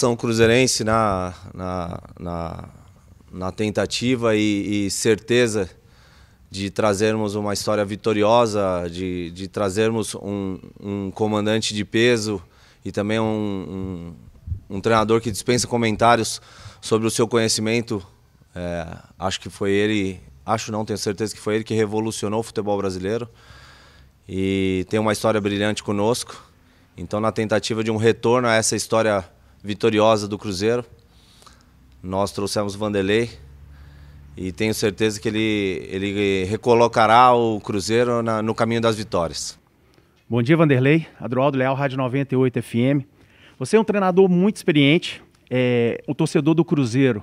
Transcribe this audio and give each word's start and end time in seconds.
nação 0.00 0.16
cruzeirense 0.16 0.82
na, 0.82 1.34
na, 1.52 2.00
na, 2.18 2.68
na 3.30 3.52
tentativa 3.52 4.34
e, 4.34 4.86
e, 4.86 4.90
certeza 4.90 5.68
de 6.50 6.70
trazermos 6.70 7.34
uma 7.34 7.52
história 7.52 7.84
vitoriosa, 7.84 8.88
de, 8.90 9.30
de 9.32 9.46
trazermos 9.46 10.14
um, 10.14 10.58
um 10.82 11.10
comandante 11.10 11.74
de 11.74 11.84
peso 11.84 12.42
e 12.82 12.90
também 12.90 13.20
um, 13.20 14.14
um, 14.70 14.76
um, 14.76 14.80
treinador 14.80 15.20
que 15.20 15.30
dispensa 15.30 15.66
comentários 15.66 16.40
sobre 16.80 17.06
o 17.06 17.10
seu 17.10 17.28
conhecimento. 17.28 18.02
É, 18.54 18.86
acho 19.18 19.38
que 19.38 19.50
foi 19.50 19.70
ele, 19.70 20.18
acho 20.46 20.72
não, 20.72 20.82
tenho 20.82 20.98
certeza 20.98 21.34
que 21.34 21.40
foi 21.40 21.56
ele 21.56 21.64
que 21.64 21.74
revolucionou 21.74 22.40
o 22.40 22.42
futebol 22.42 22.78
brasileiro 22.78 23.28
e 24.26 24.86
tem 24.88 24.98
uma 24.98 25.12
história 25.12 25.38
brilhante 25.42 25.82
conosco. 25.82 26.42
Então, 26.96 27.20
na 27.20 27.30
tentativa 27.30 27.84
de 27.84 27.90
um 27.90 27.98
retorno 27.98 28.48
a 28.48 28.54
essa 28.54 28.74
história 28.74 29.28
vitoriosa 29.62 30.26
do 30.26 30.38
Cruzeiro, 30.38 30.84
nós 32.02 32.32
trouxemos 32.32 32.74
Vanderlei 32.74 33.30
e 34.36 34.52
tenho 34.52 34.72
certeza 34.72 35.20
que 35.20 35.28
ele, 35.28 35.86
ele 35.90 36.44
recolocará 36.44 37.34
o 37.34 37.60
Cruzeiro 37.60 38.22
na, 38.22 38.40
no 38.40 38.54
caminho 38.54 38.80
das 38.80 38.96
vitórias. 38.96 39.58
Bom 40.28 40.42
dia, 40.42 40.56
Vanderlei. 40.56 41.06
Adroaldo 41.20 41.58
Leal, 41.58 41.74
Rádio 41.74 41.98
98 41.98 42.62
FM. 42.62 43.04
Você 43.58 43.76
é 43.76 43.80
um 43.80 43.84
treinador 43.84 44.28
muito 44.28 44.56
experiente. 44.56 45.22
É, 45.50 46.02
o 46.06 46.14
torcedor 46.14 46.54
do 46.54 46.64
Cruzeiro 46.64 47.22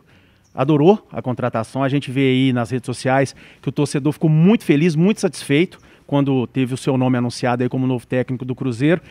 adorou 0.53 1.07
a 1.11 1.21
contratação. 1.21 1.81
A 1.81 1.89
gente 1.89 2.11
vê 2.11 2.29
aí 2.29 2.53
nas 2.53 2.69
redes 2.69 2.85
sociais 2.85 3.35
que 3.61 3.69
o 3.69 3.71
torcedor 3.71 4.13
ficou 4.13 4.29
muito 4.29 4.63
feliz, 4.63 4.95
muito 4.95 5.21
satisfeito 5.21 5.79
quando 6.05 6.45
teve 6.47 6.73
o 6.73 6.77
seu 6.77 6.97
nome 6.97 7.17
anunciado 7.17 7.63
aí 7.63 7.69
como 7.69 7.87
novo 7.87 8.05
técnico 8.05 8.45
do 8.45 8.53
Cruzeiro. 8.53 9.01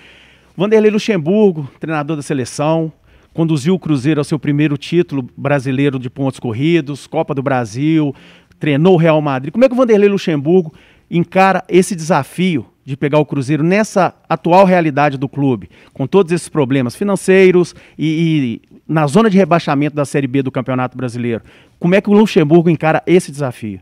Vanderlei 0.56 0.90
Luxemburgo, 0.90 1.68
treinador 1.80 2.16
da 2.16 2.22
seleção, 2.22 2.92
conduziu 3.36 3.74
o 3.74 3.78
Cruzeiro 3.78 4.18
ao 4.18 4.24
seu 4.24 4.38
primeiro 4.38 4.78
título 4.78 5.28
brasileiro 5.36 5.98
de 5.98 6.08
pontos 6.08 6.40
corridos, 6.40 7.06
Copa 7.06 7.34
do 7.34 7.42
Brasil, 7.42 8.14
treinou 8.58 8.94
o 8.94 8.96
Real 8.96 9.20
Madrid. 9.20 9.52
Como 9.52 9.62
é 9.62 9.68
que 9.68 9.74
o 9.74 9.76
Vanderlei 9.76 10.08
Luxemburgo 10.08 10.72
encara 11.10 11.62
esse 11.68 11.94
desafio 11.94 12.64
de 12.82 12.96
pegar 12.96 13.18
o 13.18 13.26
Cruzeiro 13.26 13.62
nessa 13.62 14.14
atual 14.26 14.64
realidade 14.64 15.18
do 15.18 15.28
clube, 15.28 15.68
com 15.92 16.06
todos 16.06 16.32
esses 16.32 16.48
problemas 16.48 16.96
financeiros 16.96 17.74
e, 17.98 18.62
e, 18.64 18.78
na 18.88 19.06
zona 19.06 19.28
de 19.28 19.36
rebaixamento 19.36 19.94
da 19.94 20.06
Série 20.06 20.26
B 20.26 20.42
do 20.42 20.50
Campeonato 20.50 20.96
Brasileiro? 20.96 21.42
Como 21.78 21.94
é 21.94 22.00
que 22.00 22.08
o 22.08 22.14
Luxemburgo 22.14 22.70
encara 22.70 23.02
esse 23.06 23.30
desafio? 23.30 23.80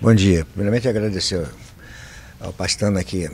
Bom 0.00 0.14
dia. 0.14 0.46
Primeiramente 0.46 0.88
agradecer 0.88 1.46
ao 2.40 2.54
Pastano 2.54 2.98
aqui 2.98 3.28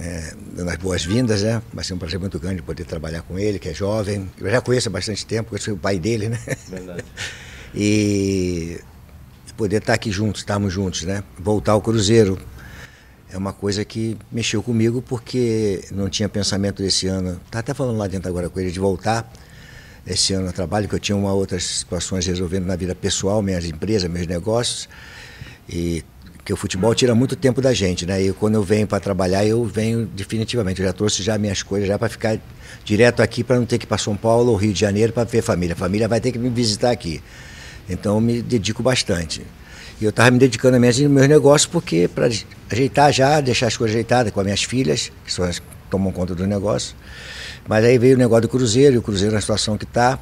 é, 0.00 0.34
dando 0.54 0.70
as 0.70 0.76
boas-vindas, 0.76 1.42
né? 1.42 1.62
Vai 1.72 1.84
ser 1.84 1.94
um 1.94 1.98
prazer 1.98 2.18
muito 2.18 2.38
grande 2.38 2.62
poder 2.62 2.84
trabalhar 2.84 3.22
com 3.22 3.38
ele, 3.38 3.58
que 3.58 3.68
é 3.68 3.74
jovem. 3.74 4.30
Eu 4.38 4.50
já 4.50 4.60
conheço 4.60 4.88
há 4.88 4.92
bastante 4.92 5.24
tempo, 5.24 5.54
eu 5.54 5.60
sou 5.60 5.74
o 5.74 5.78
pai 5.78 5.98
dele, 5.98 6.28
né? 6.28 6.38
Verdade. 6.68 7.04
e 7.74 8.80
poder 9.56 9.78
estar 9.78 9.94
aqui 9.94 10.10
juntos, 10.12 10.42
estarmos 10.42 10.72
juntos, 10.72 11.02
né? 11.02 11.24
Voltar 11.36 11.72
ao 11.72 11.82
Cruzeiro 11.82 12.38
é 13.30 13.36
uma 13.36 13.52
coisa 13.52 13.84
que 13.84 14.16
mexeu 14.30 14.62
comigo 14.62 15.02
porque 15.02 15.84
não 15.90 16.08
tinha 16.08 16.28
pensamento 16.28 16.80
desse 16.80 17.08
ano. 17.08 17.40
Tá 17.50 17.58
até 17.58 17.74
falando 17.74 17.98
lá 17.98 18.06
dentro 18.06 18.28
agora 18.28 18.48
com 18.48 18.58
ele 18.60 18.70
de 18.70 18.78
voltar 18.78 19.30
esse 20.06 20.32
ano 20.32 20.48
a 20.48 20.52
trabalho, 20.52 20.88
que 20.88 20.94
eu 20.94 20.98
tinha 20.98 21.16
uma 21.16 21.32
outras 21.32 21.64
situações 21.64 22.24
resolvendo 22.24 22.66
na 22.66 22.76
vida 22.76 22.94
pessoal, 22.94 23.42
minhas 23.42 23.64
empresas, 23.64 24.08
meus 24.08 24.26
negócios. 24.26 24.88
E 25.68 26.02
porque 26.48 26.54
o 26.54 26.56
futebol 26.56 26.94
tira 26.94 27.14
muito 27.14 27.36
tempo 27.36 27.60
da 27.60 27.74
gente, 27.74 28.06
né? 28.06 28.22
E 28.22 28.32
quando 28.32 28.54
eu 28.54 28.62
venho 28.62 28.86
para 28.86 28.98
trabalhar, 28.98 29.44
eu 29.44 29.62
venho 29.66 30.06
definitivamente. 30.06 30.80
Eu 30.80 30.86
já 30.86 30.94
trouxe 30.94 31.22
já 31.22 31.36
minhas 31.36 31.62
coisas 31.62 31.86
já 31.86 31.98
para 31.98 32.08
ficar 32.08 32.38
direto 32.86 33.20
aqui, 33.20 33.44
para 33.44 33.58
não 33.58 33.66
ter 33.66 33.76
que 33.76 33.84
ir 33.84 33.86
para 33.86 33.98
São 33.98 34.16
Paulo 34.16 34.52
ou 34.52 34.56
Rio 34.56 34.72
de 34.72 34.80
Janeiro 34.80 35.12
para 35.12 35.24
ver 35.24 35.42
família. 35.42 35.74
A 35.74 35.76
família 35.76 36.08
vai 36.08 36.22
ter 36.22 36.32
que 36.32 36.38
me 36.38 36.48
visitar 36.48 36.90
aqui. 36.90 37.22
Então 37.86 38.14
eu 38.14 38.20
me 38.22 38.40
dedico 38.40 38.82
bastante. 38.82 39.42
E 40.00 40.04
eu 40.04 40.08
estava 40.08 40.30
me 40.30 40.38
dedicando 40.38 40.78
a 40.78 40.80
meus 40.80 40.98
negócios 41.28 41.66
porque 41.66 42.08
para 42.08 42.30
ajeitar 42.72 43.12
já, 43.12 43.42
deixar 43.42 43.66
as 43.66 43.76
coisas 43.76 43.94
ajeitadas 43.94 44.32
com 44.32 44.40
as 44.40 44.46
minhas 44.46 44.62
filhas, 44.62 45.12
que 45.26 45.30
são 45.30 45.44
as 45.44 45.58
que 45.58 45.66
tomam 45.90 46.10
conta 46.10 46.34
do 46.34 46.46
negócio. 46.46 46.96
Mas 47.68 47.84
aí 47.84 47.98
veio 47.98 48.14
o 48.14 48.18
negócio 48.18 48.42
do 48.42 48.48
Cruzeiro, 48.48 48.94
e 48.94 48.98
o 48.98 49.02
Cruzeiro 49.02 49.34
na 49.34 49.40
situação 49.42 49.76
que 49.76 49.84
está, 49.84 50.18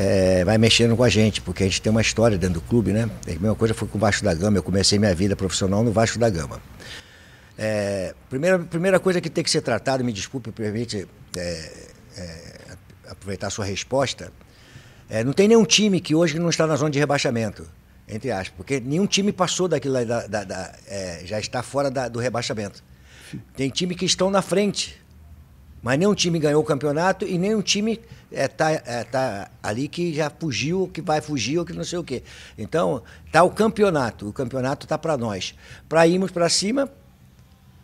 é, 0.00 0.44
vai 0.44 0.56
mexendo 0.58 0.96
com 0.96 1.02
a 1.02 1.08
gente, 1.08 1.40
porque 1.40 1.64
a 1.64 1.66
gente 1.66 1.82
tem 1.82 1.90
uma 1.90 2.00
história 2.00 2.38
dentro 2.38 2.60
do 2.60 2.60
clube, 2.60 2.92
né? 2.92 3.10
A 3.26 3.30
mesma 3.30 3.56
coisa 3.56 3.74
foi 3.74 3.88
com 3.88 3.98
o 3.98 4.00
Vasco 4.00 4.24
da 4.24 4.32
Gama, 4.32 4.56
eu 4.56 4.62
comecei 4.62 4.96
minha 4.96 5.12
vida 5.12 5.34
profissional 5.34 5.82
no 5.82 5.90
Vasco 5.90 6.20
da 6.20 6.30
Gama. 6.30 6.62
É, 7.58 8.14
primeira, 8.30 8.60
primeira 8.60 9.00
coisa 9.00 9.20
que 9.20 9.28
tem 9.28 9.42
que 9.42 9.50
ser 9.50 9.60
tratado, 9.60 10.04
me 10.04 10.12
desculpe, 10.12 10.52
permite 10.52 11.08
é, 11.36 11.72
é, 12.16 12.60
aproveitar 13.08 13.48
a 13.48 13.50
sua 13.50 13.64
resposta, 13.64 14.32
é, 15.10 15.24
não 15.24 15.32
tem 15.32 15.48
nenhum 15.48 15.64
time 15.64 16.00
que 16.00 16.14
hoje 16.14 16.38
não 16.38 16.48
está 16.48 16.64
na 16.64 16.76
zona 16.76 16.92
de 16.92 16.98
rebaixamento, 17.00 17.66
entre 18.06 18.30
aspas, 18.30 18.54
porque 18.56 18.78
nenhum 18.78 19.06
time 19.06 19.32
passou 19.32 19.66
daquilo 19.66 20.04
da, 20.06 20.28
da, 20.28 20.44
da 20.44 20.74
é, 20.86 21.22
já 21.24 21.40
está 21.40 21.60
fora 21.60 21.90
da, 21.90 22.06
do 22.06 22.20
rebaixamento. 22.20 22.84
Tem 23.56 23.68
time 23.68 23.96
que 23.96 24.04
estão 24.04 24.30
na 24.30 24.42
frente, 24.42 25.02
mas 25.82 25.98
nenhum 25.98 26.14
time 26.14 26.38
ganhou 26.38 26.62
o 26.62 26.64
campeonato 26.64 27.26
e 27.26 27.36
nenhum 27.36 27.60
time 27.60 28.00
é, 28.30 28.44
é, 28.84 29.04
tá 29.04 29.50
ali 29.62 29.88
que 29.88 30.14
já 30.14 30.30
fugiu, 30.30 30.88
que 30.92 31.00
vai 31.00 31.20
fugir 31.20 31.58
ou 31.58 31.64
que 31.64 31.72
não 31.72 31.84
sei 31.84 31.98
o 31.98 32.04
quê. 32.04 32.22
Então, 32.56 33.02
está 33.26 33.42
o 33.42 33.50
campeonato. 33.50 34.28
O 34.28 34.32
campeonato 34.32 34.84
está 34.84 34.98
para 34.98 35.16
nós. 35.16 35.54
Para 35.88 36.06
irmos 36.06 36.30
para 36.30 36.48
cima, 36.48 36.90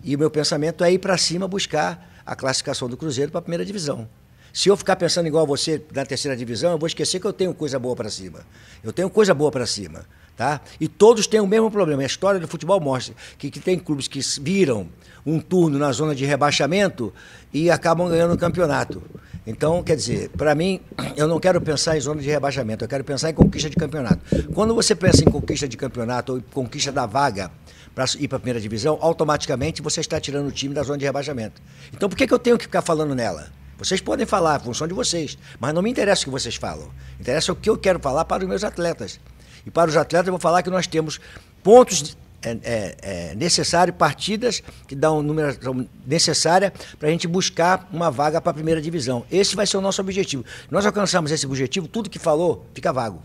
e 0.03 0.15
o 0.15 0.19
meu 0.19 0.31
pensamento 0.31 0.85
é 0.85 0.93
ir 0.93 0.99
para 0.99 1.17
cima 1.17 1.49
buscar 1.49 2.23
a 2.27 2.37
classificação 2.37 2.89
do 2.89 2.97
Cruzeiro 2.97 3.31
para 3.31 3.39
a 3.39 3.43
primeira 3.43 3.65
divisão. 3.65 4.09
Se 4.53 4.69
eu 4.69 4.77
ficar 4.77 4.97
pensando 4.97 5.27
igual 5.27 5.45
a 5.45 5.47
você 5.47 5.83
na 5.93 6.07
terceira 6.07 6.37
divisão, 6.37 6.73
eu 6.73 6.79
vou 6.79 6.87
esquecer 6.87 7.19
que 7.19 7.27
eu 7.27 7.33
tenho 7.33 7.53
coisa 7.53 7.79
boa 7.79 7.97
para 7.97 8.09
cima. 8.09 8.41
Eu 8.85 8.93
tenho 8.93 9.11
coisa 9.11 9.35
boa 9.35 9.51
para 9.51 9.67
cima. 9.67 10.05
Tá? 10.37 10.61
E 10.81 10.89
todos 10.89 11.27
têm 11.27 11.41
o 11.41 11.47
mesmo 11.47 11.71
problema. 11.71 12.03
A 12.03 12.07
história 12.07 12.39
do 12.39 12.47
futebol 12.47 12.81
mostra 12.81 13.15
que, 13.39 13.51
que 13.51 13.61
tem 13.61 13.79
clubes 13.79 14.09
que 14.09 14.21
viram 14.41 14.89
um 15.25 15.41
turno 15.41 15.79
na 15.79 15.91
zona 15.93 16.15
de 16.15 16.25
rebaixamento 16.25 17.13
e 17.53 17.71
acabam 17.71 18.09
ganhando 18.09 18.35
o 18.35 18.39
campeonato. 18.39 19.03
Então, 19.47 19.83
quer 19.83 19.95
dizer, 19.95 20.31
para 20.31 20.55
mim, 20.55 20.81
eu 21.17 21.29
não 21.29 21.39
quero 21.39 21.61
pensar 21.61 21.97
em 21.97 22.01
zona 22.01 22.21
de 22.23 22.29
rebaixamento, 22.31 22.83
eu 22.85 22.89
quero 22.89 23.05
pensar 23.05 23.29
em 23.29 23.35
conquista 23.35 23.69
de 23.69 23.77
campeonato. 23.77 24.21
Quando 24.55 24.75
você 24.75 24.95
pensa 24.95 25.23
em 25.23 25.31
conquista 25.31 25.69
de 25.69 25.77
campeonato 25.77 26.35
ou 26.35 26.43
conquista 26.53 26.91
da 26.91 27.05
vaga 27.05 27.51
para 27.95 28.07
ir 28.19 28.27
para 28.27 28.37
a 28.37 28.41
primeira 28.41 28.61
divisão, 28.61 28.99
automaticamente 29.03 29.83
você 29.83 30.01
está 30.01 30.19
tirando 30.19 30.49
o 30.49 30.53
time 30.53 30.75
da 30.75 30.83
zona 30.83 30.97
de 30.97 31.05
rebaixamento. 31.05 31.61
Então, 31.93 32.09
por 32.09 32.17
que, 32.17 32.27
que 32.27 32.33
eu 32.33 32.39
tenho 32.39 32.57
que 32.57 32.65
ficar 32.65 32.81
falando 32.81 33.15
nela? 33.15 33.49
Vocês 33.77 34.01
podem 34.01 34.25
falar, 34.25 34.57
a 34.57 34.61
função 34.61 34.87
de 34.87 34.95
vocês, 34.95 35.37
mas 35.61 35.75
não 35.75 35.83
me 35.83 35.91
interessa 35.91 36.23
o 36.23 36.25
que 36.25 36.31
vocês 36.31 36.55
falam. 36.55 36.89
Interessa 37.21 37.53
o 37.53 37.57
que 37.57 37.69
eu 37.69 37.77
quero 37.77 37.99
falar 37.99 38.25
para 38.25 38.43
os 38.43 38.49
meus 38.49 38.65
atletas. 38.65 39.21
E 39.67 39.71
para 39.71 39.91
os 39.91 39.97
atletas, 39.97 40.27
eu 40.27 40.33
vou 40.33 40.41
falar 40.41 40.63
que 40.63 40.71
nós 40.71 40.87
temos 40.87 41.21
pontos 41.63 42.17
é, 42.45 42.59
é, 42.63 42.97
é 43.03 43.35
necessários, 43.35 43.97
partidas 43.97 44.63
que 44.87 44.95
dão 44.95 45.23
numeração 45.23 45.87
necessária 46.07 46.73
para 46.99 47.09
a 47.09 47.11
gente 47.11 47.27
buscar 47.27 47.89
uma 47.93 48.11
vaga 48.11 48.41
para 48.41 48.51
a 48.51 48.55
primeira 48.55 48.81
divisão. 48.81 49.25
Esse 49.31 49.57
vai 49.57 49.67
ser 49.67 49.77
o 49.77 49.81
nosso 49.81 50.01
objetivo. 50.01 50.45
Nós 50.71 50.85
alcançamos 50.85 51.31
esse 51.31 51.47
objetivo, 51.47 51.89
tudo 51.89 52.11
que 52.11 52.19
falou 52.19 52.67
fica 52.75 52.93
vago. 52.93 53.23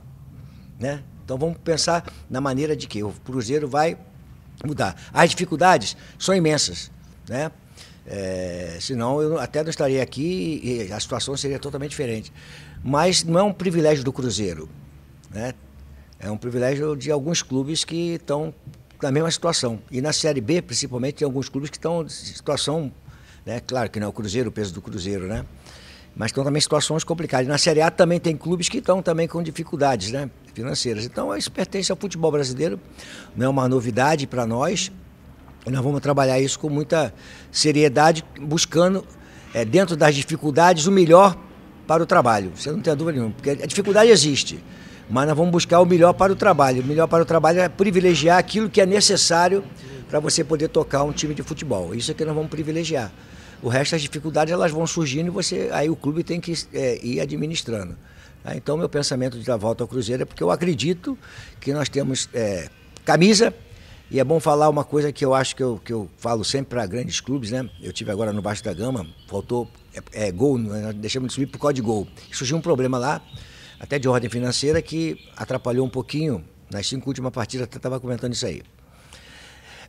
Né? 0.80 1.04
Então 1.26 1.38
vamos 1.38 1.58
pensar 1.64 2.12
na 2.30 2.40
maneira 2.40 2.76
de 2.76 2.88
que 2.88 3.04
o 3.04 3.12
Cruzeiro 3.26 3.68
vai 3.68 3.98
mudar. 4.66 4.96
As 5.14 5.30
dificuldades 5.30 5.96
são 6.18 6.34
imensas. 6.34 6.90
Né? 7.28 7.52
É, 8.08 8.78
senão 8.80 9.22
eu 9.22 9.40
até 9.40 9.62
não 9.62 9.70
estaria 9.70 10.02
aqui 10.02 10.60
e 10.64 10.92
a 10.92 11.00
situação 11.00 11.36
seria 11.38 11.60
totalmente 11.60 11.92
diferente. 11.92 12.32
Mas 12.84 13.24
não 13.24 13.40
é 13.40 13.44
um 13.44 13.54
privilégio 13.54 14.04
do 14.04 14.12
Cruzeiro. 14.12 14.70
Né? 15.30 15.54
É 16.20 16.32
um 16.32 16.38
privilégio 16.38 16.96
de 16.96 17.12
alguns 17.12 17.42
clubes 17.42 17.84
que 17.84 18.16
estão 18.16 18.54
na 19.02 19.12
mesma 19.12 19.32
situação. 19.32 19.80
E 19.92 20.02
na 20.02 20.12
Série 20.12 20.42
B, 20.42 20.62
principalmente, 20.62 21.16
tem 21.16 21.26
alguns 21.26 21.50
clubes 21.50 21.70
que 21.70 21.78
estão 21.78 22.04
em 22.04 22.10
situação, 22.10 22.92
né? 23.46 23.60
claro 23.60 23.90
que 23.90 24.00
não 24.00 24.08
é 24.08 24.10
o 24.10 24.14
Cruzeiro, 24.14 24.50
o 24.50 24.52
peso 24.52 24.74
do 24.74 24.82
Cruzeiro, 24.82 25.28
né? 25.28 25.46
Mas 26.16 26.32
estão 26.32 26.44
também 26.44 26.58
em 26.58 26.62
situações 26.62 27.04
complicadas. 27.04 27.48
Na 27.48 27.58
Série 27.58 27.82
A 27.82 27.90
também 27.90 28.20
tem 28.20 28.36
clubes 28.36 28.68
que 28.68 28.80
estão 28.80 29.02
também 29.02 29.28
com 29.28 29.42
dificuldades 29.42 30.12
né? 30.12 30.30
financeiras. 30.54 31.06
Então 31.06 31.36
isso 31.36 31.52
pertence 31.52 31.92
ao 31.92 31.98
futebol 31.98 32.32
brasileiro, 32.32 32.80
não 33.36 33.46
é 33.46 33.50
uma 33.50 33.70
novidade 33.70 34.28
para 34.28 34.46
nós. 34.46 34.92
E 35.66 35.70
nós 35.70 35.84
vamos 35.84 36.02
trabalhar 36.02 36.40
isso 36.40 36.60
com 36.60 36.70
muita 36.70 37.14
seriedade, 37.52 38.26
buscando, 38.42 39.06
é, 39.54 39.64
dentro 39.64 39.96
das 39.96 40.16
dificuldades, 40.16 40.88
o 40.88 40.92
melhor 40.92 41.38
para 41.88 42.02
o 42.02 42.06
trabalho. 42.06 42.52
Você 42.56 42.72
não 42.72 42.82
tem 42.82 42.96
dúvida 42.96 43.18
nenhuma, 43.18 43.34
porque 43.34 43.52
a 43.52 43.66
dificuldade 43.66 44.10
existe 44.10 44.62
mas 45.10 45.28
nós 45.28 45.36
vamos 45.36 45.52
buscar 45.52 45.82
o 45.82 45.86
melhor 45.86 46.14
para 46.14 46.32
o 46.32 46.36
trabalho. 46.36 46.82
O 46.84 46.86
melhor 46.86 47.08
para 47.08 47.24
o 47.24 47.26
trabalho 47.26 47.60
é 47.60 47.68
privilegiar 47.68 48.38
aquilo 48.38 48.70
que 48.70 48.80
é 48.80 48.86
necessário 48.86 49.64
para 50.08 50.20
você 50.20 50.44
poder 50.44 50.68
tocar 50.68 51.04
um 51.04 51.12
time 51.12 51.34
de 51.34 51.42
futebol. 51.42 51.96
Isso 51.96 52.12
é 52.12 52.14
que 52.14 52.24
nós 52.24 52.36
vamos 52.36 52.50
privilegiar. 52.50 53.12
O 53.62 53.70
resto 53.70 53.92
das 53.94 54.02
dificuldades 54.02 54.54
elas 54.54 54.72
vão 54.72 54.86
surgindo 54.86 55.28
e 55.28 55.30
você 55.30 55.70
aí 55.72 55.90
o 55.90 55.96
clube 55.96 56.24
tem 56.24 56.40
que 56.40 56.54
é, 56.74 57.04
ir 57.04 57.20
administrando. 57.20 57.98
Tá? 58.44 58.56
Então 58.56 58.78
meu 58.78 58.88
pensamento 58.88 59.38
de 59.38 59.46
dar 59.46 59.58
volta 59.58 59.84
ao 59.84 59.88
Cruzeiro 59.88 60.24
é 60.24 60.26
porque 60.26 60.44
eu 60.44 60.52
acredito 60.52 61.18
que 61.60 61.74
nós 61.74 61.90
temos 61.90 62.30
é, 62.34 62.70
camisa, 63.04 63.54
E 64.12 64.20
é 64.20 64.24
bom 64.24 64.40
falar 64.40 64.70
uma 64.70 64.84
coisa 64.84 65.12
que 65.12 65.24
eu 65.24 65.34
acho 65.36 65.56
que 65.56 65.62
eu, 65.62 65.80
que 65.84 65.94
eu 65.94 66.10
falo 66.18 66.44
sempre 66.44 66.70
para 66.70 66.86
grandes 66.88 67.20
clubes, 67.20 67.52
né? 67.52 67.70
Eu 67.82 67.94
tive 67.94 68.12
agora 68.12 68.34
no 68.34 68.42
Baixo 68.42 68.64
da 68.64 68.74
Gama, 68.74 69.06
faltou 69.28 69.70
é, 69.94 70.28
é, 70.28 70.32
gol, 70.32 70.58
nós 70.58 70.96
deixamos 70.96 71.30
de 71.30 71.34
subir 71.36 71.48
por 71.48 71.60
causa 71.60 71.74
de 71.74 71.82
gol. 71.82 72.08
Surgiu 72.32 72.58
um 72.58 72.62
problema 72.62 72.98
lá, 72.98 73.22
até 73.80 73.98
de 73.98 74.08
ordem 74.08 74.30
financeira, 74.30 74.82
que 74.82 75.18
atrapalhou 75.36 75.86
um 75.86 75.90
pouquinho. 75.90 76.44
Nas 76.70 76.86
cinco 76.86 77.10
últimas 77.10 77.32
partidas, 77.32 77.64
até 77.64 77.78
estava 77.78 78.00
comentando 78.00 78.34
isso 78.34 78.46
aí. 78.46 78.62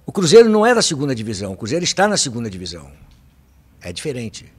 O 0.06 0.12
Cruzeiro 0.12 0.48
não 0.48 0.64
é 0.64 0.74
da 0.74 0.80
segunda 0.80 1.14
divisão, 1.14 1.52
o 1.52 1.56
Cruzeiro 1.56 1.84
está 1.84 2.08
na 2.08 2.16
segunda 2.16 2.48
divisão. 2.48 2.90
É 3.82 3.92
diferente. 3.92 4.50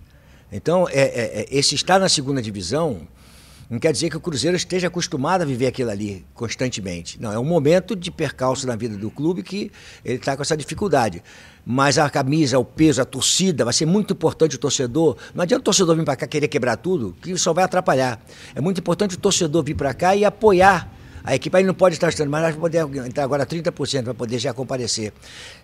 Então, 0.51 0.87
é, 0.89 1.01
é, 1.01 1.41
é 1.41 1.47
esse 1.49 1.73
estar 1.73 1.99
na 1.99 2.09
segunda 2.09 2.41
divisão 2.41 3.07
não 3.71 3.79
quer 3.79 3.93
dizer 3.93 4.09
que 4.09 4.17
o 4.17 4.19
Cruzeiro 4.19 4.57
esteja 4.57 4.87
acostumado 4.87 5.43
a 5.43 5.45
viver 5.45 5.67
aquilo 5.67 5.89
ali 5.89 6.25
constantemente. 6.33 7.17
Não, 7.21 7.31
é 7.31 7.39
um 7.39 7.45
momento 7.45 7.95
de 7.95 8.11
percalço 8.11 8.67
na 8.67 8.75
vida 8.75 8.97
do 8.97 9.09
clube 9.09 9.41
que 9.41 9.71
ele 10.03 10.17
está 10.17 10.35
com 10.35 10.41
essa 10.41 10.57
dificuldade. 10.57 11.23
Mas 11.65 11.97
a 11.97 12.09
camisa, 12.09 12.59
o 12.59 12.65
peso, 12.65 13.01
a 13.01 13.05
torcida, 13.05 13.63
vai 13.63 13.73
ser 13.73 13.85
muito 13.85 14.11
importante 14.11 14.57
o 14.57 14.59
torcedor. 14.59 15.15
Não 15.33 15.43
adianta 15.43 15.61
o 15.61 15.63
torcedor 15.63 15.95
vir 15.95 16.03
para 16.03 16.17
cá 16.17 16.27
querer 16.27 16.49
quebrar 16.49 16.75
tudo, 16.75 17.15
que 17.21 17.37
só 17.37 17.53
vai 17.53 17.63
atrapalhar. 17.63 18.21
É 18.53 18.59
muito 18.59 18.79
importante 18.81 19.15
o 19.15 19.17
torcedor 19.17 19.63
vir 19.63 19.75
para 19.75 19.93
cá 19.93 20.13
e 20.17 20.25
apoiar 20.25 20.90
a 21.23 21.35
equipe 21.35 21.55
aí 21.55 21.63
não 21.63 21.73
pode 21.73 21.95
estar 21.95 22.09
estando, 22.09 22.29
mas 22.29 22.41
vai 22.41 22.53
poder 22.53 22.79
entrar 23.05 23.23
agora 23.23 23.45
30%, 23.45 24.03
vai 24.03 24.13
poder 24.13 24.39
já 24.39 24.53
comparecer. 24.53 25.13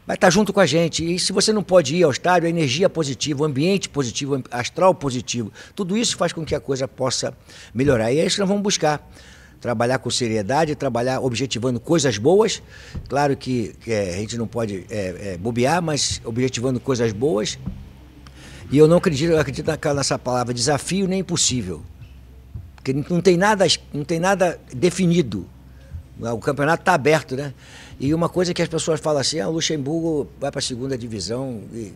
Vai 0.06 0.16
estar 0.16 0.30
junto 0.30 0.54
com 0.54 0.60
a 0.60 0.66
gente. 0.66 1.04
E 1.04 1.20
se 1.20 1.34
você 1.34 1.52
não 1.52 1.64
pode 1.64 1.96
ir 1.96 2.04
ao 2.04 2.12
estádio, 2.12 2.48
a 2.48 2.50
energia 2.50 2.90
positiva, 2.90 3.42
o 3.42 3.46
ambiente 3.46 3.90
positivo, 3.90 4.42
astral 4.52 4.94
positivo, 4.94 5.52
tudo 5.76 5.98
isso 5.98 6.16
faz 6.16 6.32
com 6.32 6.46
que 6.46 6.54
a 6.54 6.60
coisa 6.60 6.88
possa 6.88 7.34
melhorar. 7.74 8.12
E 8.12 8.20
é 8.20 8.26
isso 8.26 8.36
que 8.36 8.42
nós 8.42 8.50
vamos 8.50 8.64
buscar. 8.64 9.10
Trabalhar 9.60 9.98
com 9.98 10.12
seriedade, 10.12 10.76
trabalhar 10.76 11.20
objetivando 11.20 11.80
coisas 11.80 12.20
boas. 12.20 12.62
Claro 13.10 13.36
que, 13.36 13.74
que 13.82 13.92
é, 13.92 14.14
a 14.14 14.18
gente 14.18 14.38
não 14.38 14.48
pode 14.48 14.86
é, 14.90 15.34
é, 15.34 15.38
bobear, 15.38 15.82
mas 15.82 16.22
objetivando 16.24 16.80
coisas 16.80 17.12
boas. 17.12 17.58
E 18.70 18.78
eu 18.78 18.88
não 18.88 18.98
acredito, 18.98 19.32
eu 19.32 19.40
acredito 19.40 19.68
nessa 19.96 20.20
palavra 20.20 20.54
desafio 20.54 21.08
nem 21.08 21.22
impossível. 21.22 21.82
Porque 22.88 23.14
não 23.14 23.22
tem 23.22 23.36
nada, 23.36 23.66
não 23.94 24.06
tem 24.06 24.18
nada 24.18 24.58
definido. 24.74 25.46
O 26.20 26.40
campeonato 26.40 26.82
está 26.82 26.94
aberto, 26.94 27.36
né? 27.36 27.54
E 28.00 28.14
uma 28.14 28.30
coisa 28.30 28.54
que 28.54 28.62
as 28.62 28.70
pessoas 28.70 29.02
falam 29.02 29.20
assim, 29.20 29.42
ah, 29.42 29.50
o 29.50 29.52
Luxemburgo 29.52 30.30
vai 30.40 30.50
para 30.52 30.60
a 30.60 30.62
segunda 30.62 30.98
divisão. 30.98 31.62
E 31.74 31.92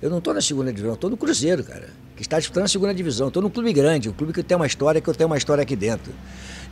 eu 0.00 0.10
não 0.10 0.18
estou 0.18 0.34
na 0.34 0.40
segunda 0.40 0.72
divisão, 0.72 0.94
estou 0.94 1.08
no 1.08 1.16
Cruzeiro, 1.16 1.62
cara, 1.62 1.88
que 2.16 2.22
está 2.22 2.38
disputando 2.40 2.64
a 2.64 2.68
segunda 2.68 2.92
divisão. 2.92 3.28
Estou 3.28 3.40
num 3.40 3.50
clube 3.50 3.72
grande, 3.72 4.08
um 4.08 4.12
clube 4.12 4.32
que 4.32 4.42
tem 4.42 4.56
uma 4.56 4.66
história, 4.66 5.00
que 5.00 5.08
eu 5.08 5.14
tenho 5.14 5.28
uma 5.28 5.38
história 5.38 5.62
aqui 5.62 5.76
dentro. 5.76 6.12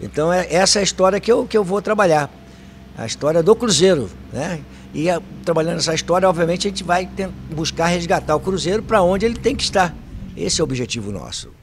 Então 0.01 0.33
é, 0.33 0.53
essa 0.53 0.79
é 0.79 0.81
a 0.81 0.83
história 0.83 1.21
que 1.21 1.31
eu, 1.31 1.47
que 1.47 1.57
eu 1.57 1.63
vou 1.63 1.81
trabalhar. 1.81 2.29
A 2.99 3.07
história 3.07 3.41
do 3.41 3.55
Cruzeiro, 3.55 4.11
né? 4.33 4.61
E 4.93 5.09
a, 5.09 5.23
trabalhando 5.45 5.79
essa 5.79 5.95
história, 5.95 6.29
obviamente, 6.29 6.67
a 6.67 6.71
gente 6.71 6.83
vai 6.83 7.09
buscar 7.55 7.87
resgatar 7.87 8.35
o 8.35 8.41
Cruzeiro 8.41 8.83
para 8.83 9.01
onde 9.01 9.25
ele 9.25 9.39
tem 9.39 9.55
que 9.55 9.63
estar. 9.63 9.95
Esse 10.37 10.61
é 10.61 10.65
o 10.65 10.67
objetivo 10.67 11.13
nosso. 11.13 11.60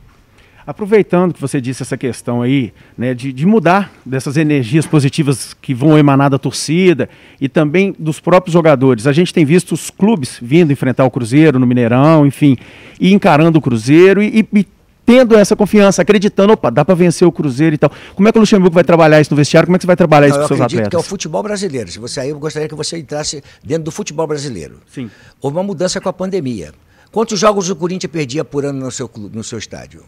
Aproveitando 0.68 1.34
que 1.34 1.40
você 1.40 1.62
disse 1.62 1.82
essa 1.82 1.96
questão 1.96 2.42
aí, 2.42 2.74
né, 2.98 3.14
de, 3.14 3.32
de, 3.32 3.46
mudar 3.46 3.90
dessas 4.06 4.36
energias 4.36 4.86
positivas 4.86 5.54
que 5.54 5.74
vão 5.74 5.98
emanar 5.98 6.30
da 6.30 6.38
torcida 6.38 7.08
e 7.40 7.48
também 7.48 7.96
dos 7.98 8.20
próprios 8.20 8.52
jogadores. 8.52 9.08
A 9.08 9.14
gente 9.14 9.34
tem 9.34 9.46
visto 9.46 9.72
os 9.72 9.90
clubes 9.90 10.38
vindo 10.42 10.74
enfrentar 10.74 11.06
o 11.06 11.10
Cruzeiro 11.10 11.58
no 11.58 11.66
Mineirão, 11.66 12.28
enfim, 12.28 12.58
e 13.00 13.14
encarando 13.14 13.60
o 13.60 13.62
Cruzeiro 13.62 14.22
e, 14.22 14.46
e, 14.54 14.60
e 14.60 14.68
tendo 15.06 15.38
essa 15.38 15.56
confiança, 15.56 16.02
acreditando, 16.02 16.52
opa, 16.52 16.70
dá 16.70 16.84
para 16.84 16.96
vencer 16.96 17.26
o 17.26 17.32
Cruzeiro 17.32 17.76
e 17.76 17.78
tal. 17.78 17.90
Como 18.14 18.28
é 18.28 18.32
que 18.34 18.38
o 18.38 18.42
Luxemburgo 18.42 18.76
vai 18.76 18.84
trabalhar 18.84 19.22
isso 19.22 19.32
no 19.32 19.38
vestiário? 19.38 19.68
Como 19.68 19.78
é 19.78 19.80
que 19.80 19.84
você 19.84 19.88
vai 19.88 19.96
trabalhar 19.96 20.28
isso 20.28 20.38
com 20.38 20.48
seus 20.48 20.60
atletas? 20.60 20.90
que 20.90 20.96
é 20.98 21.00
o 21.00 21.04
futebol 21.04 21.42
brasileiro. 21.42 21.90
Se 21.90 21.98
você 21.98 22.20
aí, 22.20 22.30
eu 22.30 22.40
gostaria 22.40 22.68
que 22.68 22.76
você 22.76 22.98
entrasse 22.98 23.42
dentro 23.64 23.86
do 23.86 23.92
futebol 23.92 24.28
brasileiro. 24.28 24.82
Sim. 24.94 25.10
Houve 25.42 25.56
uma 25.56 25.64
mudança 25.64 26.02
com 26.02 26.10
a 26.10 26.14
pandemia. 26.14 26.74
Quantos 27.10 27.40
jogos 27.40 27.70
o 27.70 27.76
Corinthians 27.78 28.12
perdia 28.12 28.44
por 28.44 28.66
ano 28.66 28.82
no 28.82 28.92
seu, 28.92 29.10
no 29.32 29.46
seu 29.46 29.58
estádio? 29.58 30.04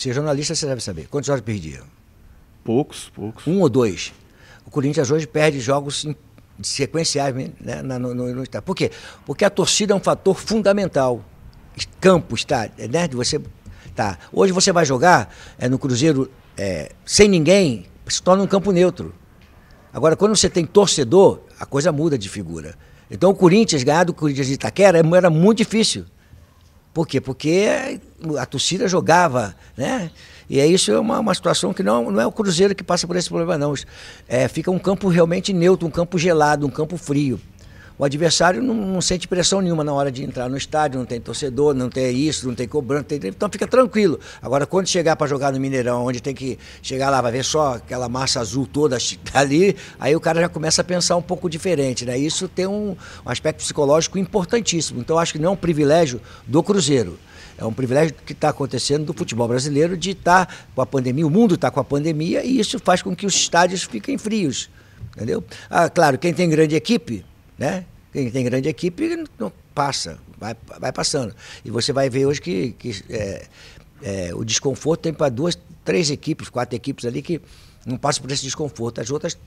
Se 0.00 0.08
é 0.08 0.14
jornalista, 0.14 0.54
você 0.54 0.64
deve 0.64 0.80
saber. 0.80 1.08
Quantos 1.08 1.26
jogos 1.26 1.42
perdia? 1.42 1.82
Poucos, 2.64 3.12
poucos. 3.14 3.46
Um 3.46 3.60
ou 3.60 3.68
dois. 3.68 4.14
O 4.64 4.70
Corinthians 4.70 5.10
hoje 5.10 5.26
perde 5.26 5.60
jogos 5.60 6.06
sequenciais 6.62 7.34
né, 7.34 7.82
no, 7.82 8.14
no, 8.14 8.34
no, 8.34 8.62
Por 8.64 8.74
quê? 8.74 8.90
Porque 9.26 9.44
a 9.44 9.50
torcida 9.50 9.92
é 9.92 9.96
um 9.96 10.00
fator 10.00 10.34
fundamental. 10.34 11.22
Campo, 12.00 12.34
está, 12.34 12.70
né? 12.90 13.08
De 13.08 13.14
você, 13.14 13.38
tá. 13.94 14.18
Hoje 14.32 14.54
você 14.54 14.72
vai 14.72 14.86
jogar 14.86 15.34
é, 15.58 15.68
no 15.68 15.78
Cruzeiro 15.78 16.30
é, 16.56 16.92
sem 17.04 17.28
ninguém, 17.28 17.84
se 18.08 18.22
torna 18.22 18.42
um 18.42 18.46
campo 18.46 18.72
neutro. 18.72 19.14
Agora, 19.92 20.16
quando 20.16 20.34
você 20.34 20.48
tem 20.48 20.64
torcedor, 20.64 21.40
a 21.58 21.66
coisa 21.66 21.92
muda 21.92 22.16
de 22.16 22.30
figura. 22.30 22.74
Então, 23.10 23.28
o 23.28 23.34
Corinthians 23.34 23.82
ganhar 23.82 24.04
do 24.04 24.14
Corinthians 24.14 24.46
de 24.46 24.54
Itaquera 24.54 25.02
era 25.14 25.28
muito 25.28 25.58
difícil. 25.58 26.06
Por 26.92 27.06
quê? 27.06 27.20
Porque 27.20 28.00
a 28.38 28.46
torcida 28.46 28.88
jogava, 28.88 29.54
né? 29.76 30.10
E 30.48 30.58
é 30.58 30.66
isso 30.66 30.90
é 30.90 30.98
uma, 30.98 31.20
uma 31.20 31.32
situação 31.32 31.72
que 31.72 31.82
não, 31.82 32.10
não 32.10 32.20
é 32.20 32.26
o 32.26 32.32
Cruzeiro 32.32 32.74
que 32.74 32.82
passa 32.82 33.06
por 33.06 33.14
esse 33.16 33.28
problema, 33.28 33.56
não. 33.56 33.72
É, 34.28 34.48
fica 34.48 34.70
um 34.70 34.78
campo 34.78 35.08
realmente 35.08 35.52
neutro, 35.52 35.86
um 35.86 35.90
campo 35.90 36.18
gelado, 36.18 36.66
um 36.66 36.70
campo 36.70 36.96
frio. 36.96 37.40
O 38.00 38.04
adversário 38.06 38.62
não, 38.62 38.72
não, 38.72 39.00
sente 39.02 39.28
pressão 39.28 39.60
nenhuma 39.60 39.84
na 39.84 39.92
hora 39.92 40.10
de 40.10 40.24
entrar 40.24 40.48
no 40.48 40.56
estádio, 40.56 40.98
não 40.98 41.04
tem 41.04 41.20
torcedor, 41.20 41.74
não 41.74 41.90
tem 41.90 42.16
isso, 42.16 42.48
não 42.48 42.54
tem 42.54 42.66
cobrança, 42.66 43.04
então 43.10 43.46
fica 43.50 43.66
tranquilo. 43.66 44.18
Agora, 44.40 44.64
quando 44.64 44.86
chegar 44.86 45.16
para 45.16 45.26
jogar 45.26 45.52
no 45.52 45.60
Mineirão, 45.60 46.06
onde 46.06 46.18
tem 46.18 46.34
que 46.34 46.58
chegar 46.80 47.10
lá, 47.10 47.20
vai 47.20 47.30
ver 47.30 47.44
só 47.44 47.74
aquela 47.74 48.08
massa 48.08 48.40
azul 48.40 48.66
toda 48.66 48.96
ali, 49.34 49.76
aí 49.98 50.16
o 50.16 50.20
cara 50.20 50.40
já 50.40 50.48
começa 50.48 50.80
a 50.80 50.84
pensar 50.84 51.14
um 51.16 51.20
pouco 51.20 51.50
diferente, 51.50 52.06
né? 52.06 52.16
Isso 52.16 52.48
tem 52.48 52.66
um, 52.66 52.96
um 53.26 53.28
aspecto 53.30 53.58
psicológico 53.58 54.16
importantíssimo. 54.16 54.98
Então, 54.98 55.18
acho 55.18 55.34
que 55.34 55.38
não 55.38 55.50
é 55.50 55.52
um 55.52 55.56
privilégio 55.56 56.22
do 56.46 56.62
Cruzeiro. 56.62 57.18
É 57.58 57.66
um 57.66 57.72
privilégio 57.74 58.14
que 58.24 58.32
está 58.32 58.48
acontecendo 58.48 59.04
do 59.04 59.12
futebol 59.12 59.46
brasileiro 59.46 59.94
de 59.94 60.12
estar 60.12 60.46
tá 60.46 60.54
com 60.74 60.80
a 60.80 60.86
pandemia, 60.86 61.26
o 61.26 61.30
mundo 61.30 61.54
está 61.54 61.70
com 61.70 61.80
a 61.80 61.84
pandemia 61.84 62.42
e 62.42 62.60
isso 62.60 62.78
faz 62.78 63.02
com 63.02 63.14
que 63.14 63.26
os 63.26 63.34
estádios 63.34 63.82
fiquem 63.82 64.16
frios. 64.16 64.70
Entendeu? 65.14 65.44
Ah, 65.68 65.90
claro, 65.90 66.16
quem 66.16 66.32
tem 66.32 66.48
grande 66.48 66.74
equipe 66.74 67.28
né? 67.60 67.84
Quem 68.10 68.30
tem 68.30 68.42
grande 68.42 68.68
equipe 68.68 69.24
não 69.38 69.52
passa, 69.74 70.18
vai, 70.38 70.56
vai 70.80 70.90
passando. 70.90 71.34
E 71.64 71.70
você 71.70 71.92
vai 71.92 72.08
ver 72.08 72.26
hoje 72.26 72.40
que, 72.40 72.72
que 72.72 73.04
é, 73.10 73.46
é, 74.02 74.34
o 74.34 74.42
desconforto 74.42 75.02
tem 75.02 75.12
para 75.12 75.28
duas, 75.28 75.56
três 75.84 76.10
equipes, 76.10 76.48
quatro 76.48 76.74
equipes 76.74 77.04
ali 77.04 77.22
que 77.22 77.40
não 77.86 77.96
passam 77.96 78.22
por 78.22 78.32
esse 78.32 78.42
desconforto. 78.42 79.00
As 79.00 79.10
outras 79.10 79.38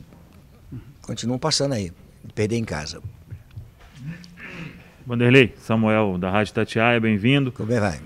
continuam 1.01 1.39
passando 1.39 1.73
aí, 1.73 1.91
perder 2.35 2.55
em 2.55 2.63
casa. 2.63 3.01
Vanderlei, 5.05 5.53
Samuel 5.57 6.17
da 6.17 6.29
Rádio 6.29 6.53
Tatiaia, 6.53 6.99
bem-vindo. 6.99 7.51
Como 7.51 7.73
é 7.73 7.79
vai? 7.79 7.99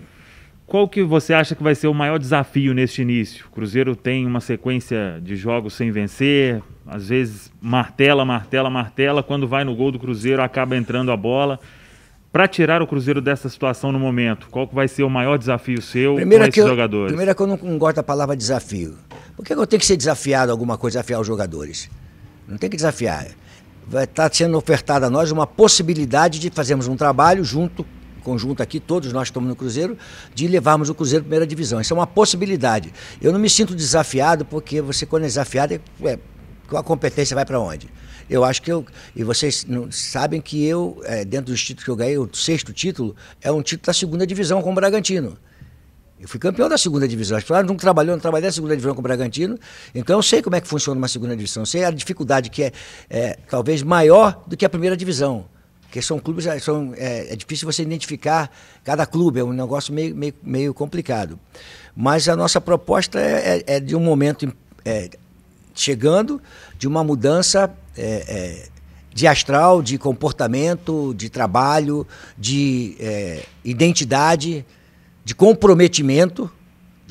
Qual 0.67 0.85
que 0.85 1.01
você 1.01 1.33
acha 1.33 1.55
que 1.55 1.63
vai 1.63 1.73
ser 1.73 1.87
o 1.87 1.93
maior 1.93 2.19
desafio 2.19 2.73
neste 2.73 3.01
início? 3.01 3.45
O 3.47 3.51
Cruzeiro 3.51 3.95
tem 3.95 4.27
uma 4.27 4.41
sequência 4.41 5.17
de 5.23 5.33
jogos 5.37 5.73
sem 5.73 5.91
vencer, 5.91 6.61
às 6.85 7.07
vezes 7.07 7.49
martela, 7.61 8.25
martela, 8.25 8.69
martela, 8.69 9.23
quando 9.23 9.47
vai 9.47 9.63
no 9.63 9.73
gol 9.73 9.93
do 9.93 9.97
Cruzeiro 9.97 10.41
acaba 10.43 10.75
entrando 10.75 11.09
a 11.09 11.15
bola. 11.15 11.57
Para 12.33 12.49
tirar 12.49 12.81
o 12.81 12.87
Cruzeiro 12.87 13.21
dessa 13.21 13.47
situação 13.47 13.93
no 13.93 13.99
momento, 13.99 14.49
qual 14.51 14.67
que 14.67 14.75
vai 14.75 14.89
ser 14.89 15.03
o 15.03 15.09
maior 15.09 15.37
desafio 15.37 15.81
seu 15.81 16.15
primeiro 16.15 16.43
com 16.43 16.49
esses 16.49 16.61
eu, 16.61 16.67
jogadores? 16.67 17.07
Primeiro 17.07 17.31
é 17.31 17.33
que 17.33 17.41
eu 17.41 17.47
não, 17.47 17.55
não 17.55 17.77
gosto 17.77 17.95
da 17.95 18.03
palavra 18.03 18.35
desafio. 18.35 18.97
Por 19.37 19.45
que 19.45 19.53
eu 19.53 19.65
tenho 19.65 19.79
que 19.79 19.85
ser 19.85 19.95
desafiado 19.95 20.51
alguma 20.51 20.77
coisa, 20.77 20.99
desafiar 20.99 21.21
os 21.21 21.27
jogadores? 21.27 21.89
Não 22.45 22.57
tem 22.57 22.69
que 22.69 22.75
desafiar. 22.75 23.25
Vai 23.87 24.03
estar 24.03 24.29
tá 24.29 24.35
sendo 24.35 24.57
ofertada 24.57 25.05
a 25.05 25.09
nós 25.09 25.31
uma 25.31 25.47
possibilidade 25.47 26.39
de 26.39 26.49
fazermos 26.49 26.89
um 26.89 26.97
trabalho 26.97 27.41
junto 27.41 27.85
conjunto 28.27 28.61
aqui, 28.61 28.77
todos 28.77 29.13
nós 29.13 29.29
estamos 29.29 29.47
no 29.47 29.55
Cruzeiro, 29.55 29.97
de 30.35 30.49
levarmos 30.49 30.89
o 30.89 30.93
Cruzeiro 30.93 31.21
a 31.21 31.23
primeira 31.23 31.47
divisão. 31.47 31.79
Isso 31.79 31.93
é 31.93 31.95
uma 31.95 32.05
possibilidade. 32.05 32.93
Eu 33.21 33.31
não 33.31 33.39
me 33.39 33.49
sinto 33.49 33.73
desafiado, 33.73 34.43
porque 34.43 34.81
você, 34.81 35.05
quando 35.05 35.23
é 35.23 35.27
desafiado, 35.27 35.75
é, 36.03 36.19
a 36.69 36.83
competência 36.83 37.33
vai 37.33 37.45
para 37.45 37.57
onde? 37.57 37.87
Eu 38.29 38.43
acho 38.43 38.61
que 38.61 38.69
eu. 38.69 38.85
E 39.15 39.23
vocês 39.23 39.65
sabem 39.89 40.41
que 40.41 40.65
eu, 40.65 40.99
é, 41.05 41.23
dentro 41.23 41.53
dos 41.53 41.63
títulos 41.63 41.85
que 41.85 41.89
eu 41.89 41.95
ganhei, 41.95 42.17
o 42.17 42.29
sexto 42.33 42.73
título, 42.73 43.15
é 43.41 43.49
um 43.49 43.61
título 43.61 43.85
da 43.85 43.93
segunda 43.93 44.27
divisão 44.27 44.61
com 44.61 44.71
o 44.71 44.75
Bragantino. 44.75 45.37
Eu 46.19 46.27
fui 46.27 46.37
campeão 46.37 46.67
da 46.67 46.77
segunda 46.77 47.07
divisão. 47.07 47.37
As 47.37 47.43
pessoas 47.43 47.65
não 47.65 47.77
trabalhou, 47.77 48.13
não 48.13 48.19
trabalhei 48.21 48.47
na 48.47 48.51
segunda 48.51 48.75
divisão 48.75 48.93
com 48.93 48.99
o 48.99 49.03
Bragantino. 49.03 49.57
Então 49.95 50.17
eu 50.17 50.23
sei 50.23 50.41
como 50.41 50.57
é 50.57 50.59
que 50.59 50.67
funciona 50.67 50.97
uma 50.97 51.07
segunda 51.07 51.33
divisão. 51.33 51.61
Eu 51.61 51.67
sei 51.67 51.85
a 51.85 51.91
dificuldade 51.91 52.49
que 52.49 52.63
é, 52.63 52.71
é 53.09 53.37
talvez 53.49 53.83
maior 53.83 54.43
do 54.47 54.57
que 54.57 54.65
a 54.65 54.69
primeira 54.69 54.97
divisão. 54.97 55.45
Porque 55.97 56.05
são 56.05 56.19
clubes, 56.19 56.45
é, 56.45 56.59
são, 56.59 56.93
é, 56.95 57.33
é, 57.33 57.35
difícil 57.35 57.65
você 57.65 57.81
identificar 57.81 58.51
cada 58.83 59.03
clube, 59.03 59.39
é 59.39 59.43
um 59.43 59.51
negócio 59.51 59.91
meio, 59.91 60.15
meio, 60.15 60.33
meio 60.43 60.71
complicado. 60.71 61.39
Mas 61.95 62.29
a 62.29 62.35
nossa 62.35 62.61
proposta 62.61 63.19
é, 63.19 63.63
é, 63.65 63.77
é 63.77 63.79
de 63.79 63.95
um 63.95 63.99
momento 63.99 64.53
é, 64.85 65.09
chegando, 65.73 66.39
de 66.77 66.87
uma 66.87 67.03
mudança 67.03 67.75
é, 67.97 68.67
de 69.11 69.25
astral, 69.25 69.81
de 69.81 69.97
comportamento, 69.97 71.15
de 71.15 71.31
trabalho, 71.31 72.05
de 72.37 72.95
identidade, 73.65 74.63
de 75.25 75.33
comprometimento, 75.33 76.47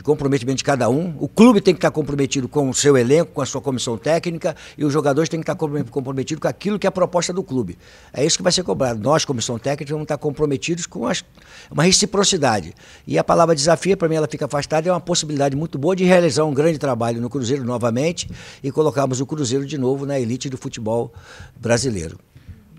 comprometimento 0.07 0.59
de 0.59 0.65
cada 0.65 0.89
um. 0.89 1.15
O 1.19 1.29
clube 1.29 1.61
tem 1.61 1.75
que 1.75 1.79
estar 1.79 1.91
comprometido 1.91 2.49
com 2.49 2.71
o 2.71 2.75
seu 2.75 2.97
elenco, 2.97 3.33
com 3.33 3.43
a 3.43 3.47
sua 3.47 3.61
comissão 3.61 3.99
técnica, 3.99 4.55
e 4.79 4.85
os 4.85 4.93
jogadores 4.93 5.29
têm 5.29 5.41
que 5.41 5.51
estar 5.51 5.57
comprometidos 5.57 6.41
com 6.41 6.49
aquilo 6.49 6.79
que 6.79 6.87
é 6.87 6.89
a 6.89 6.93
proposta 6.93 7.33
do 7.33 7.43
clube. 7.43 7.77
É 8.13 8.25
isso 8.25 8.37
que 8.37 8.43
vai 8.43 8.53
ser 8.53 8.63
cobrado. 8.63 9.01
Nós, 9.01 9.25
comissão 9.25 9.59
técnica, 9.59 9.93
vamos 9.93 10.05
estar 10.05 10.17
comprometidos 10.17 10.87
com 10.87 11.07
as, 11.07 11.25
uma 11.71 11.83
reciprocidade. 11.83 12.73
E 13.07 13.19
a 13.19 13.25
palavra 13.25 13.55
desafio, 13.55 13.97
para 13.97 14.09
mim, 14.09 14.15
ela 14.15 14.29
fica 14.29 14.47
afastada, 14.47 14.89
é 14.89 14.93
uma 14.93 15.01
possibilidade 15.01 15.57
muito 15.57 15.77
boa 15.77 15.97
de 15.97 16.05
realizar 16.05 16.45
um 16.45 16.55
grande 16.55 16.79
trabalho 16.79 17.21
no 17.21 17.29
Cruzeiro 17.29 17.65
novamente 17.65 18.31
e 18.63 18.71
colocarmos 18.71 19.21
o 19.21 19.27
Cruzeiro 19.27 19.67
de 19.67 19.77
novo 19.77 20.07
na 20.07 20.19
elite 20.19 20.49
do 20.49 20.57
futebol 20.57 21.13
brasileiro. 21.61 22.19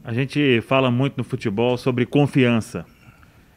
A 0.04 0.14
gente 0.14 0.62
fala 0.62 0.90
muito 0.90 1.18
no 1.18 1.24
futebol 1.26 1.78
sobre 1.78 2.06
confiança 2.06 2.86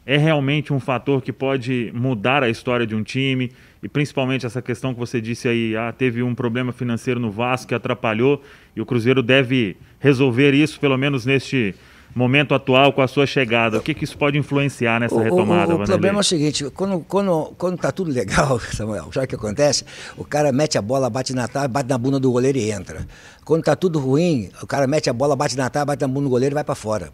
é 0.05 0.17
realmente 0.17 0.73
um 0.73 0.79
fator 0.79 1.21
que 1.21 1.31
pode 1.31 1.91
mudar 1.93 2.43
a 2.43 2.49
história 2.49 2.85
de 2.87 2.95
um 2.95 3.03
time 3.03 3.51
e 3.83 3.87
principalmente 3.87 4.45
essa 4.45 4.61
questão 4.61 4.93
que 4.93 4.99
você 4.99 5.21
disse 5.21 5.47
aí, 5.47 5.75
ah, 5.75 5.93
teve 5.95 6.21
um 6.23 6.35
problema 6.35 6.71
financeiro 6.71 7.19
no 7.19 7.31
Vasco 7.31 7.67
que 7.67 7.75
atrapalhou 7.75 8.41
e 8.75 8.81
o 8.81 8.85
Cruzeiro 8.85 9.21
deve 9.21 9.77
resolver 9.99 10.53
isso 10.53 10.79
pelo 10.79 10.97
menos 10.97 11.25
neste 11.25 11.75
momento 12.13 12.53
atual 12.53 12.91
com 12.91 13.01
a 13.01 13.07
sua 13.07 13.25
chegada. 13.25 13.77
O 13.77 13.81
que, 13.81 13.93
que 13.93 14.03
isso 14.03 14.17
pode 14.17 14.37
influenciar 14.37 14.99
nessa 14.99 15.15
o, 15.15 15.19
retomada, 15.19 15.73
O, 15.73 15.79
o, 15.79 15.83
o 15.83 15.85
problema 15.85 16.19
é 16.19 16.21
o 16.21 16.23
seguinte, 16.23 16.69
quando, 16.71 16.99
quando, 17.07 17.53
quando 17.57 17.77
tá 17.77 17.91
tudo 17.91 18.11
legal, 18.11 18.59
Samuel, 18.73 19.09
sabe 19.13 19.25
o 19.25 19.29
que 19.29 19.35
acontece? 19.35 19.85
O 20.17 20.25
cara 20.25 20.51
mete 20.51 20.77
a 20.77 20.81
bola, 20.81 21.09
bate 21.09 21.33
na 21.33 21.47
trave, 21.47 21.69
bate 21.69 21.89
na 21.89 21.97
bunda 21.97 22.19
do 22.19 22.31
goleiro 22.31 22.57
e 22.57 22.71
entra. 22.71 23.07
Quando 23.45 23.63
tá 23.63 23.75
tudo 23.75 23.99
ruim, 23.99 24.49
o 24.61 24.67
cara 24.67 24.87
mete 24.87 25.09
a 25.09 25.13
bola, 25.13 25.35
bate 25.35 25.55
na 25.55 25.69
trave, 25.69 25.87
bate 25.87 26.01
na 26.01 26.07
bunda 26.07 26.23
do 26.23 26.29
goleiro 26.29 26.53
e 26.53 26.55
vai 26.55 26.63
para 26.63 26.75
fora. 26.75 27.11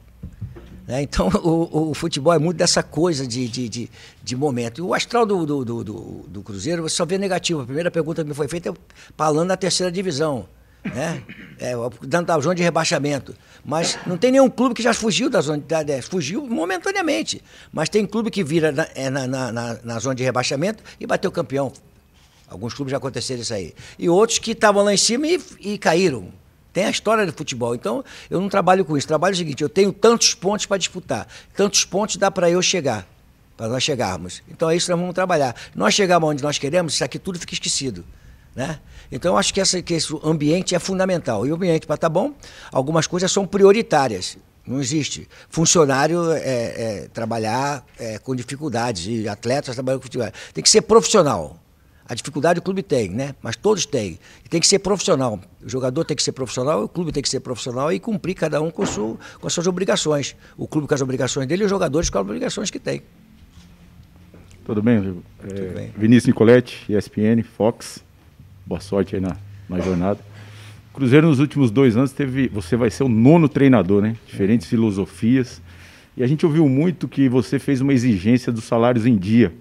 Né? 0.88 1.02
Então, 1.02 1.28
o, 1.44 1.90
o, 1.92 1.94
futebol 1.94 2.34
é 2.34 2.40
muito 2.40 2.58
dessa 2.58 2.82
coisa 2.82 3.28
de, 3.28 3.48
de, 3.48 3.68
de, 3.68 3.90
de 4.24 4.36
momento. 4.36 4.80
E 4.80 4.82
o 4.82 4.94
astral 4.94 5.26
do, 5.26 5.46
do, 5.46 5.66
do, 5.66 5.84
do, 5.84 6.42
Cruzeiro, 6.42 6.82
você 6.82 6.96
só 6.96 7.06
vê 7.06 7.18
negativo. 7.18 7.62
A 7.62 7.66
primeira 7.66 7.92
pergunta 7.92 8.24
que 8.24 8.30
me 8.30 8.34
foi 8.34 8.48
feita 8.48 8.70
é 8.70 8.74
falando 9.18 9.50
na 9.50 9.58
terceira 9.58 9.92
divisão. 9.92 10.48
Né? 10.84 11.22
É, 11.60 11.74
dando 12.04 12.30
a 12.30 12.40
zona 12.40 12.54
de 12.54 12.62
rebaixamento. 12.62 13.36
Mas 13.66 13.98
não 14.06 14.16
tem 14.16 14.32
nenhum 14.32 14.48
clube 14.48 14.76
que 14.76 14.84
já 14.84 14.94
fugiu 14.94 15.28
da 15.28 15.42
zona 15.42 15.58
de 15.58 15.92
é, 15.92 16.04
fugiu 16.04 16.46
momentaneamente. 16.46 17.44
Mas 17.74 17.90
tem 17.90 18.06
clube 18.06 18.30
que 18.30 18.44
vira 18.44 18.72
na, 18.72 18.88
é, 18.94 19.10
na, 19.10 19.26
na, 19.26 19.52
na, 19.52 20.00
zona 20.00 20.14
de 20.14 20.24
rebaixamento 20.24 20.84
e 21.00 21.08
bateu 21.08 21.32
campeão. 21.32 21.74
Alguns 22.48 22.76
clubes 22.76 22.92
já 22.92 22.98
aconteceram 22.98 23.42
isso 23.42 23.56
aí. 23.56 23.74
E 23.98 24.08
outros 24.08 24.38
que 24.38 24.52
estavam 24.52 24.84
lá 24.84 24.94
em 24.94 24.98
cima 24.98 25.26
e, 25.26 25.42
e 25.60 25.78
caíram. 25.80 26.32
Tem 26.78 26.86
a 26.86 26.92
história 26.92 27.26
do 27.26 27.34
futebol. 27.34 27.74
Então, 27.74 28.06
eu 28.30 28.40
não 28.40 28.48
trabalho 28.48 28.86
com 28.86 28.96
isso. 28.96 29.08
Trabalho 29.08 29.34
o 29.34 29.36
seguinte: 29.36 29.64
eu 29.64 29.68
tenho 29.68 29.92
tantos 29.92 30.36
pontos 30.36 30.68
para 30.68 30.78
disputar. 30.78 31.28
Tantos 31.56 31.84
pontos 31.84 32.18
dá 32.18 32.30
para 32.30 32.52
eu 32.52 32.62
chegar, 32.62 33.08
para 33.58 33.68
nós 33.68 33.82
chegarmos. 33.82 34.44
Então, 34.48 34.70
é 34.70 34.76
isso 34.76 34.86
que 34.86 34.92
nós 34.92 35.00
vamos 35.00 35.16
trabalhar. 35.16 35.56
Nós 35.74 35.96
chegarmos 35.96 36.30
onde 36.30 36.44
nós 36.44 36.60
queremos, 36.60 36.94
isso 36.94 37.04
aqui 37.04 37.18
tudo 37.18 37.40
fica 37.40 37.52
esquecido. 37.52 38.06
Né? 38.56 38.80
Então, 39.12 39.34
eu 39.34 39.40
acho 39.40 39.52
que, 39.52 39.60
essa, 39.60 39.82
que 39.82 39.96
esse 39.96 40.16
ambiente 40.24 40.76
é 40.76 40.80
fundamental. 40.80 41.48
E 41.48 41.52
o 41.52 41.56
ambiente, 41.56 41.88
para 41.88 41.96
estar 41.96 42.10
tá 42.10 42.14
bom, 42.14 42.36
algumas 42.72 43.08
coisas 43.08 43.32
são 43.32 43.48
prioritárias. 43.48 44.38
Não 44.64 44.80
existe. 44.80 45.28
Funcionário 45.50 46.32
é, 46.32 46.38
é 46.38 47.10
trabalhar 47.12 47.84
é, 47.98 48.20
com 48.20 48.36
dificuldades 48.36 49.08
e 49.08 49.28
atletas 49.28 49.74
trabalhando 49.74 50.02
com 50.02 50.08
dificuldades. 50.10 50.40
Tem 50.54 50.64
que 50.64 50.70
ser 50.70 50.82
profissional. 50.84 51.58
A 52.10 52.16
dificuldade 52.16 52.60
o 52.60 52.62
clube 52.62 52.82
tem, 52.82 53.10
né? 53.10 53.36
Mas 53.42 53.58
todos 53.58 53.86
têm. 53.86 54.18
E 54.46 54.48
tem 54.48 54.62
que 54.62 54.68
ser 54.68 54.80
profissional. 54.80 55.40
O 55.62 55.70
jogador 55.70 56.06
tem 56.06 56.16
que 56.16 56.24
ser 56.24 56.32
profissional, 56.32 56.84
o 56.84 56.88
clube 56.88 57.12
tem 57.12 57.22
que 57.22 57.28
ser 57.28 57.42
profissional 57.42 57.92
e 57.92 58.00
cumprir 58.00 58.34
cada 58.34 58.62
um 58.62 58.72
com, 58.72 58.86
su, 58.86 59.20
com 59.42 59.48
as 59.48 59.52
suas 59.52 59.68
obrigações. 59.68 60.34
O 60.58 60.68
clube 60.68 60.88
com 60.88 60.94
as 60.94 61.02
obrigações 61.02 61.48
dele 61.48 61.64
e 61.64 61.66
os 61.66 61.70
jogadores 61.70 62.10
com 62.10 62.18
as 62.18 62.22
obrigações 62.22 62.72
que 62.72 62.80
tem. 62.80 63.02
Tudo 64.66 64.82
bem, 64.82 64.98
é, 64.98 65.48
Tudo 65.48 65.74
bem. 65.74 65.94
Vinícius 65.98 66.28
Nicoletti, 66.28 66.86
ESPN, 66.90 67.44
Fox. 67.44 68.02
Boa 68.66 68.80
sorte 68.80 69.16
aí 69.16 69.22
na, 69.22 69.36
na 69.68 69.82
jornada. 69.82 70.20
Cruzeiro 70.94 71.28
nos 71.28 71.40
últimos 71.40 71.72
dois 71.72 71.98
anos 71.98 72.14
teve. 72.14 72.48
Você 72.50 72.78
vai 72.78 72.90
ser 72.90 73.04
o 73.04 73.10
nono 73.10 73.50
treinador, 73.50 74.02
né? 74.02 74.16
Diferentes 74.26 74.68
filosofias. 74.68 75.62
E 76.16 76.24
a 76.24 76.28
gente 76.28 76.46
ouviu 76.46 76.68
muito 76.70 77.06
que 77.06 77.28
você 77.28 77.60
fez 77.60 77.82
uma 77.82 77.94
exigência 77.94 78.52
dos 78.52 78.64
salários 78.64 79.06
em 79.06 79.18
dia 79.18 79.54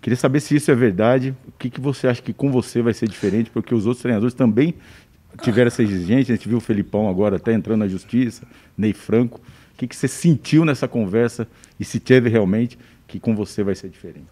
Queria 0.00 0.16
saber 0.16 0.40
se 0.40 0.56
isso 0.56 0.70
é 0.70 0.74
verdade. 0.74 1.34
O 1.46 1.52
que, 1.58 1.68
que 1.68 1.80
você 1.80 2.06
acha 2.08 2.22
que 2.22 2.32
com 2.32 2.50
você 2.50 2.80
vai 2.80 2.94
ser 2.94 3.08
diferente? 3.08 3.50
Porque 3.50 3.74
os 3.74 3.86
outros 3.86 4.02
treinadores 4.02 4.34
também 4.34 4.74
tiveram 5.42 5.68
essa 5.68 5.82
exigência. 5.82 6.32
A 6.32 6.36
gente 6.36 6.48
viu 6.48 6.58
o 6.58 6.60
Felipão 6.60 7.08
agora 7.08 7.36
até 7.36 7.52
entrando 7.52 7.80
na 7.80 7.88
justiça, 7.88 8.46
Ney 8.76 8.92
Franco. 8.92 9.40
O 9.74 9.76
que, 9.76 9.86
que 9.86 9.94
você 9.94 10.08
sentiu 10.08 10.64
nessa 10.64 10.88
conversa 10.88 11.46
e 11.78 11.84
se 11.84 12.00
teve 12.00 12.28
realmente 12.28 12.78
que 13.06 13.20
com 13.20 13.34
você 13.34 13.62
vai 13.62 13.74
ser 13.74 13.88
diferente? 13.88 14.26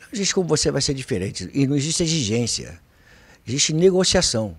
Não 0.00 0.08
existe 0.12 0.34
como 0.34 0.46
você 0.46 0.70
vai 0.70 0.82
ser 0.82 0.94
diferente. 0.94 1.50
E 1.52 1.66
não 1.66 1.76
existe 1.76 2.02
exigência. 2.02 2.78
Existe 3.46 3.72
negociação. 3.72 4.56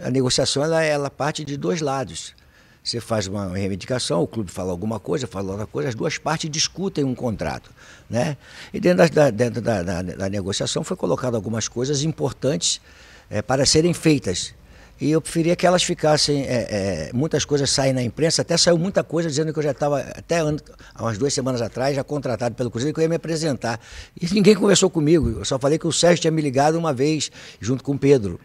A 0.00 0.10
negociação 0.10 0.64
ela, 0.64 0.82
ela 0.82 1.10
parte 1.10 1.44
de 1.44 1.56
dois 1.56 1.80
lados. 1.80 2.34
Você 2.82 3.00
faz 3.00 3.28
uma 3.28 3.56
reivindicação, 3.56 4.22
o 4.22 4.26
clube 4.26 4.50
fala 4.50 4.72
alguma 4.72 4.98
coisa, 4.98 5.26
fala 5.26 5.52
outra 5.52 5.66
coisa, 5.66 5.88
as 5.88 5.94
duas 5.94 6.18
partes 6.18 6.50
discutem 6.50 7.04
um 7.04 7.14
contrato. 7.14 7.70
Né? 8.10 8.36
E 8.74 8.80
dentro 8.80 9.08
da, 9.08 9.30
dentro 9.30 9.60
da, 9.62 9.82
da, 9.82 10.02
da 10.02 10.28
negociação 10.28 10.82
foi 10.82 10.96
colocado 10.96 11.36
algumas 11.36 11.68
coisas 11.68 12.02
importantes 12.02 12.80
é, 13.30 13.40
para 13.40 13.64
serem 13.64 13.94
feitas. 13.94 14.52
E 15.00 15.10
eu 15.10 15.20
preferia 15.20 15.56
que 15.56 15.66
elas 15.66 15.82
ficassem. 15.82 16.42
É, 16.42 17.08
é, 17.08 17.10
muitas 17.12 17.44
coisas 17.44 17.68
saem 17.70 17.92
na 17.92 18.02
imprensa, 18.02 18.42
até 18.42 18.56
saiu 18.56 18.78
muita 18.78 19.02
coisa 19.02 19.28
dizendo 19.28 19.52
que 19.52 19.58
eu 19.58 19.62
já 19.62 19.72
estava, 19.72 19.98
até 19.98 20.38
há 20.38 21.02
umas 21.02 21.18
duas 21.18 21.34
semanas 21.34 21.60
atrás, 21.60 21.96
já 21.96 22.04
contratado 22.04 22.54
pelo 22.54 22.70
Cruzeiro, 22.70 22.94
que 22.94 23.00
eu 23.00 23.02
ia 23.02 23.08
me 23.08 23.16
apresentar. 23.16 23.80
E 24.20 24.32
ninguém 24.32 24.54
conversou 24.54 24.88
comigo. 24.88 25.40
Eu 25.40 25.44
só 25.44 25.58
falei 25.58 25.76
que 25.76 25.88
o 25.88 25.92
Sérgio 25.92 26.20
tinha 26.20 26.30
me 26.30 26.40
ligado 26.40 26.76
uma 26.76 26.92
vez, 26.92 27.32
junto 27.60 27.82
com 27.82 27.92
o 27.92 27.98
Pedro. 27.98 28.38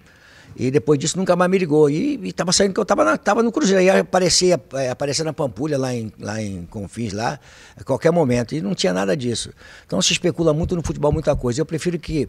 E 0.55 0.71
depois 0.71 0.97
disso 0.97 1.17
nunca 1.17 1.35
mais 1.35 1.49
me 1.51 1.57
ligou. 1.57 1.89
E 1.89 2.19
estava 2.27 2.51
saindo 2.51 2.73
que 2.73 2.79
eu 2.79 2.83
estava 2.83 3.17
tava 3.17 3.43
no 3.43 3.51
Cruzeiro. 3.51 3.79
Aí 3.79 3.89
aparecia, 3.99 4.59
é, 4.73 4.89
aparecia 4.89 5.23
na 5.23 5.33
Pampulha, 5.33 5.77
lá 5.77 5.93
em, 5.93 6.11
lá 6.19 6.41
em 6.41 6.65
Confins, 6.65 7.13
lá, 7.13 7.39
a 7.75 7.83
qualquer 7.83 8.11
momento. 8.11 8.55
E 8.55 8.61
não 8.61 8.73
tinha 8.73 8.93
nada 8.93 9.15
disso. 9.15 9.51
Então 9.85 10.01
se 10.01 10.13
especula 10.13 10.53
muito 10.53 10.75
no 10.75 10.83
futebol, 10.83 11.11
muita 11.11 11.35
coisa. 11.35 11.61
Eu 11.61 11.65
prefiro 11.65 11.99
que 11.99 12.27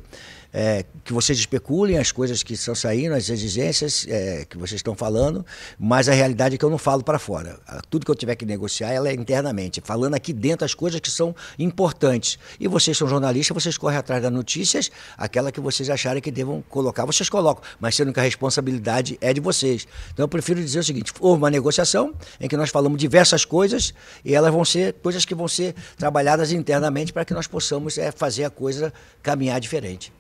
é, 0.53 0.85
que 1.05 1.13
vocês 1.13 1.39
especulem 1.39 1.99
as 1.99 2.11
coisas 2.11 2.43
que 2.43 2.55
estão 2.55 2.75
saindo, 2.75 3.15
as 3.15 3.29
exigências 3.29 4.07
é, 4.09 4.45
que 4.45 4.57
vocês 4.57 4.79
estão 4.79 4.95
falando, 4.95 5.45
mas 5.79 6.09
a 6.09 6.13
realidade 6.13 6.55
é 6.55 6.59
que 6.59 6.65
eu 6.65 6.71
não 6.71 6.79
falo 6.79 7.03
para 7.03 7.19
fora. 7.19 7.59
Tudo 7.91 8.05
que 8.05 8.11
eu 8.11 8.15
tiver 8.15 8.35
que 8.35 8.47
negociar, 8.47 8.91
ela 8.91 9.09
é 9.09 9.15
internamente, 9.15 9.81
falando 9.85 10.15
aqui 10.15 10.33
dentro 10.33 10.65
as 10.65 10.75
coisas 10.75 11.01
que 11.01 11.11
são 11.11 11.35
importantes. 11.59 12.39
E 12.59 12.67
vocês 12.67 12.97
são 12.97 13.07
jornalistas, 13.07 13.55
vocês 13.55 13.77
correm 13.77 13.99
atrás 13.99 14.23
das 14.23 14.33
notícias, 14.33 14.91
aquela 15.17 15.53
que 15.53 15.61
vocês 15.61 15.91
acharem 15.91 16.23
que 16.23 16.31
devam 16.31 16.63
colocar, 16.69 17.05
vocês 17.05 17.29
colocam, 17.29 17.63
mas 17.79 17.95
sendo 17.95 18.13
que 18.13 18.21
a 18.21 18.23
responsabilidade 18.23 19.19
é 19.21 19.33
de 19.33 19.41
vocês. 19.41 19.87
Então 20.13 20.25
eu 20.25 20.29
prefiro 20.29 20.61
dizer 20.61 20.79
o 20.81 20.85
seguinte: 20.85 21.13
houve 21.21 21.43
uma 21.43 21.51
negociação 21.51 22.15
em 22.41 22.49
que 22.49 22.57
nós 22.57 22.71
falamos 22.71 22.99
diversas 22.99 23.45
coisas 23.45 23.93
e 24.25 24.35
elas 24.35 24.53
vão 24.53 24.65
ser 24.65 24.95
coisas 24.95 25.25
que 25.25 25.35
vão 25.35 25.49
ser 25.49 25.75
trabalhadas 25.97 26.53
internamente 26.53 27.13
para 27.13 27.25
que 27.25 27.35
nós 27.35 27.47
possamos 27.47 27.99
é, 27.99 28.11
fazer 28.11 28.45
a 28.45 28.51
coisa 28.51 28.93
caminhar 29.23 29.61
diferente. 29.61 30.13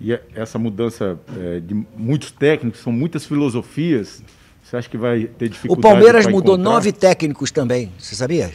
E 0.00 0.12
é, 0.12 0.22
essa 0.34 0.58
mudança 0.58 1.18
é, 1.38 1.60
de 1.60 1.74
muitos 1.96 2.30
técnicos, 2.30 2.80
são 2.80 2.92
muitas 2.92 3.24
filosofias. 3.24 4.22
Você 4.62 4.76
acha 4.76 4.88
que 4.88 4.98
vai 4.98 5.24
ter 5.24 5.48
dificuldade? 5.48 5.78
O 5.78 5.82
Palmeiras 5.82 6.26
mudou 6.26 6.54
encontrar? 6.54 6.72
nove 6.72 6.92
técnicos 6.92 7.50
também, 7.50 7.92
você 7.98 8.14
sabia? 8.14 8.50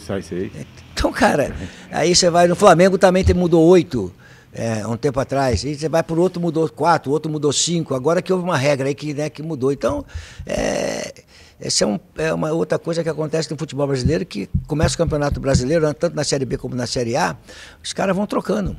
Sai, 0.00 0.22
sei. 0.22 0.52
Então, 0.92 1.12
cara, 1.12 1.54
aí 1.90 2.14
você 2.14 2.30
vai 2.30 2.46
no 2.46 2.54
Flamengo 2.54 2.98
também 2.98 3.24
mudou 3.34 3.64
oito. 3.66 4.12
É, 4.54 4.86
um 4.86 4.98
tempo 4.98 5.18
atrás, 5.18 5.64
e 5.64 5.74
você 5.74 5.88
vai 5.88 6.02
por 6.02 6.18
outro 6.18 6.38
mudou 6.38 6.68
quatro, 6.68 7.10
outro 7.10 7.32
mudou 7.32 7.50
cinco, 7.54 7.94
agora 7.94 8.20
que 8.20 8.30
houve 8.30 8.44
uma 8.44 8.58
regra 8.58 8.86
aí 8.86 8.94
que, 8.94 9.14
né, 9.14 9.30
que 9.30 9.42
mudou. 9.42 9.72
Então, 9.72 10.04
é, 10.44 11.10
essa 11.58 11.84
é, 11.84 11.86
um, 11.86 11.98
é, 12.18 12.34
uma 12.34 12.52
outra 12.52 12.78
coisa 12.78 13.02
que 13.02 13.08
acontece 13.08 13.50
no 13.50 13.56
futebol 13.56 13.86
brasileiro, 13.86 14.26
que 14.26 14.50
começa 14.66 14.94
o 14.94 14.98
campeonato 14.98 15.40
brasileiro, 15.40 15.94
tanto 15.94 16.14
na 16.14 16.22
Série 16.22 16.44
B 16.44 16.58
como 16.58 16.74
na 16.74 16.86
Série 16.86 17.16
A, 17.16 17.34
os 17.82 17.94
caras 17.94 18.14
vão 18.14 18.26
trocando 18.26 18.76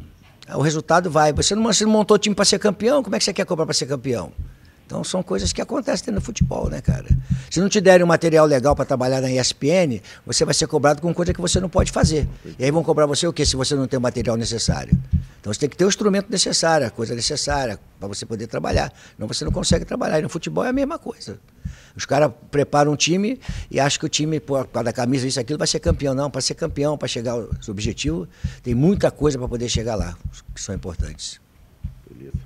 o 0.49 0.61
resultado 0.61 1.09
vai. 1.09 1.31
Você 1.33 1.55
não, 1.55 1.63
você 1.63 1.85
não 1.85 1.91
montou 1.91 2.17
time 2.17 2.35
para 2.35 2.45
ser 2.45 2.59
campeão, 2.59 3.03
como 3.03 3.15
é 3.15 3.19
que 3.19 3.25
você 3.25 3.33
quer 3.33 3.45
cobrar 3.45 3.65
para 3.65 3.73
ser 3.73 3.85
campeão? 3.85 4.31
Então 4.85 5.03
são 5.03 5.23
coisas 5.23 5.53
que 5.53 5.61
acontecem 5.61 6.13
no 6.13 6.21
futebol, 6.21 6.69
né, 6.69 6.81
cara? 6.81 7.07
Se 7.49 7.59
não 7.59 7.69
te 7.69 7.79
derem 7.79 8.03
um 8.03 8.07
material 8.07 8.45
legal 8.45 8.75
para 8.75 8.85
trabalhar 8.85 9.21
na 9.21 9.31
ESPN, 9.31 10.01
você 10.25 10.43
vai 10.43 10.53
ser 10.53 10.67
cobrado 10.67 11.01
com 11.01 11.13
coisa 11.13 11.33
que 11.33 11.41
você 11.41 11.59
não 11.59 11.69
pode 11.69 11.91
fazer. 11.91 12.27
E 12.59 12.63
aí 12.63 12.69
vão 12.69 12.83
cobrar 12.83 13.05
você 13.05 13.25
o 13.25 13.33
quê 13.33 13.45
se 13.45 13.55
você 13.55 13.75
não 13.75 13.87
tem 13.87 13.97
o 13.97 14.01
material 14.01 14.35
necessário? 14.35 14.95
Então 15.39 15.53
você 15.53 15.61
tem 15.61 15.69
que 15.69 15.77
ter 15.77 15.85
o 15.85 15.87
instrumento 15.87 16.29
necessário, 16.29 16.85
a 16.85 16.89
coisa 16.89 17.15
necessária 17.15 17.79
para 17.99 18.07
você 18.07 18.25
poder 18.25 18.47
trabalhar. 18.47 18.93
Não 19.17 19.27
você 19.27 19.43
não 19.43 19.51
consegue 19.51 19.85
trabalhar. 19.85 20.19
E 20.19 20.21
no 20.21 20.29
futebol 20.29 20.63
é 20.63 20.69
a 20.69 20.73
mesma 20.73 20.99
coisa. 20.99 21.39
Os 21.95 22.05
caras 22.05 22.31
preparam 22.49 22.91
um 22.91 22.95
time 22.95 23.39
e 23.69 23.79
acham 23.79 23.99
que 23.99 24.05
o 24.05 24.09
time, 24.09 24.39
por 24.39 24.67
causa 24.67 24.85
da 24.85 24.93
camisa, 24.93 25.27
isso, 25.27 25.39
aquilo, 25.39 25.59
vai 25.59 25.67
ser 25.67 25.79
campeão. 25.79 26.15
Não, 26.15 26.29
para 26.29 26.41
ser 26.41 26.55
campeão, 26.55 26.97
para 26.97 27.07
chegar 27.07 27.33
aos 27.33 27.69
objetivos, 27.69 28.27
tem 28.63 28.73
muita 28.73 29.11
coisa 29.11 29.37
para 29.37 29.47
poder 29.47 29.69
chegar 29.69 29.95
lá, 29.95 30.17
que 30.53 30.61
são 30.61 30.73
importantes. 30.73 31.39
Beleza. 32.09 32.37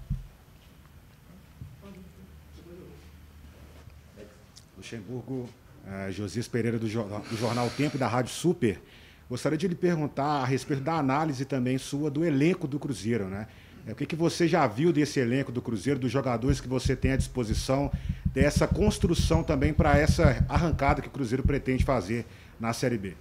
Luxemburgo, 4.76 5.50
uh, 5.86 6.12
Josias 6.12 6.48
Pereira 6.48 6.78
do 6.78 6.88
jornal, 6.88 7.22
do 7.22 7.38
jornal 7.38 7.70
Tempo 7.70 7.98
da 7.98 8.08
Rádio 8.08 8.32
Super. 8.32 8.82
Gostaria 9.30 9.58
de 9.58 9.68
lhe 9.68 9.76
perguntar 9.76 10.42
a 10.42 10.46
respeito 10.46 10.82
da 10.82 10.94
análise 10.94 11.44
também 11.44 11.78
sua 11.78 12.10
do 12.10 12.24
elenco 12.24 12.68
do 12.68 12.80
Cruzeiro, 12.80 13.26
né? 13.26 13.48
É, 13.88 13.92
o 13.94 13.96
que, 13.96 14.06
que 14.06 14.16
você 14.18 14.48
já 14.50 14.68
viu 14.68 14.92
desse 14.92 15.18
elenco 15.18 15.50
do 15.50 15.62
Cruzeiro, 15.62 15.98
dos 15.98 16.12
jogadores 16.12 16.60
que 16.60 16.68
você 16.68 16.94
tem 16.94 17.14
à 17.14 17.18
disposição, 17.18 17.90
dessa 18.26 18.68
construção 18.68 19.42
também 19.42 19.74
para 19.74 19.98
essa 19.98 20.46
arrancada 20.50 21.02
que 21.02 21.08
o 21.08 21.12
Cruzeiro 21.12 21.42
pretende 21.42 21.86
fazer 21.86 22.26
na 22.60 22.74
Série 22.74 22.98
B? 22.98 23.16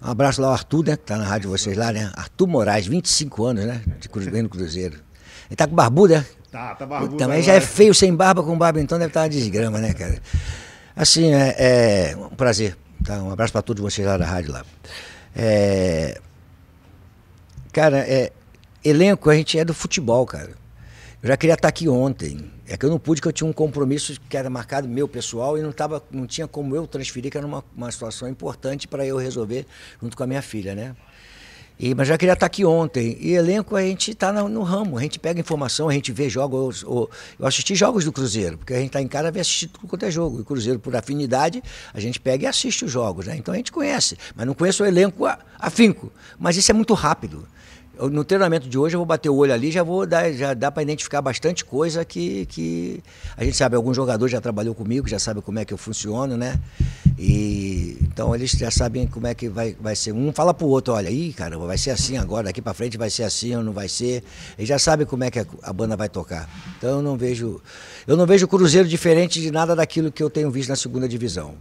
Um 0.00 0.08
abraço 0.08 0.40
lá 0.40 0.46
ao 0.46 0.52
Arthur, 0.52 0.84
né? 0.86 0.96
Que 0.96 1.02
tá 1.02 1.16
na 1.16 1.24
rádio 1.24 1.50
de 1.50 1.58
vocês 1.58 1.76
lá, 1.76 1.90
né? 1.90 2.12
Arthur 2.14 2.46
Moraes, 2.46 2.86
25 2.86 3.44
anos, 3.44 3.64
né? 3.64 3.82
De 3.98 4.08
Cruzeiro 4.08 4.42
no 4.44 4.48
Cruzeiro. 4.48 5.00
Ele 5.48 5.56
tá 5.56 5.66
com 5.66 5.74
barbudo, 5.74 6.14
né? 6.14 6.24
Tá, 6.52 6.74
tá 6.76 6.86
barbudo. 6.86 7.16
Também 7.16 7.42
já 7.42 7.54
é 7.54 7.60
feio 7.60 7.92
sem 7.92 8.14
barba, 8.14 8.44
com 8.44 8.56
barba, 8.56 8.80
então 8.80 8.98
deve 8.98 9.10
estar 9.10 9.22
uma 9.22 9.28
desgrama, 9.28 9.80
né, 9.80 9.92
cara? 9.92 10.22
Assim, 10.94 11.34
é, 11.34 12.12
é 12.12 12.16
um 12.16 12.36
prazer. 12.36 12.76
Tá? 13.04 13.20
Um 13.22 13.32
abraço 13.32 13.52
para 13.52 13.62
todos 13.62 13.82
vocês 13.82 14.06
lá 14.06 14.16
da 14.16 14.24
rádio 14.24 14.52
lá. 14.52 14.64
É, 15.34 16.20
cara, 17.72 17.98
é, 17.98 18.32
elenco, 18.88 19.28
a 19.28 19.34
gente 19.34 19.58
é 19.58 19.64
do 19.64 19.74
futebol, 19.74 20.24
cara. 20.26 20.50
Eu 21.22 21.28
já 21.28 21.36
queria 21.36 21.54
estar 21.54 21.68
aqui 21.68 21.88
ontem. 21.88 22.50
É 22.68 22.76
que 22.76 22.84
eu 22.84 22.90
não 22.90 22.98
pude, 22.98 23.20
que 23.20 23.28
eu 23.28 23.32
tinha 23.32 23.48
um 23.48 23.52
compromisso 23.52 24.20
que 24.28 24.36
era 24.36 24.50
marcado 24.50 24.88
meu 24.88 25.08
pessoal 25.08 25.56
e 25.56 25.62
não, 25.62 25.72
tava, 25.72 26.02
não 26.10 26.26
tinha 26.26 26.46
como 26.46 26.74
eu 26.74 26.86
transferir, 26.86 27.30
que 27.30 27.38
era 27.38 27.46
uma, 27.46 27.64
uma 27.76 27.90
situação 27.90 28.28
importante 28.28 28.86
para 28.86 29.06
eu 29.06 29.16
resolver 29.16 29.66
junto 30.00 30.16
com 30.16 30.22
a 30.22 30.26
minha 30.26 30.42
filha, 30.42 30.74
né? 30.74 30.94
E, 31.78 31.94
mas 31.94 32.08
já 32.08 32.16
queria 32.16 32.32
estar 32.32 32.46
aqui 32.46 32.64
ontem. 32.64 33.18
E 33.20 33.32
elenco 33.32 33.76
a 33.76 33.82
gente 33.82 34.12
está 34.12 34.32
no, 34.32 34.48
no, 34.48 34.62
ramo, 34.62 34.98
a 34.98 35.02
gente 35.02 35.18
pega 35.18 35.38
informação, 35.38 35.88
a 35.88 35.92
gente 35.92 36.10
vê 36.10 36.28
jogos. 36.28 36.82
Eu, 36.82 37.10
eu 37.38 37.46
assisti 37.46 37.74
jogos 37.74 38.04
do 38.04 38.12
Cruzeiro, 38.12 38.56
porque 38.56 38.72
a 38.72 38.78
gente 38.78 38.88
está 38.88 39.02
em 39.02 39.08
casa 39.08 39.28
e 39.28 39.30
vê 39.30 39.40
assistir 39.40 39.68
tudo 39.68 39.86
quanto 39.86 40.04
é 40.04 40.10
jogo. 40.10 40.38
E 40.38 40.40
o 40.40 40.44
Cruzeiro, 40.44 40.78
por 40.78 40.94
afinidade, 40.96 41.62
a 41.92 42.00
gente 42.00 42.18
pega 42.18 42.44
e 42.44 42.46
assiste 42.46 42.84
os 42.84 42.90
jogos. 42.90 43.26
Né? 43.26 43.36
Então 43.36 43.52
a 43.52 43.56
gente 43.56 43.70
conhece, 43.70 44.16
mas 44.34 44.46
não 44.46 44.54
conheço 44.54 44.82
o 44.82 44.86
elenco 44.86 45.24
afinco. 45.58 46.10
Mas 46.38 46.56
isso 46.56 46.70
é 46.70 46.74
muito 46.74 46.94
rápido 46.94 47.46
no 47.98 48.24
treinamento 48.24 48.68
de 48.68 48.76
hoje 48.76 48.94
eu 48.94 48.98
vou 48.98 49.06
bater 49.06 49.28
o 49.30 49.36
olho 49.36 49.52
ali, 49.52 49.70
já 49.70 49.82
vou 49.82 50.06
dar, 50.06 50.30
já 50.32 50.52
dá 50.52 50.70
para 50.70 50.82
identificar 50.82 51.22
bastante 51.22 51.64
coisa 51.64 52.04
que, 52.04 52.44
que 52.46 53.02
a 53.36 53.44
gente 53.44 53.56
sabe, 53.56 53.74
alguns 53.74 53.96
jogadores 53.96 54.30
já 54.30 54.40
trabalhou 54.40 54.74
comigo, 54.74 55.08
já 55.08 55.18
sabe 55.18 55.40
como 55.40 55.58
é 55.58 55.64
que 55.64 55.72
eu 55.72 55.78
funciono, 55.78 56.36
né? 56.36 56.58
E 57.18 57.96
então 58.02 58.34
eles 58.34 58.50
já 58.50 58.70
sabem 58.70 59.06
como 59.06 59.26
é 59.26 59.34
que 59.34 59.48
vai, 59.48 59.74
vai 59.80 59.96
ser. 59.96 60.12
Um 60.12 60.32
fala 60.32 60.52
pro 60.52 60.66
outro, 60.66 60.94
olha, 60.94 61.08
aí, 61.08 61.32
cara, 61.32 61.56
vai 61.58 61.78
ser 61.78 61.90
assim 61.90 62.18
agora, 62.18 62.44
daqui 62.44 62.60
para 62.60 62.74
frente 62.74 62.98
vai 62.98 63.08
ser 63.08 63.22
assim 63.22 63.56
ou 63.56 63.62
não 63.62 63.72
vai 63.72 63.88
ser. 63.88 64.22
Eles 64.58 64.68
já 64.68 64.78
sabem 64.78 65.06
como 65.06 65.24
é 65.24 65.30
que 65.30 65.38
a, 65.38 65.46
a 65.62 65.72
banda 65.72 65.96
vai 65.96 66.08
tocar. 66.08 66.48
Então 66.76 66.90
eu 66.90 67.02
não 67.02 67.16
vejo 67.16 67.60
eu 68.06 68.16
não 68.16 68.26
vejo 68.26 68.46
Cruzeiro 68.46 68.86
diferente 68.86 69.40
de 69.40 69.50
nada 69.50 69.74
daquilo 69.74 70.12
que 70.12 70.22
eu 70.22 70.28
tenho 70.28 70.50
visto 70.50 70.68
na 70.68 70.76
segunda 70.76 71.08
divisão. 71.08 71.54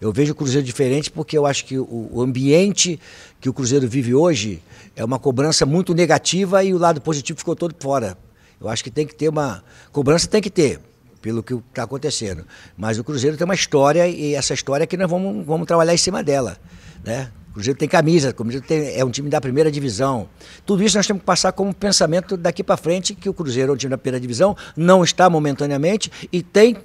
Eu 0.00 0.12
vejo 0.12 0.32
o 0.32 0.34
Cruzeiro 0.34 0.64
diferente 0.64 1.10
porque 1.10 1.36
eu 1.36 1.46
acho 1.46 1.64
que 1.64 1.78
o, 1.78 2.20
ambiente 2.20 3.00
que 3.40 3.48
o 3.48 3.52
Cruzeiro 3.52 3.88
vive 3.88 4.14
hoje 4.14 4.62
é 4.94 5.04
uma 5.04 5.18
cobrança 5.18 5.64
muito 5.64 5.94
negativa 5.94 6.62
e 6.62 6.74
o 6.74 6.78
lado 6.78 7.00
positivo 7.00 7.38
ficou 7.38 7.56
todo 7.56 7.74
fora. 7.78 8.16
Eu 8.60 8.68
acho 8.68 8.84
que 8.84 8.90
tem 8.90 9.06
que 9.06 9.14
ter 9.14 9.28
uma. 9.28 9.62
Cobrança 9.92 10.26
tem 10.28 10.40
que 10.40 10.50
ter, 10.50 10.80
pelo 11.20 11.42
que 11.42 11.54
está 11.54 11.82
acontecendo. 11.82 12.44
Mas 12.76 12.98
o 12.98 13.04
Cruzeiro 13.04 13.36
tem 13.36 13.44
uma 13.44 13.54
história 13.54 14.06
e 14.08 14.34
essa 14.34 14.54
história 14.54 14.84
é 14.84 14.86
que 14.86 14.96
nós 14.96 15.10
vamos, 15.10 15.44
vamos 15.46 15.66
trabalhar 15.66 15.94
em 15.94 15.98
cima 15.98 16.22
dela. 16.22 16.58
Né? 17.04 17.30
O 17.50 17.54
Cruzeiro 17.54 17.78
tem 17.78 17.88
camisa, 17.88 18.30
o 18.30 18.34
Cruzeiro 18.34 18.66
tem, 18.66 18.98
é 18.98 19.04
um 19.04 19.10
time 19.10 19.30
da 19.30 19.40
primeira 19.40 19.70
divisão. 19.70 20.28
Tudo 20.66 20.82
isso 20.82 20.96
nós 20.96 21.06
temos 21.06 21.20
que 21.20 21.26
passar 21.26 21.52
como 21.52 21.72
pensamento 21.74 22.36
daqui 22.36 22.62
para 22.62 22.76
frente, 22.76 23.14
que 23.14 23.28
o 23.28 23.34
Cruzeiro 23.34 23.72
é 23.72 23.74
um 23.74 23.78
time 23.78 23.90
da 23.90 23.98
primeira 23.98 24.20
divisão, 24.20 24.54
não 24.76 25.02
está 25.02 25.28
momentaneamente 25.30 26.10
e 26.30 26.42
tem 26.42 26.76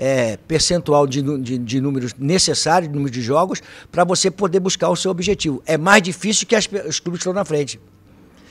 é, 0.00 0.38
percentual 0.38 1.06
de, 1.06 1.20
de, 1.38 1.58
de, 1.58 1.78
números 1.78 2.14
necessários, 2.18 2.88
de 2.88 2.96
número 2.96 3.12
de 3.12 3.20
jogos, 3.20 3.62
para 3.92 4.02
você 4.02 4.30
poder 4.30 4.58
buscar 4.58 4.88
o 4.88 4.96
seu 4.96 5.10
objetivo. 5.10 5.62
É 5.66 5.76
mais 5.76 6.02
difícil 6.02 6.46
que 6.46 6.56
as, 6.56 6.66
os 6.88 6.98
clubes 6.98 7.20
estão 7.20 7.34
na 7.34 7.44
frente. 7.44 7.78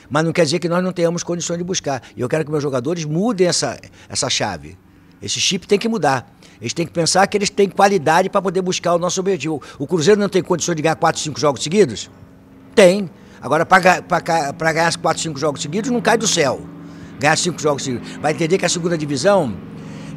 Mas 0.08 0.24
não 0.24 0.32
quer 0.32 0.44
dizer 0.44 0.60
que 0.60 0.68
nós 0.68 0.82
não 0.82 0.92
tenhamos 0.92 1.24
condições 1.24 1.58
de 1.58 1.64
buscar. 1.64 2.02
E 2.16 2.20
eu 2.20 2.28
quero 2.28 2.44
que 2.44 2.50
meus 2.52 2.62
jogadores 2.62 3.04
mudem 3.04 3.48
essa, 3.48 3.80
essa 4.08 4.30
chave. 4.30 4.78
Esse 5.20 5.40
chip 5.40 5.66
tem 5.66 5.76
que 5.76 5.88
mudar. 5.88 6.32
Eles 6.60 6.72
têm 6.72 6.86
que 6.86 6.92
pensar 6.92 7.26
que 7.26 7.36
eles 7.36 7.50
têm 7.50 7.68
qualidade 7.68 8.30
para 8.30 8.40
poder 8.40 8.62
buscar 8.62 8.94
o 8.94 8.98
nosso 8.98 9.18
objetivo. 9.18 9.60
O 9.76 9.88
Cruzeiro 9.88 10.20
não 10.20 10.28
tem 10.28 10.42
condições 10.42 10.76
de 10.76 10.82
ganhar 10.82 10.94
4, 10.94 11.20
5 11.20 11.40
jogos 11.40 11.62
seguidos? 11.64 12.08
Tem. 12.76 13.10
Agora, 13.42 13.66
para 13.66 14.72
ganhar 14.72 14.96
4, 14.96 15.22
5 15.22 15.38
jogos 15.38 15.62
seguidos, 15.62 15.90
não 15.90 16.00
cai 16.00 16.16
do 16.16 16.28
céu. 16.28 16.60
Ganhar 17.18 17.36
5 17.36 17.60
jogos 17.60 17.82
seguidos. 17.82 18.08
Vai 18.18 18.32
entender 18.32 18.56
que 18.56 18.64
a 18.64 18.68
segunda 18.68 18.96
divisão 18.96 19.56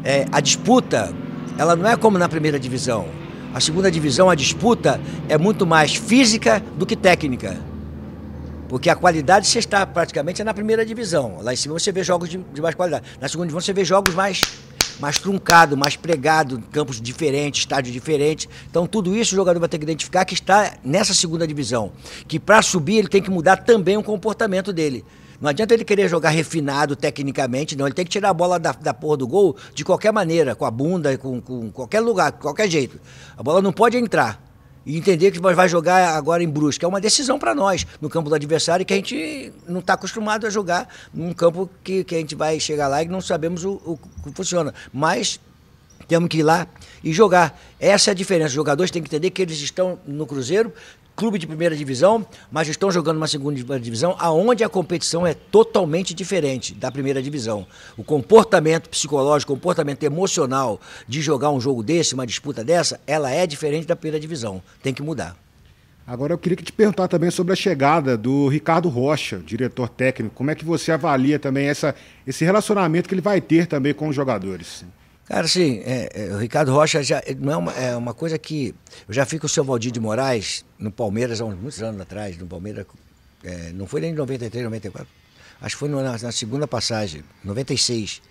é, 0.04 0.26
a 0.32 0.40
disputa, 0.40 1.14
ela 1.58 1.76
não 1.76 1.90
é 1.90 1.96
como 1.96 2.18
na 2.18 2.28
primeira 2.28 2.60
divisão. 2.60 3.08
A 3.54 3.60
segunda 3.60 3.90
divisão, 3.92 4.30
a 4.30 4.36
disputa 4.36 5.00
é 5.30 5.38
muito 5.38 5.66
mais 5.66 5.96
física 5.96 6.62
do 6.78 6.86
que 6.86 6.96
técnica. 6.96 7.58
Porque 8.68 8.90
a 8.90 8.96
qualidade 8.96 9.48
você 9.48 9.60
está 9.60 9.86
praticamente 9.86 10.42
é 10.42 10.46
na 10.46 10.54
primeira 10.54 10.86
divisão. 10.86 11.38
Lá 11.42 11.54
em 11.54 11.56
cima 11.56 11.78
você 11.78 11.92
vê 11.92 12.04
jogos 12.04 12.28
de, 12.28 12.38
de 12.38 12.62
mais 12.62 12.74
qualidade. 12.74 13.06
Na 13.22 13.28
segunda 13.28 13.48
divisão 13.48 13.62
você 13.62 13.72
vê 13.72 13.86
jogos 13.86 14.16
mais, 14.16 14.42
mais 15.00 15.20
truncados, 15.20 15.78
mais 15.78 15.96
pregados, 15.96 16.60
campos 16.72 17.00
diferentes, 17.00 17.62
estádios 17.62 17.94
diferentes. 17.94 18.50
Então 18.68 18.88
tudo 18.88 19.16
isso 19.16 19.34
o 19.34 19.36
jogador 19.36 19.60
vai 19.60 19.70
ter 19.70 19.78
que 19.78 19.84
identificar 19.84 20.26
que 20.26 20.34
está 20.34 20.74
nessa 20.84 21.14
segunda 21.14 21.46
divisão. 21.46 21.92
Que 22.28 22.40
para 22.40 22.64
subir 22.64 22.98
ele 22.98 23.08
tem 23.08 23.22
que 23.22 23.30
mudar 23.30 23.58
também 23.58 23.96
o 23.96 24.04
comportamento 24.04 24.74
dele. 24.74 25.06
Não 25.44 25.50
adianta 25.50 25.74
ele 25.74 25.84
querer 25.84 26.08
jogar 26.08 26.30
refinado 26.30 26.96
tecnicamente, 26.96 27.76
não. 27.76 27.86
Ele 27.86 27.94
tem 27.94 28.06
que 28.06 28.12
tirar 28.12 28.30
a 28.30 28.34
bola 28.34 28.58
da, 28.58 28.72
da 28.72 28.94
porra 28.94 29.18
do 29.18 29.28
gol 29.28 29.58
de 29.76 29.84
qualquer 29.84 30.14
maneira, 30.14 30.56
com 30.56 30.64
a 30.64 30.72
bunda, 30.72 31.18
com, 31.18 31.42
com 31.42 31.70
qualquer 31.70 32.00
lugar, 32.00 32.32
qualquer 32.32 32.70
jeito. 32.70 32.98
A 33.36 33.44
bola 33.44 33.62
não 33.62 33.74
pode 33.74 33.98
entrar. 33.98 34.42
E 34.86 34.98
entender 34.98 35.32
que 35.32 35.40
vai 35.42 35.68
jogar 35.68 36.16
agora 36.16 36.42
em 36.42 36.48
Brusque. 36.48 36.86
É 36.86 36.88
uma 36.88 37.02
decisão 37.02 37.38
para 37.38 37.54
nós, 37.54 37.86
no 38.00 38.10
campo 38.10 38.30
do 38.30 38.36
adversário, 38.36 38.86
que 38.86 38.94
a 38.94 38.96
gente 38.96 39.52
não 39.68 39.82
está 39.82 39.96
acostumado 39.96 40.48
a 40.48 40.50
jogar 40.50 40.88
num 41.14 41.34
campo 41.34 41.70
que, 41.84 42.06
que 42.06 42.16
a 42.16 42.20
gente 42.20 42.36
vai 42.36 42.58
chegar 42.58 42.88
lá 42.88 43.04
e 43.04 43.08
não 43.10 43.20
sabemos 43.20 43.66
o, 43.66 43.82
o 43.86 44.00
que 44.24 44.32
funciona. 44.34 44.74
Mas 44.94 45.42
temos 46.08 46.30
que 46.30 46.38
ir 46.38 46.44
lá 46.44 46.68
e 47.04 47.12
jogar. 47.12 47.60
Essa 47.80 48.10
é 48.10 48.12
a 48.12 48.16
diferença. 48.16 48.50
Os 48.50 48.54
jogadores 48.54 48.92
têm 48.92 49.02
que 49.02 49.10
entender 49.10 49.30
que 49.30 49.42
eles 49.42 49.60
estão 49.60 50.00
no 50.08 50.26
Cruzeiro 50.26 50.72
clube 51.16 51.38
de 51.38 51.46
primeira 51.46 51.76
divisão, 51.76 52.26
mas 52.52 52.68
estão 52.68 52.92
jogando 52.92 53.18
uma 53.18 53.28
segunda 53.28 53.80
divisão, 53.80 54.16
aonde 54.20 54.64
a 54.64 54.70
competição 54.70 55.26
é 55.26 55.34
totalmente 55.34 56.14
diferente 56.14 56.74
da 56.74 56.92
primeira 56.92 57.22
divisão. 57.22 57.66
O 57.96 58.04
comportamento 58.04 58.90
psicológico, 58.90 59.54
o 59.54 59.56
comportamento 59.56 60.04
emocional 60.04 60.80
de 61.08 61.22
jogar 61.22 61.52
um 61.52 61.60
jogo 61.60 61.84
desse, 61.84 62.14
uma 62.14 62.26
disputa 62.26 62.64
dessa, 62.64 63.00
ela 63.06 63.30
é 63.30 63.46
diferente 63.46 63.88
da 63.88 63.96
primeira 63.96 64.20
divisão. 64.20 64.62
Tem 64.82 64.94
que 64.94 65.04
mudar. 65.04 65.38
Agora 66.06 66.34
eu 66.34 66.38
queria 66.38 66.58
te 66.58 66.72
perguntar 66.72 67.08
também 67.08 67.32
sobre 67.32 67.54
a 67.54 67.56
chegada 67.56 68.18
do 68.18 68.50
Ricardo 68.50 68.90
Rocha, 68.90 69.38
diretor 69.38 69.88
técnico. 69.88 70.36
Como 70.36 70.52
é 70.52 70.56
que 70.56 70.66
você 70.66 70.92
avalia 70.92 71.40
também 71.40 71.68
essa, 71.68 71.96
esse 72.28 72.44
relacionamento 72.44 73.08
que 73.08 73.16
ele 73.16 73.22
vai 73.22 73.40
ter 73.40 73.68
também 73.68 73.94
com 73.94 74.10
os 74.10 74.16
jogadores? 74.16 74.84
Cara, 75.34 75.46
assim, 75.46 75.82
é, 75.84 76.10
é, 76.14 76.26
o 76.36 76.38
Ricardo 76.38 76.72
Rocha 76.72 77.02
já 77.02 77.20
não 77.40 77.52
é 77.52 77.58
uma, 77.58 77.72
é 77.74 77.96
uma 77.98 78.14
coisa 78.14 78.38
que. 78.38 78.76
Eu 79.08 79.14
já 79.16 79.26
fui 79.26 79.40
com 79.40 79.48
o 79.48 79.50
seu 79.50 79.64
Valdir 79.64 79.92
de 79.92 80.00
Moraes, 80.00 80.64
no 80.78 80.92
Palmeiras, 80.92 81.42
há 81.42 81.46
uns 81.46 81.56
muitos 81.56 81.82
anos 81.82 82.00
atrás, 82.00 82.38
no 82.38 82.46
Palmeiras. 82.46 82.86
É, 83.44 83.74
não 83.74 83.88
foi 83.88 84.00
nem 84.02 84.12
em 84.12 84.14
93, 84.14 84.64
94. 84.64 85.08
Acho 85.60 85.76
que 85.76 85.80
foi 85.80 85.90
na, 85.90 86.04
na, 86.20 86.32
segunda 86.32 86.68
passagem, 86.68 87.24
96. 87.44 88.22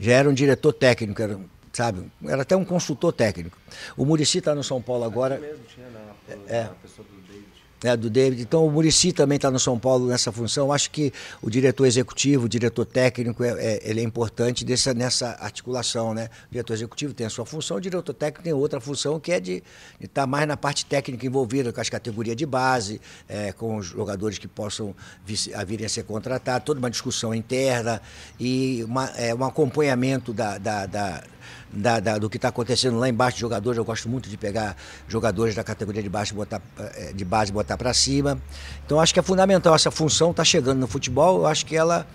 Já 0.00 0.12
era 0.12 0.26
um 0.26 0.32
diretor 0.32 0.72
técnico, 0.72 1.20
era, 1.20 1.38
sabe? 1.70 2.10
Era 2.24 2.40
até 2.40 2.56
um 2.56 2.64
consultor 2.64 3.12
técnico. 3.12 3.58
O 3.94 4.06
Murici 4.06 4.38
está 4.38 4.54
no 4.54 4.64
São 4.64 4.80
Paulo 4.80 5.04
agora. 5.04 5.38
Mesmo 5.38 5.64
tinha 5.66 5.86
na, 5.90 6.34
é, 6.50 6.70
pessoa 6.80 7.06
do 7.06 7.17
né, 7.82 7.96
do 7.96 8.10
David. 8.10 8.42
Então 8.42 8.66
o 8.66 8.70
Murici 8.70 9.12
também 9.12 9.36
está 9.36 9.50
no 9.50 9.58
São 9.58 9.78
Paulo 9.78 10.08
nessa 10.08 10.32
função. 10.32 10.72
Acho 10.72 10.90
que 10.90 11.12
o 11.40 11.50
diretor 11.50 11.86
executivo, 11.86 12.46
o 12.46 12.48
diretor 12.48 12.84
técnico, 12.84 13.42
é, 13.44 13.50
é, 13.50 13.80
ele 13.90 14.00
é 14.00 14.02
importante 14.02 14.64
dessa, 14.64 14.92
nessa 14.94 15.36
articulação. 15.40 16.14
Né? 16.14 16.28
O 16.48 16.52
diretor 16.52 16.74
executivo 16.74 17.14
tem 17.14 17.26
a 17.26 17.30
sua 17.30 17.46
função, 17.46 17.76
o 17.76 17.80
diretor 17.80 18.12
técnico 18.14 18.42
tem 18.42 18.52
outra 18.52 18.80
função, 18.80 19.18
que 19.20 19.32
é 19.32 19.40
de 19.40 19.62
estar 20.00 20.22
tá 20.22 20.26
mais 20.26 20.46
na 20.46 20.56
parte 20.56 20.84
técnica 20.86 21.26
envolvida 21.26 21.72
com 21.72 21.80
as 21.80 21.88
categorias 21.88 22.36
de 22.36 22.46
base, 22.46 23.00
é, 23.28 23.52
com 23.52 23.76
os 23.76 23.86
jogadores 23.86 24.38
que 24.38 24.48
possam 24.48 24.94
vir, 25.24 25.38
virem 25.66 25.86
a 25.86 25.88
ser 25.88 26.04
contratados, 26.04 26.64
toda 26.64 26.78
uma 26.78 26.90
discussão 26.90 27.34
interna 27.34 28.00
e 28.38 28.82
uma, 28.84 29.06
é, 29.16 29.34
um 29.34 29.44
acompanhamento 29.44 30.32
da, 30.32 30.58
da, 30.58 30.86
da 30.86 31.22
da, 31.72 32.00
da, 32.00 32.18
do 32.18 32.28
que 32.30 32.36
está 32.36 32.48
acontecendo 32.48 32.98
lá 32.98 33.08
embaixo 33.08 33.36
de 33.36 33.40
jogadores. 33.40 33.78
Eu 33.78 33.84
gosto 33.84 34.08
muito 34.08 34.28
de 34.28 34.36
pegar 34.36 34.76
jogadores 35.06 35.54
da 35.54 35.64
categoria 35.64 36.02
de, 36.02 36.08
baixo, 36.08 36.34
botar, 36.34 36.60
eh, 36.78 37.12
de 37.14 37.24
base 37.24 37.50
e 37.50 37.54
botar 37.54 37.76
para 37.76 37.92
cima. 37.92 38.40
Então 38.84 39.00
acho 39.00 39.12
que 39.12 39.20
é 39.20 39.22
fundamental. 39.22 39.74
Essa 39.74 39.90
função 39.90 40.30
está 40.30 40.44
chegando 40.44 40.78
no 40.78 40.86
futebol. 40.86 41.38
Eu 41.38 41.46
acho 41.46 41.66
que 41.66 41.76
ela 41.76 42.06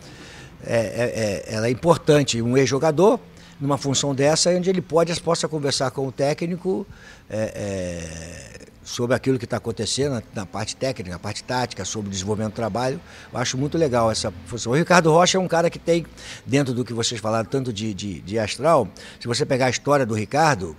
é, 0.66 0.76
é, 0.76 1.50
é 1.50 1.56
ela 1.56 1.68
é 1.68 1.70
importante. 1.70 2.42
Um 2.42 2.58
ex-jogador, 2.58 3.20
numa 3.60 3.78
função 3.78 4.14
dessa, 4.16 4.50
onde 4.50 4.70
ele 4.70 4.82
pode, 4.82 5.20
possa 5.22 5.48
conversar 5.48 5.92
com 5.92 6.08
o 6.08 6.12
técnico. 6.12 6.86
É, 7.30 8.58
é 8.60 8.73
sobre 8.84 9.16
aquilo 9.16 9.40
que 9.40 9.46
está 9.46 9.58
acontecendo 9.58 10.22
na 10.34 10.46
parte 10.46 10.76
técnica, 10.76 11.12
na 11.12 11.20
parte 11.20 11.44
tática, 11.44 11.86
sobre 11.86 12.10
o 12.10 12.12
desenvolvimento 12.12 12.54
do 12.54 12.56
trabalho. 12.56 13.00
Eu 13.32 13.40
acho 13.40 13.58
muito 13.58 13.78
legal 13.78 14.12
essa 14.12 14.32
função. 14.46 14.72
O 14.72 14.76
Ricardo 14.76 15.12
Rocha 15.12 15.38
é 15.38 15.42
um 15.42 15.48
cara 15.48 15.70
que 15.70 15.80
tem, 15.80 16.06
dentro 16.46 16.74
do 16.74 16.84
que 16.84 16.94
vocês 16.94 17.20
falaram, 17.20 17.50
tanto 17.50 17.72
de, 17.72 17.94
de, 17.94 18.20
de 18.22 18.38
astral, 18.38 18.88
se 19.20 19.28
você 19.28 19.46
pegar 19.46 19.68
a 19.68 19.70
história 19.70 20.06
do 20.06 20.14
Ricardo, 20.14 20.76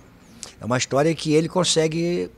é 0.61 0.65
uma 0.65 0.77
história 0.77 1.13
que 1.15 1.33
ele 1.33 1.49
consegue 1.49 2.29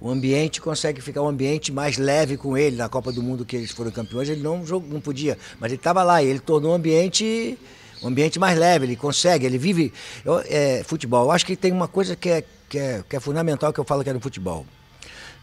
o 0.00 0.08
ambiente 0.08 0.60
consegue 0.60 1.00
ficar 1.00 1.22
um 1.22 1.28
ambiente 1.28 1.72
mais 1.72 1.98
leve 1.98 2.36
com 2.36 2.56
ele. 2.56 2.76
Na 2.76 2.88
Copa 2.88 3.10
do 3.10 3.20
Mundo 3.20 3.44
que 3.44 3.56
eles 3.56 3.72
foram 3.72 3.90
campeões, 3.90 4.28
ele 4.28 4.40
não, 4.40 4.58
não 4.58 5.00
podia, 5.00 5.36
mas 5.58 5.72
ele 5.72 5.80
estava 5.80 6.04
lá 6.04 6.22
e 6.22 6.28
ele 6.28 6.38
tornou 6.38 6.72
um 6.72 6.74
ambiente 6.74 7.58
um 8.00 8.06
ambiente 8.06 8.38
mais 8.38 8.56
leve, 8.56 8.86
ele 8.86 8.94
consegue, 8.94 9.44
ele 9.44 9.58
vive 9.58 9.92
eu, 10.24 10.40
é, 10.46 10.84
futebol. 10.84 11.24
Eu 11.24 11.32
acho 11.32 11.44
que 11.44 11.56
tem 11.56 11.72
uma 11.72 11.88
coisa 11.88 12.14
que 12.14 12.28
é, 12.28 12.44
que, 12.68 12.78
é, 12.78 13.02
que 13.08 13.16
é 13.16 13.20
fundamental 13.20 13.72
que 13.72 13.80
eu 13.80 13.84
falo 13.84 14.04
que 14.04 14.10
é 14.10 14.12
no 14.12 14.20
futebol. 14.20 14.64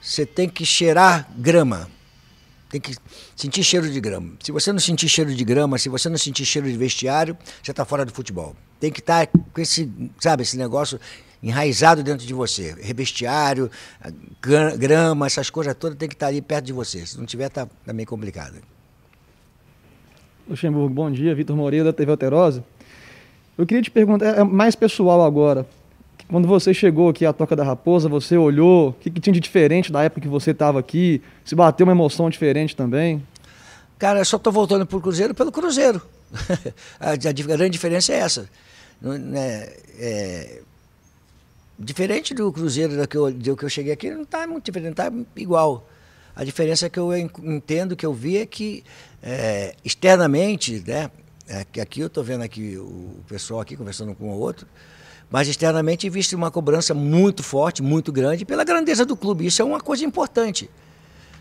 Você 0.06 0.24
tem 0.24 0.48
que 0.48 0.64
cheirar 0.64 1.28
grama, 1.36 1.90
tem 2.70 2.80
que 2.80 2.96
sentir 3.36 3.64
cheiro 3.64 3.90
de 3.90 4.00
grama. 4.00 4.34
Se 4.40 4.52
você 4.52 4.72
não 4.72 4.80
sentir 4.80 5.10
cheiro 5.10 5.34
de 5.34 5.44
grama, 5.44 5.80
se 5.80 5.90
você 5.90 6.08
não 6.08 6.18
sentir 6.18 6.46
cheiro 6.46 6.70
de 6.70 6.78
vestiário, 6.78 7.36
você 7.64 7.72
está 7.72 7.84
fora 7.84 8.06
do 8.06 8.14
futebol. 8.14 8.56
Tem 8.80 8.92
que 8.92 9.00
estar 9.00 9.26
tá 9.26 9.40
com 9.52 9.60
esse, 9.60 9.92
sabe, 10.20 10.44
esse 10.44 10.58
negócio 10.58 11.00
enraizado 11.42 12.04
dentro 12.04 12.24
de 12.24 12.36
você. 12.36 12.76
Revestiário, 12.80 13.72
grama, 14.78 15.26
essas 15.26 15.50
coisas 15.50 15.74
todas 15.74 15.98
tem 15.98 16.08
que 16.08 16.14
estar 16.14 16.28
ali 16.28 16.40
perto 16.40 16.66
de 16.66 16.74
você. 16.74 17.04
Se 17.04 17.18
não 17.18 17.26
tiver, 17.26 17.50
tá, 17.50 17.68
tá 17.84 17.92
meio 17.92 18.08
complicado. 18.08 18.62
Luxemburgo, 20.48 20.94
bom 20.94 21.10
dia. 21.10 21.34
Vitor 21.34 21.56
Moreira, 21.56 21.86
da 21.86 21.94
TV 21.94 22.12
Alterosa. 22.12 22.64
Eu 23.58 23.66
queria 23.66 23.82
te 23.82 23.90
perguntar, 23.90 24.38
é 24.38 24.44
mais 24.44 24.76
pessoal 24.76 25.26
agora. 25.26 25.66
Quando 26.28 26.48
você 26.48 26.74
chegou 26.74 27.10
aqui 27.10 27.26
à 27.26 27.32
Toca 27.32 27.56
da 27.56 27.64
Raposa, 27.64 28.10
você 28.10 28.36
olhou, 28.36 28.90
o 28.90 28.94
que, 28.94 29.10
que 29.10 29.20
tinha 29.20 29.34
de 29.34 29.40
diferente 29.40 29.92
da 29.92 30.04
época 30.04 30.22
que 30.22 30.28
você 30.28 30.52
estava 30.52 30.80
aqui? 30.80 31.22
Se 31.44 31.56
bateu 31.56 31.86
uma 31.86 31.94
emoção 31.94 32.30
diferente 32.30 32.76
também? 32.76 33.26
Cara, 34.00 34.20
eu 34.20 34.26
só 34.26 34.38
estou 34.38 34.52
voltando 34.52 34.86
para 34.86 34.98
o 34.98 35.02
Cruzeiro 35.02 35.36
pelo 35.36 35.52
Cruzeiro. 35.52 36.02
a, 37.00 37.12
a, 37.12 37.16
grande 37.16 37.70
diferença 37.70 38.12
é 38.12 38.18
essa. 38.18 38.50
É, 39.36 39.80
é, 40.00 40.62
Diferente 41.78 42.34
do 42.34 42.52
Cruzeiro 42.54 42.96
do 42.96 43.06
que 43.06 43.18
eu, 43.18 43.32
do 43.32 43.58
que 43.58 43.66
eu 43.66 43.70
cheguei 43.70 43.92
aqui, 43.92 44.10
não 44.10 44.22
está 44.22 44.48
muito 44.48 44.64
diferente, 44.64 44.92
está 44.92 45.12
igual. 45.36 45.86
A 46.34 46.44
diferença 46.44 46.90
que 46.90 46.98
eu 46.98 47.16
entendo, 47.18 47.98
que 47.98 48.06
eu 48.06 48.14
vi 48.14 48.38
é 48.38 48.46
que 48.46 48.84
é, 49.22 49.76
externamente, 49.84 50.82
né, 50.88 51.12
é, 51.48 51.82
aqui 51.82 52.00
eu 52.00 52.08
estou 52.08 52.24
vendo 52.24 52.44
aqui 52.44 52.78
o 52.78 53.20
pessoal 53.28 53.60
aqui 53.60 53.76
conversando 53.76 54.16
com 54.16 54.30
o 54.30 54.40
outro, 54.40 54.66
mas 55.30 55.48
externamente 55.48 56.08
existe 56.08 56.36
uma 56.36 56.52
cobrança 56.52 56.94
muito 56.94 57.44
forte, 57.44 57.82
muito 57.82 58.12
grande 58.12 58.46
pela 58.46 58.64
grandeza 58.64 59.06
do 59.06 59.16
clube. 59.16 59.46
Isso 59.46 59.62
é 59.62 59.66
uma 59.66 59.80
coisa 59.80 60.06
importante 60.06 60.70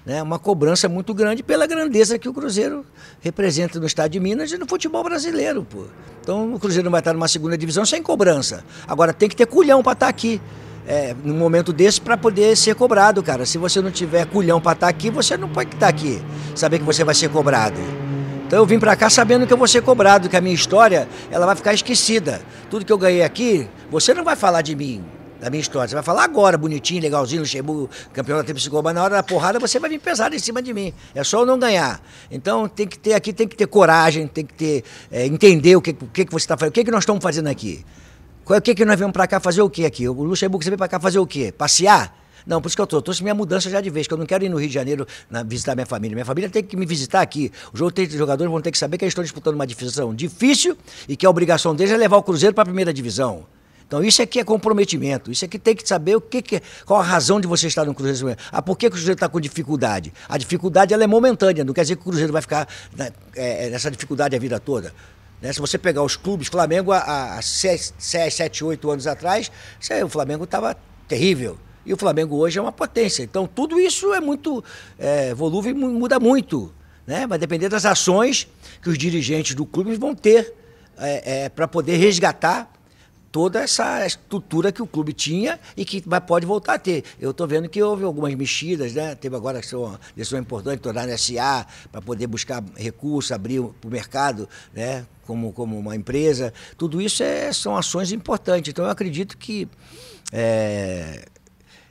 né, 0.05 0.23
uma 0.23 0.39
cobrança 0.39 0.89
muito 0.89 1.15
grande 1.15 1.43
pela 1.43 1.67
grandeza 1.67 2.19
que 2.19 2.29
o 2.29 2.35
Cruzeiro 2.35 2.85
representa 3.21 3.81
no 3.81 3.87
estado 3.87 4.11
de 4.11 4.21
Minas 4.21 4.53
e 4.53 4.59
no 4.59 4.67
futebol 4.67 5.03
brasileiro. 5.03 5.65
Pô. 5.65 5.85
Então 6.21 6.55
o 6.55 6.59
Cruzeiro 6.59 6.85
não 6.85 6.91
vai 6.91 7.01
estar 7.01 7.13
numa 7.13 7.29
segunda 7.29 7.57
divisão 7.57 7.85
sem 7.85 8.03
cobrança. 8.03 8.65
Agora 8.87 9.13
tem 9.13 9.29
que 9.29 9.37
ter 9.37 9.47
culhão 9.47 9.83
para 9.83 9.93
estar 9.93 10.09
aqui. 10.09 10.41
É, 10.87 11.17
num 11.25 11.39
momento 11.39 11.73
desse 11.73 11.99
para 11.99 12.15
poder 12.15 12.55
ser 12.59 12.75
cobrado, 12.75 13.23
cara. 13.23 13.47
Se 13.47 13.57
você 13.57 13.81
não 13.81 13.91
tiver 13.91 14.27
culhão 14.27 14.61
para 14.61 14.73
estar 14.73 14.89
aqui, 14.89 15.09
você 15.09 15.35
não 15.35 15.49
pode 15.49 15.75
estar 15.75 15.89
aqui. 15.89 16.21
Saber 16.55 16.79
que 16.79 16.85
você 16.85 17.03
vai 17.03 17.15
ser 17.15 17.31
cobrado. 17.31 17.81
Então 18.47 18.59
eu 18.59 18.67
vim 18.67 18.79
para 18.79 18.95
cá 18.95 19.09
sabendo 19.09 19.47
que 19.47 19.53
eu 19.53 19.57
vou 19.57 19.67
ser 19.67 19.83
cobrado, 19.83 20.29
que 20.29 20.37
a 20.37 20.41
minha 20.41 20.55
história 20.55 21.09
ela 21.31 21.47
vai 21.47 21.57
ficar 21.57 21.73
esquecida. 21.73 22.43
Tudo 22.71 22.85
que 22.85 22.93
eu 22.93 22.99
ganhei 22.99 23.23
aqui, 23.23 23.69
você 23.91 24.13
não 24.13 24.23
vai 24.23 24.37
falar 24.37 24.63
de 24.63 24.77
mim 24.77 25.05
da 25.41 25.51
minha 25.51 25.61
história. 25.61 25.89
Você 25.89 25.95
vai 25.95 26.05
falar 26.05 26.25
agora, 26.25 26.57
bonitinho, 26.57 27.03
legalzinho, 27.03 27.43
Luxemburgo, 27.43 27.91
campeão 28.13 28.39
da 28.39 28.45
Tríplice 28.45 28.71
mas 28.71 28.95
na 28.95 29.03
hora 29.03 29.15
da 29.17 29.23
porrada 29.23 29.59
você 29.59 29.79
vai 29.79 29.91
vir 29.91 29.99
pesado 29.99 30.35
em 30.35 30.39
cima 30.39 30.63
de 30.63 30.73
mim. 30.73 30.93
É 31.15 31.25
só 31.25 31.41
eu 31.41 31.47
não 31.47 31.59
ganhar. 31.59 32.01
Então 32.31 32.69
tem 32.69 32.87
que 32.87 32.99
ter 32.99 33.15
aqui, 33.15 33.33
tem 33.33 33.49
que 33.49 33.57
ter 33.57 33.67
coragem, 33.67 34.27
tem 34.27 34.45
que 34.45 34.55
ter, 34.55 34.85
é, 35.11 35.27
entender 35.27 35.77
o 35.77 35.83
que, 35.83 35.91
o 35.91 36.07
que, 36.07 36.25
que 36.25 36.33
você 36.33 36.45
está 36.45 36.57
fazendo, 36.57 36.71
o 36.71 36.73
que, 36.73 36.85
que 36.85 36.91
nós 36.91 37.03
estamos 37.03 37.23
fazendo 37.23 37.49
aqui. 37.49 37.85
O 38.47 38.61
que, 38.61 38.75
que 38.75 38.85
nós 38.85 38.97
viemos 38.97 39.13
para 39.13 39.27
cá 39.27 39.41
fazer 39.41 39.63
o 39.63 39.71
que 39.71 39.87
aqui? 39.87 40.07
O 40.07 40.13
Luxemburgo, 40.13 40.63
você 40.63 40.71
veio 40.71 40.79
para 40.79 40.89
cá 40.89 41.01
fazer 41.01 41.19
o 41.19 41.27
quê? 41.27 41.53
Passear? 41.57 42.24
Não, 42.47 42.61
por 42.61 42.69
isso 42.69 42.77
que 42.77 42.83
eu 42.83 42.87
tô. 42.87 43.01
Trouxe 43.01 43.23
minha 43.23 43.35
mudança 43.35 43.71
já 43.71 43.81
de 43.81 43.89
vez, 43.89 44.07
que 44.07 44.13
eu 44.13 44.19
não 44.19 44.27
quero 44.27 44.45
ir 44.45 44.49
no 44.49 44.59
Rio 44.59 44.69
de 44.69 44.75
Janeiro 44.75 45.07
na, 45.31 45.43
visitar 45.43 45.75
minha 45.75 45.87
família. 45.87 46.15
Minha 46.15 46.27
família 46.27 46.51
tem 46.51 46.63
que 46.63 46.77
me 46.77 46.85
visitar 46.85 47.21
aqui. 47.21 47.51
Os 47.73 47.81
jogadores 48.11 48.51
vão 48.51 48.61
ter 48.61 48.71
que 48.71 48.79
saber 48.79 48.99
que 48.99 49.05
eles 49.05 49.13
estão 49.13 49.25
disputando 49.25 49.55
uma 49.55 49.67
divisão 49.67 50.15
difícil 50.15 50.77
e 51.09 51.17
que 51.17 51.25
a 51.25 51.31
obrigação 51.31 51.75
deles 51.75 51.93
é 51.93 51.97
levar 51.97 52.17
o 52.19 52.23
Cruzeiro 52.23 52.55
para 52.55 52.63
a 52.63 52.67
primeira 52.67 52.93
divisão. 52.93 53.47
Então 53.87 54.03
isso 54.03 54.23
aqui 54.23 54.41
é 54.41 54.45
comprometimento. 54.45 55.31
Isso 55.31 55.45
aqui 55.45 55.59
tem 55.59 55.75
que 55.75 55.87
saber 55.87 56.17
o 56.17 56.21
que, 56.21 56.43
que 56.43 56.63
qual 56.85 57.01
a 57.01 57.03
razão 57.03 57.41
de 57.41 57.47
você 57.47 57.67
estar 57.67 57.85
no 57.85 57.95
Cruzeiro. 57.95 58.37
Ah, 58.51 58.63
por 58.63 58.77
que, 58.77 58.87
o 58.87 58.91
Cruzeiro 58.91 59.15
está 59.15 59.29
com 59.29 59.41
dificuldade? 59.41 60.13
A 60.29 60.37
dificuldade 60.37 60.93
ela 60.93 61.05
é 61.05 61.07
momentânea, 61.07 61.65
não 61.65 61.73
quer 61.73 61.83
dizer 61.83 61.97
que 61.97 62.03
o 62.03 62.05
Cruzeiro 62.05 62.33
vai 62.33 62.43
ficar 62.43 62.69
né, 62.97 63.11
é, 63.35 63.71
nessa 63.71 63.91
dificuldade 63.91 64.35
a 64.35 64.39
vida 64.39 64.59
toda. 64.59 64.93
Né? 65.41 65.53
Se 65.53 65.61
você 65.61 65.77
pegar 65.77 66.03
os 66.03 66.17
clubes, 66.17 66.49
Flamengo 66.49 66.93
há 66.93 67.39
6, 67.41 67.95
7, 67.99 68.65
8 68.65 68.91
anos 68.91 69.07
atrás, 69.07 69.51
o 70.05 70.09
Flamengo 70.09 70.45
estava 70.45 70.77
terrível. 71.07 71.59
E 71.87 71.93
o 71.93 71.97
Flamengo 71.97 72.37
hoje 72.37 72.59
é 72.59 72.63
uma 72.63 72.73
potência. 72.73 73.23
Então 73.23 73.47
tudo 73.47 73.79
isso 73.79 74.13
é 74.15 74.21
muito 74.21 74.63
é, 74.99 75.35
volúvel 75.35 75.75
muda 75.75 76.19
muito. 76.19 76.73
Né? 77.07 77.27
Vai 77.27 77.39
depender 77.39 77.69
das 77.69 77.85
ações 77.85 78.49
que 78.83 78.89
os 78.89 78.97
dirigentes 78.97 79.55
do 79.55 79.67
clube 79.67 79.95
vão 79.97 80.15
ter 80.15 80.55
é, 80.99 81.45
é, 81.45 81.49
para 81.49 81.69
poder 81.69 81.97
resgatar 81.97 82.71
toda 83.35 83.61
essa 83.61 84.07
estrutura 84.07 84.71
que 84.71 84.81
o 84.81 84.87
clube 84.87 85.13
tinha 85.13 85.59
e 85.77 85.85
que 85.85 86.01
vai, 86.07 86.21
pode 86.21 86.47
voltar 86.47 86.75
a 86.75 86.79
ter. 86.79 87.03
Eu 87.19 87.33
estou 87.33 87.49
vendo 87.49 87.69
que 87.69 87.83
houve 87.83 88.05
algumas 88.05 88.33
mexidas, 88.37 88.95
né? 88.95 89.17
Teve 89.17 89.35
agora 89.35 89.61
são 89.61 89.99
decisão 90.15 90.39
importante, 90.39 90.79
tornar 90.79 91.09
SA 91.19 91.67
para 91.91 92.01
poder 92.01 92.29
buscar 92.29 92.63
recursos, 92.77 93.33
abrir 93.33 93.61
para 93.81 93.89
o 93.89 93.91
mercado, 93.91 94.49
né? 94.73 95.05
Como, 95.27 95.53
como 95.53 95.77
uma 95.77 95.97
empresa. 95.97 96.55
Tudo 96.79 97.03
isso 97.03 97.25
é, 97.25 97.53
são 97.53 97.77
ações 97.77 98.13
importantes. 98.13 98.71
Então 98.71 98.85
eu 98.85 98.91
acredito 98.93 99.37
que 99.37 99.67
é, 100.33 101.25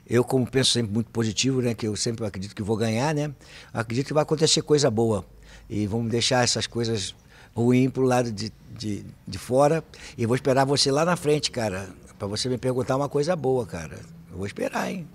eu 0.08 0.24
como 0.24 0.46
penso 0.46 0.70
sempre 0.70 0.92
muito 0.92 1.10
positivo, 1.10 1.60
né? 1.60 1.74
Que 1.74 1.86
eu 1.86 1.96
sempre 1.96 2.24
acredito 2.24 2.54
que 2.54 2.62
vou 2.62 2.76
ganhar, 2.76 3.14
né? 3.14 3.30
Acredito 3.72 4.06
que 4.06 4.14
vai 4.14 4.22
acontecer 4.22 4.62
coisa 4.62 4.90
boa 4.90 5.24
e 5.68 5.86
vamos 5.86 6.10
deixar 6.10 6.44
essas 6.44 6.66
coisas 6.66 7.14
ruins 7.54 7.90
para 7.90 8.02
o 8.02 8.06
lado 8.06 8.32
de 8.32 8.52
de, 8.76 9.04
de 9.26 9.38
fora 9.38 9.82
e 10.18 10.26
vou 10.26 10.34
esperar 10.34 10.64
você 10.64 10.90
lá 10.90 11.04
na 11.04 11.16
frente, 11.16 11.50
cara, 11.50 11.88
para 12.18 12.28
você 12.28 12.48
me 12.48 12.58
perguntar 12.58 12.96
uma 12.96 13.08
coisa 13.08 13.36
boa, 13.36 13.64
cara. 13.64 13.98
Eu 14.30 14.38
vou 14.38 14.46
esperar, 14.46 14.90
hein? 14.90 15.06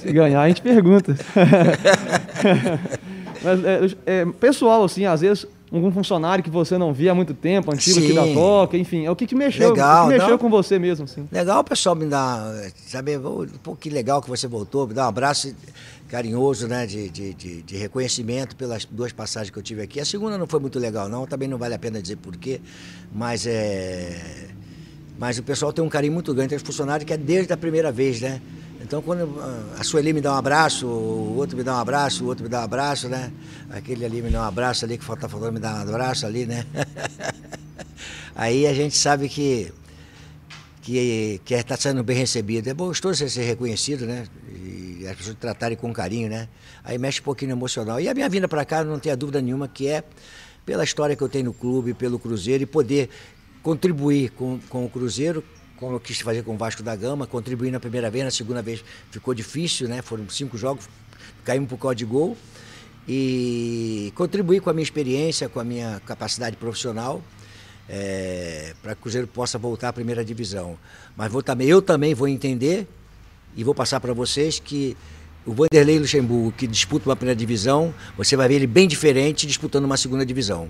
Se 0.00 0.12
ganhar, 0.12 0.42
a 0.42 0.48
gente 0.48 0.62
pergunta. 0.62 1.16
Mas, 3.42 3.64
é, 3.64 4.20
é, 4.20 4.26
pessoal, 4.26 4.84
assim, 4.84 5.06
às 5.06 5.22
vezes, 5.22 5.46
algum 5.72 5.90
funcionário 5.90 6.44
que 6.44 6.50
você 6.50 6.78
não 6.78 6.92
via 6.92 7.12
há 7.12 7.14
muito 7.14 7.34
tempo, 7.34 7.72
antigo 7.72 8.00
Sim. 8.00 8.04
aqui 8.04 8.14
da 8.14 8.34
Toca, 8.34 8.76
enfim, 8.76 9.04
é 9.04 9.10
o 9.10 9.16
que, 9.16 9.26
que 9.26 9.34
mexeu, 9.34 9.70
legal, 9.70 10.06
o 10.06 10.10
que 10.10 10.18
mexeu 10.18 10.38
com 10.38 10.48
você 10.48 10.78
mesmo, 10.78 11.04
assim. 11.04 11.28
Legal 11.30 11.60
o 11.60 11.64
pessoal 11.64 11.94
me 11.94 12.06
dar, 12.06 12.52
saber, 12.86 13.20
pô, 13.62 13.74
que 13.74 13.90
legal 13.90 14.22
que 14.22 14.28
você 14.28 14.46
voltou, 14.46 14.86
me 14.86 14.94
dar 14.94 15.06
um 15.06 15.08
abraço 15.08 15.54
carinhoso, 16.08 16.68
né, 16.68 16.86
de, 16.86 17.08
de, 17.08 17.34
de, 17.34 17.62
de, 17.62 17.76
reconhecimento 17.76 18.54
pelas 18.54 18.84
duas 18.84 19.12
passagens 19.12 19.50
que 19.50 19.58
eu 19.58 19.62
tive 19.62 19.82
aqui. 19.82 20.00
A 20.00 20.04
segunda 20.04 20.38
não 20.38 20.46
foi 20.46 20.60
muito 20.60 20.78
legal, 20.78 21.08
não, 21.08 21.26
também 21.26 21.48
não 21.48 21.58
vale 21.58 21.74
a 21.74 21.78
pena 21.78 22.00
dizer 22.00 22.16
porquê, 22.16 22.60
mas 23.12 23.46
é. 23.46 24.48
Mas 25.18 25.38
o 25.38 25.42
pessoal 25.42 25.72
tem 25.72 25.82
um 25.82 25.88
carinho 25.88 26.12
muito 26.12 26.32
grande, 26.34 26.50
tem 26.50 26.58
funcionários 26.58 27.06
que 27.06 27.12
é 27.12 27.16
desde 27.16 27.52
a 27.52 27.56
primeira 27.56 27.90
vez, 27.90 28.20
né? 28.20 28.40
Então, 28.80 29.02
quando 29.02 29.40
a 29.78 29.82
Sueli 29.82 30.12
me 30.12 30.20
dá 30.20 30.32
um 30.32 30.36
abraço, 30.36 30.86
o 30.86 31.36
outro 31.36 31.56
me 31.56 31.62
dá 31.62 31.76
um 31.76 31.80
abraço, 31.80 32.24
o 32.24 32.26
outro 32.28 32.44
me 32.44 32.48
dá 32.48 32.60
um 32.60 32.64
abraço, 32.64 33.08
né? 33.08 33.32
Aquele 33.70 34.04
ali 34.04 34.22
me 34.22 34.30
dá 34.30 34.42
um 34.42 34.44
abraço 34.44 34.84
ali, 34.84 34.98
que 34.98 35.04
falta 35.04 35.28
falando 35.28 35.54
me 35.54 35.60
dá 35.60 35.74
um 35.74 35.80
abraço 35.80 36.26
ali, 36.26 36.46
né? 36.46 36.64
Aí 38.34 38.66
a 38.66 38.74
gente 38.74 38.96
sabe 38.96 39.28
que 39.28 39.72
que 40.82 41.40
que 41.44 41.54
está 41.54 41.76
sendo 41.76 42.04
bem 42.04 42.16
recebido. 42.16 42.68
É 42.68 42.74
gostoso 42.74 43.18
você 43.18 43.28
ser 43.28 43.44
reconhecido, 43.44 44.06
né? 44.06 44.26
E 44.48 45.06
as 45.08 45.16
pessoas 45.16 45.36
tratarem 45.40 45.76
com 45.76 45.92
carinho, 45.92 46.28
né? 46.28 46.48
Aí 46.84 46.98
mexe 46.98 47.20
um 47.20 47.24
pouquinho 47.24 47.50
no 47.50 47.58
emocional. 47.58 48.00
E 48.00 48.08
a 48.08 48.14
minha 48.14 48.28
vinda 48.28 48.46
para 48.46 48.64
cá, 48.64 48.84
não 48.84 48.98
tenha 48.98 49.16
dúvida 49.16 49.40
nenhuma, 49.40 49.66
que 49.66 49.88
é 49.88 50.04
pela 50.64 50.84
história 50.84 51.16
que 51.16 51.22
eu 51.22 51.28
tenho 51.28 51.46
no 51.46 51.54
clube, 51.54 51.94
pelo 51.94 52.18
Cruzeiro 52.18 52.62
e 52.62 52.66
poder 52.66 53.08
contribuir 53.62 54.30
com, 54.30 54.60
com 54.68 54.84
o 54.84 54.90
Cruzeiro, 54.90 55.42
como 55.78 55.96
eu 55.96 56.00
quis 56.00 56.20
fazer 56.20 56.42
com 56.42 56.54
o 56.54 56.56
Vasco 56.56 56.82
da 56.82 56.96
Gama, 56.96 57.26
contribuir 57.26 57.70
na 57.70 57.80
primeira 57.80 58.10
vez, 58.10 58.24
na 58.24 58.30
segunda 58.30 58.62
vez 58.62 58.84
ficou 59.10 59.34
difícil, 59.34 59.88
né? 59.88 60.02
Foram 60.02 60.28
cinco 60.28 60.56
jogos, 60.56 60.88
caímos 61.44 61.68
por 61.68 61.78
causa 61.78 61.94
de 61.94 62.04
gol. 62.04 62.36
E 63.08 64.12
contribuir 64.16 64.60
com 64.60 64.68
a 64.68 64.72
minha 64.72 64.82
experiência, 64.82 65.48
com 65.48 65.60
a 65.60 65.64
minha 65.64 66.00
capacidade 66.04 66.56
profissional 66.56 67.22
é, 67.88 68.74
para 68.82 68.94
que 68.94 69.00
o 69.00 69.02
Cruzeiro 69.02 69.26
possa 69.26 69.58
voltar 69.58 69.88
à 69.88 69.92
primeira 69.92 70.24
divisão. 70.24 70.78
Mas 71.16 71.30
vou 71.30 71.42
também, 71.42 71.68
eu 71.68 71.80
também 71.80 72.14
vou 72.14 72.28
entender 72.28 72.86
e 73.56 73.64
vou 73.64 73.74
passar 73.74 74.00
para 74.00 74.12
vocês 74.12 74.58
que 74.58 74.96
o 75.44 75.52
Vanderlei 75.52 75.98
Luxemburgo, 75.98 76.52
que 76.52 76.66
disputa 76.66 77.08
uma 77.08 77.16
primeira 77.16 77.38
divisão, 77.38 77.94
você 78.16 78.36
vai 78.36 78.48
ver 78.48 78.56
ele 78.56 78.66
bem 78.66 78.88
diferente 78.88 79.46
disputando 79.46 79.84
uma 79.84 79.96
segunda 79.96 80.26
divisão. 80.26 80.68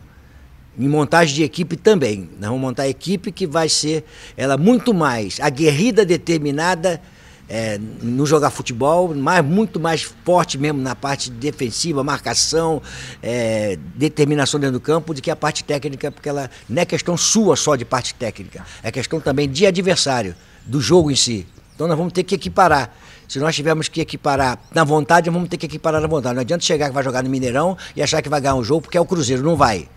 Em 0.78 0.88
montagem 0.88 1.34
de 1.34 1.42
equipe 1.42 1.76
também. 1.76 2.28
Nós 2.38 2.50
vamos 2.50 2.60
montar 2.60 2.82
a 2.84 2.88
equipe 2.88 3.32
que 3.32 3.46
vai 3.46 3.68
ser 3.68 4.04
ela 4.36 4.56
muito 4.56 4.92
mais 4.92 5.40
aguerrida, 5.40 6.04
determinada 6.04 7.00
é, 7.48 7.78
no 8.02 8.26
jogar 8.26 8.50
futebol, 8.50 9.14
mas 9.14 9.44
muito 9.44 9.78
mais 9.78 10.02
forte 10.02 10.58
mesmo 10.58 10.80
na 10.80 10.94
parte 10.94 11.30
defensiva, 11.30 12.02
marcação, 12.02 12.82
é, 13.22 13.78
determinação 13.94 14.58
dentro 14.58 14.74
do 14.74 14.80
campo, 14.80 15.14
do 15.14 15.22
que 15.22 15.30
a 15.30 15.36
parte 15.36 15.64
técnica, 15.64 16.10
porque 16.10 16.28
ela 16.28 16.50
não 16.68 16.82
é 16.82 16.84
questão 16.84 17.16
sua 17.16 17.56
só 17.56 17.76
de 17.76 17.84
parte 17.84 18.14
técnica, 18.14 18.64
é 18.82 18.90
questão 18.90 19.20
também 19.20 19.48
de 19.48 19.66
adversário, 19.66 20.34
do 20.64 20.80
jogo 20.80 21.10
em 21.10 21.16
si. 21.16 21.46
Então 21.74 21.86
nós 21.86 21.96
vamos 21.96 22.12
ter 22.12 22.24
que 22.24 22.34
equiparar. 22.34 22.94
Se 23.28 23.38
nós 23.38 23.54
tivermos 23.54 23.88
que 23.88 24.00
equiparar 24.00 24.58
na 24.72 24.84
vontade, 24.84 25.28
vamos 25.30 25.48
ter 25.48 25.56
que 25.56 25.66
equiparar 25.66 26.00
na 26.00 26.06
vontade. 26.06 26.34
Não 26.34 26.40
adianta 26.40 26.64
chegar 26.64 26.88
que 26.88 26.94
vai 26.94 27.02
jogar 27.02 27.22
no 27.22 27.28
Mineirão 27.28 27.76
e 27.94 28.02
achar 28.02 28.22
que 28.22 28.28
vai 28.28 28.40
ganhar 28.40 28.54
um 28.54 28.62
jogo 28.64 28.82
porque 28.82 28.96
é 28.96 29.00
o 29.00 29.04
Cruzeiro. 29.04 29.42
Não 29.42 29.56
vai. 29.56 29.88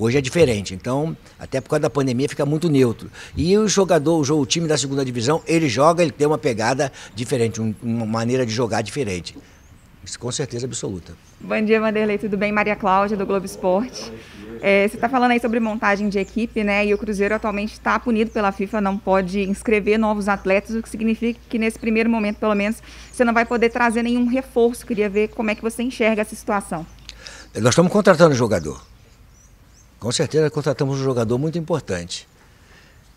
Hoje 0.00 0.16
é 0.16 0.20
diferente. 0.22 0.74
Então, 0.74 1.14
até 1.38 1.60
por 1.60 1.68
causa 1.68 1.82
da 1.82 1.90
pandemia, 1.90 2.26
fica 2.26 2.46
muito 2.46 2.70
neutro. 2.70 3.10
E 3.36 3.56
o 3.58 3.68
jogador, 3.68 4.18
o, 4.18 4.24
jogo, 4.24 4.42
o 4.42 4.46
time 4.46 4.66
da 4.66 4.78
segunda 4.78 5.04
divisão, 5.04 5.42
ele 5.46 5.68
joga, 5.68 6.02
ele 6.02 6.10
tem 6.10 6.26
uma 6.26 6.38
pegada 6.38 6.90
diferente, 7.14 7.60
um, 7.60 7.74
uma 7.82 8.06
maneira 8.06 8.46
de 8.46 8.52
jogar 8.52 8.80
diferente. 8.80 9.36
Isso 10.02 10.18
com 10.18 10.32
certeza 10.32 10.64
absoluta. 10.64 11.12
Bom 11.38 11.62
dia, 11.62 11.78
Vanderlei. 11.78 12.16
Tudo 12.16 12.38
bem? 12.38 12.50
Maria 12.50 12.74
Cláudia, 12.74 13.14
do 13.14 13.26
Globo 13.26 13.44
Esporte. 13.44 14.10
É, 14.62 14.88
você 14.88 14.96
está 14.96 15.06
falando 15.06 15.32
aí 15.32 15.40
sobre 15.40 15.60
montagem 15.60 16.08
de 16.08 16.18
equipe, 16.18 16.64
né? 16.64 16.86
E 16.86 16.94
o 16.94 16.98
Cruzeiro 16.98 17.34
atualmente 17.34 17.74
está 17.74 18.00
punido 18.00 18.30
pela 18.30 18.50
FIFA, 18.52 18.80
não 18.80 18.96
pode 18.96 19.42
inscrever 19.42 19.98
novos 19.98 20.28
atletas, 20.28 20.74
o 20.74 20.82
que 20.82 20.88
significa 20.88 21.38
que 21.46 21.58
nesse 21.58 21.78
primeiro 21.78 22.08
momento, 22.08 22.38
pelo 22.38 22.54
menos, 22.54 22.82
você 23.12 23.22
não 23.22 23.34
vai 23.34 23.44
poder 23.44 23.68
trazer 23.68 24.02
nenhum 24.02 24.26
reforço. 24.26 24.86
Queria 24.86 25.10
ver 25.10 25.28
como 25.28 25.50
é 25.50 25.54
que 25.54 25.60
você 25.60 25.82
enxerga 25.82 26.22
essa 26.22 26.34
situação. 26.34 26.86
Nós 27.54 27.72
estamos 27.72 27.92
contratando 27.92 28.34
jogador. 28.34 28.89
Com 30.00 30.10
certeza 30.10 30.50
contratamos 30.50 30.98
um 30.98 31.04
jogador 31.04 31.38
muito 31.38 31.58
importante. 31.58 32.26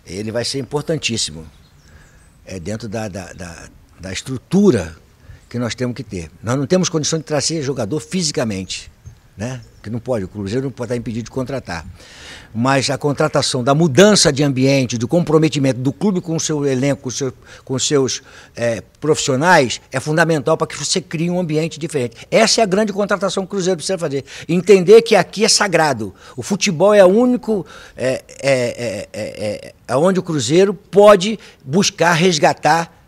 Ele 0.06 0.32
vai 0.32 0.44
ser 0.44 0.60
importantíssimo. 0.60 1.48
É 2.46 2.60
dentro 2.60 2.90
da, 2.90 3.08
da, 3.08 3.32
da, 3.32 3.70
da 4.00 4.12
estrutura 4.12 4.96
que 5.50 5.58
nós 5.58 5.74
temos 5.74 5.96
que 5.96 6.04
ter. 6.04 6.30
Nós 6.44 6.58
não 6.58 6.68
temos 6.68 6.90
condição 6.90 7.20
de 7.20 7.26
trazer 7.26 7.62
jogador 7.62 8.02
fisicamente 8.02 8.92
né? 9.36 9.62
que 9.84 9.90
não 9.90 10.00
pode, 10.00 10.24
o 10.24 10.28
Cruzeiro 10.30 10.64
não 10.64 10.72
pode 10.72 10.86
estar 10.86 10.96
impedido 10.96 11.26
de 11.26 11.32
contratar. 11.32 11.86
Mas 12.56 12.90
a 12.90 12.98
contratação 12.98 13.64
da 13.64 13.76
mudança 13.76 14.32
de 14.32 14.42
ambiente, 14.44 14.98
do 14.98 15.08
comprometimento 15.08 15.80
do 15.80 15.92
clube 15.92 16.22
com 16.22 16.36
o 16.36 16.40
seu 16.40 16.66
elenco, 16.66 17.02
com, 17.02 17.10
seu, 17.10 17.34
com 17.66 17.78
seus 17.78 18.24
é, 18.56 18.82
profissionais, 19.02 19.82
é 19.92 20.00
fundamental 20.00 20.56
para 20.56 20.68
que 20.68 20.78
você 20.78 21.02
crie 21.02 21.30
um 21.30 21.40
ambiente 21.40 21.78
diferente. 21.78 22.26
Essa 22.32 22.62
é 22.62 22.64
a 22.64 22.68
grande 22.68 22.94
contratação 22.94 23.44
que 23.44 23.48
o 23.48 23.50
Cruzeiro 23.50 23.78
precisa 23.78 23.98
fazer. 23.98 24.24
Entender 24.48 25.02
que 25.02 25.16
aqui 25.16 25.44
é 25.44 25.50
sagrado. 25.50 26.14
O 26.38 26.42
futebol 26.42 26.94
é 26.94 27.04
o 27.04 27.10
único. 27.10 27.66
É, 27.98 28.24
é, 28.42 29.08
é, 29.12 29.74
é 29.86 29.96
onde 29.98 30.20
o 30.20 30.24
Cruzeiro 30.24 30.74
pode 30.74 31.38
buscar 31.66 32.14
resgatar 32.14 33.03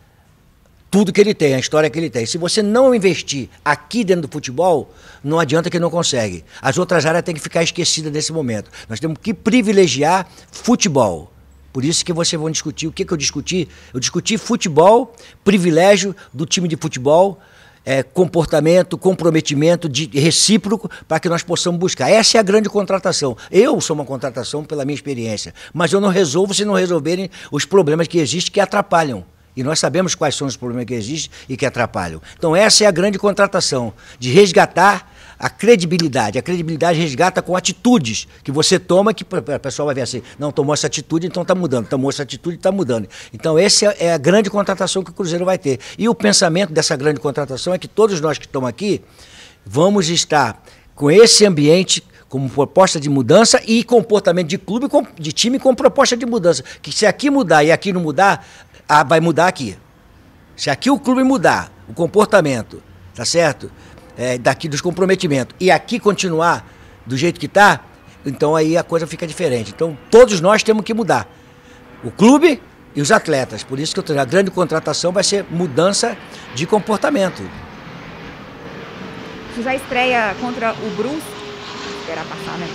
tudo 0.95 1.11
que 1.11 1.19
ele 1.19 1.33
tem, 1.33 1.53
a 1.55 1.59
história 1.59 1.89
que 1.89 1.99
ele 1.99 2.09
tem. 2.09 2.25
Se 2.25 2.37
você 2.37 2.63
não 2.63 2.95
investir 2.95 3.49
aqui 3.65 4.01
dentro 4.01 4.21
do 4.21 4.31
futebol, 4.31 4.93
não 5.21 5.41
adianta 5.41 5.69
que 5.69 5.77
não 5.77 5.89
consegue. 5.89 6.45
As 6.61 6.77
outras 6.77 7.05
áreas 7.05 7.21
têm 7.21 7.35
que 7.35 7.41
ficar 7.41 7.61
esquecidas 7.61 8.13
nesse 8.13 8.31
momento. 8.31 8.71
Nós 8.87 8.97
temos 8.97 9.17
que 9.21 9.33
privilegiar 9.33 10.25
futebol. 10.49 11.33
Por 11.73 11.83
isso 11.83 12.05
que 12.05 12.13
vocês 12.13 12.39
vão 12.41 12.49
discutir. 12.49 12.87
O 12.87 12.93
que, 12.93 13.03
que 13.03 13.11
eu 13.11 13.17
discuti? 13.17 13.67
Eu 13.93 13.99
discuti 13.99 14.37
futebol, 14.37 15.13
privilégio 15.43 16.15
do 16.33 16.45
time 16.45 16.65
de 16.65 16.77
futebol, 16.77 17.41
é, 17.83 18.01
comportamento, 18.01 18.97
comprometimento 18.97 19.89
de 19.89 20.05
recíproco 20.17 20.89
para 21.09 21.19
que 21.19 21.27
nós 21.27 21.43
possamos 21.43 21.77
buscar. 21.77 22.09
Essa 22.09 22.37
é 22.37 22.39
a 22.39 22.41
grande 22.41 22.69
contratação. 22.69 23.35
Eu 23.51 23.81
sou 23.81 23.95
uma 23.97 24.05
contratação 24.05 24.63
pela 24.63 24.85
minha 24.85 24.95
experiência, 24.95 25.53
mas 25.73 25.91
eu 25.91 25.99
não 25.99 26.07
resolvo 26.07 26.53
se 26.53 26.63
não 26.63 26.73
resolverem 26.73 27.29
os 27.51 27.65
problemas 27.65 28.07
que 28.07 28.17
existem 28.17 28.53
que 28.53 28.61
atrapalham. 28.61 29.34
E 29.55 29.63
nós 29.63 29.79
sabemos 29.79 30.15
quais 30.15 30.35
são 30.35 30.47
os 30.47 30.57
problemas 30.57 30.85
que 30.85 30.93
existem 30.93 31.31
e 31.47 31.55
que 31.55 31.65
atrapalham. 31.65 32.21
Então, 32.37 32.55
essa 32.55 32.83
é 32.83 32.87
a 32.87 32.91
grande 32.91 33.17
contratação, 33.17 33.93
de 34.19 34.31
resgatar 34.31 35.11
a 35.37 35.49
credibilidade. 35.49 36.37
A 36.37 36.41
credibilidade 36.41 36.99
resgata 36.99 37.41
com 37.41 37.55
atitudes 37.55 38.27
que 38.43 38.51
você 38.51 38.79
toma, 38.79 39.13
que 39.13 39.25
a 39.53 39.59
pessoa 39.59 39.87
vai 39.87 39.95
ver 39.95 40.01
assim, 40.01 40.21
não, 40.39 40.51
tomou 40.51 40.73
essa 40.73 40.87
atitude, 40.87 41.27
então 41.27 41.41
está 41.41 41.53
mudando, 41.53 41.87
tomou 41.87 42.09
essa 42.09 42.23
atitude, 42.23 42.57
está 42.57 42.71
mudando. 42.71 43.07
Então, 43.33 43.57
essa 43.57 43.85
é 43.99 44.13
a 44.13 44.17
grande 44.17 44.49
contratação 44.49 45.03
que 45.03 45.11
o 45.11 45.13
Cruzeiro 45.13 45.45
vai 45.45 45.57
ter. 45.57 45.79
E 45.97 46.07
o 46.07 46.15
pensamento 46.15 46.73
dessa 46.73 46.95
grande 46.95 47.19
contratação 47.19 47.73
é 47.73 47.77
que 47.77 47.87
todos 47.87 48.21
nós 48.21 48.37
que 48.37 48.45
estamos 48.45 48.69
aqui 48.69 49.01
vamos 49.65 50.09
estar 50.09 50.63
com 50.93 51.11
esse 51.11 51.45
ambiente 51.45 52.03
como 52.29 52.49
proposta 52.49 52.99
de 52.99 53.09
mudança 53.09 53.61
e 53.65 53.83
comportamento 53.83 54.47
de 54.47 54.57
clube, 54.57 54.87
de 55.19 55.31
time 55.31 55.59
com 55.59 55.73
proposta 55.75 56.17
de 56.17 56.25
mudança. 56.25 56.63
Que 56.81 56.91
se 56.91 57.05
aqui 57.05 57.29
mudar 57.29 57.63
e 57.63 57.71
aqui 57.71 57.93
não 57.93 58.01
mudar, 58.01 58.45
ah, 58.87 59.03
vai 59.03 59.19
mudar 59.19 59.47
aqui. 59.47 59.77
Se 60.55 60.69
aqui 60.69 60.89
o 60.89 60.99
clube 60.99 61.23
mudar 61.23 61.71
o 61.87 61.93
comportamento, 61.93 62.81
tá 63.13 63.25
certo? 63.25 63.71
É, 64.17 64.37
daqui 64.37 64.69
dos 64.69 64.79
comprometimentos, 64.79 65.55
e 65.59 65.69
aqui 65.69 65.99
continuar 65.99 66.65
do 67.05 67.17
jeito 67.17 67.39
que 67.39 67.47
está, 67.47 67.81
então 68.25 68.55
aí 68.55 68.77
a 68.77 68.83
coisa 68.83 69.05
fica 69.05 69.27
diferente. 69.27 69.71
Então 69.75 69.97
todos 70.09 70.39
nós 70.39 70.63
temos 70.63 70.83
que 70.83 70.93
mudar. 70.93 71.27
O 72.03 72.09
clube 72.09 72.61
e 72.95 73.01
os 73.01 73.11
atletas. 73.11 73.63
Por 73.63 73.79
isso 73.79 73.93
que 73.93 74.17
a 74.17 74.25
grande 74.25 74.49
contratação 74.49 75.11
vai 75.11 75.23
ser 75.23 75.45
mudança 75.49 76.17
de 76.55 76.65
comportamento. 76.65 77.43
Já 79.61 79.75
estreia 79.75 80.35
contra 80.39 80.73
o 80.73 80.89
Bruce? 80.95 81.34
Esperar 82.05 82.23
passar, 82.25 82.59
né? 82.59 82.67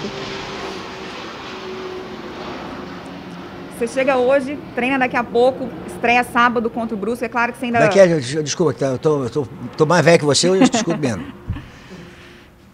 Você 3.79 3.87
chega 3.87 4.17
hoje, 4.17 4.59
treina 4.75 4.99
daqui 4.99 5.17
a 5.17 5.23
pouco, 5.23 5.69
estreia 5.87 6.25
sábado 6.25 6.69
contra 6.69 6.97
o 6.97 6.99
Brusque. 6.99 7.27
É 7.27 7.29
claro 7.29 7.53
que 7.53 7.59
você 7.61 7.67
ainda. 7.67 7.79
Daqui 7.79 8.01
é, 8.01 8.19
desculpa, 8.19 8.75
tá, 8.75 8.87
eu 8.87 8.99
tô, 8.99 9.23
eu 9.23 9.31
tô, 9.31 9.47
tô 9.77 9.87
mais 9.87 10.05
velho 10.05 10.19
que 10.19 10.25
você, 10.25 10.49
eu 10.49 10.59
desculpe 10.59 10.99
mesmo. 10.99 11.25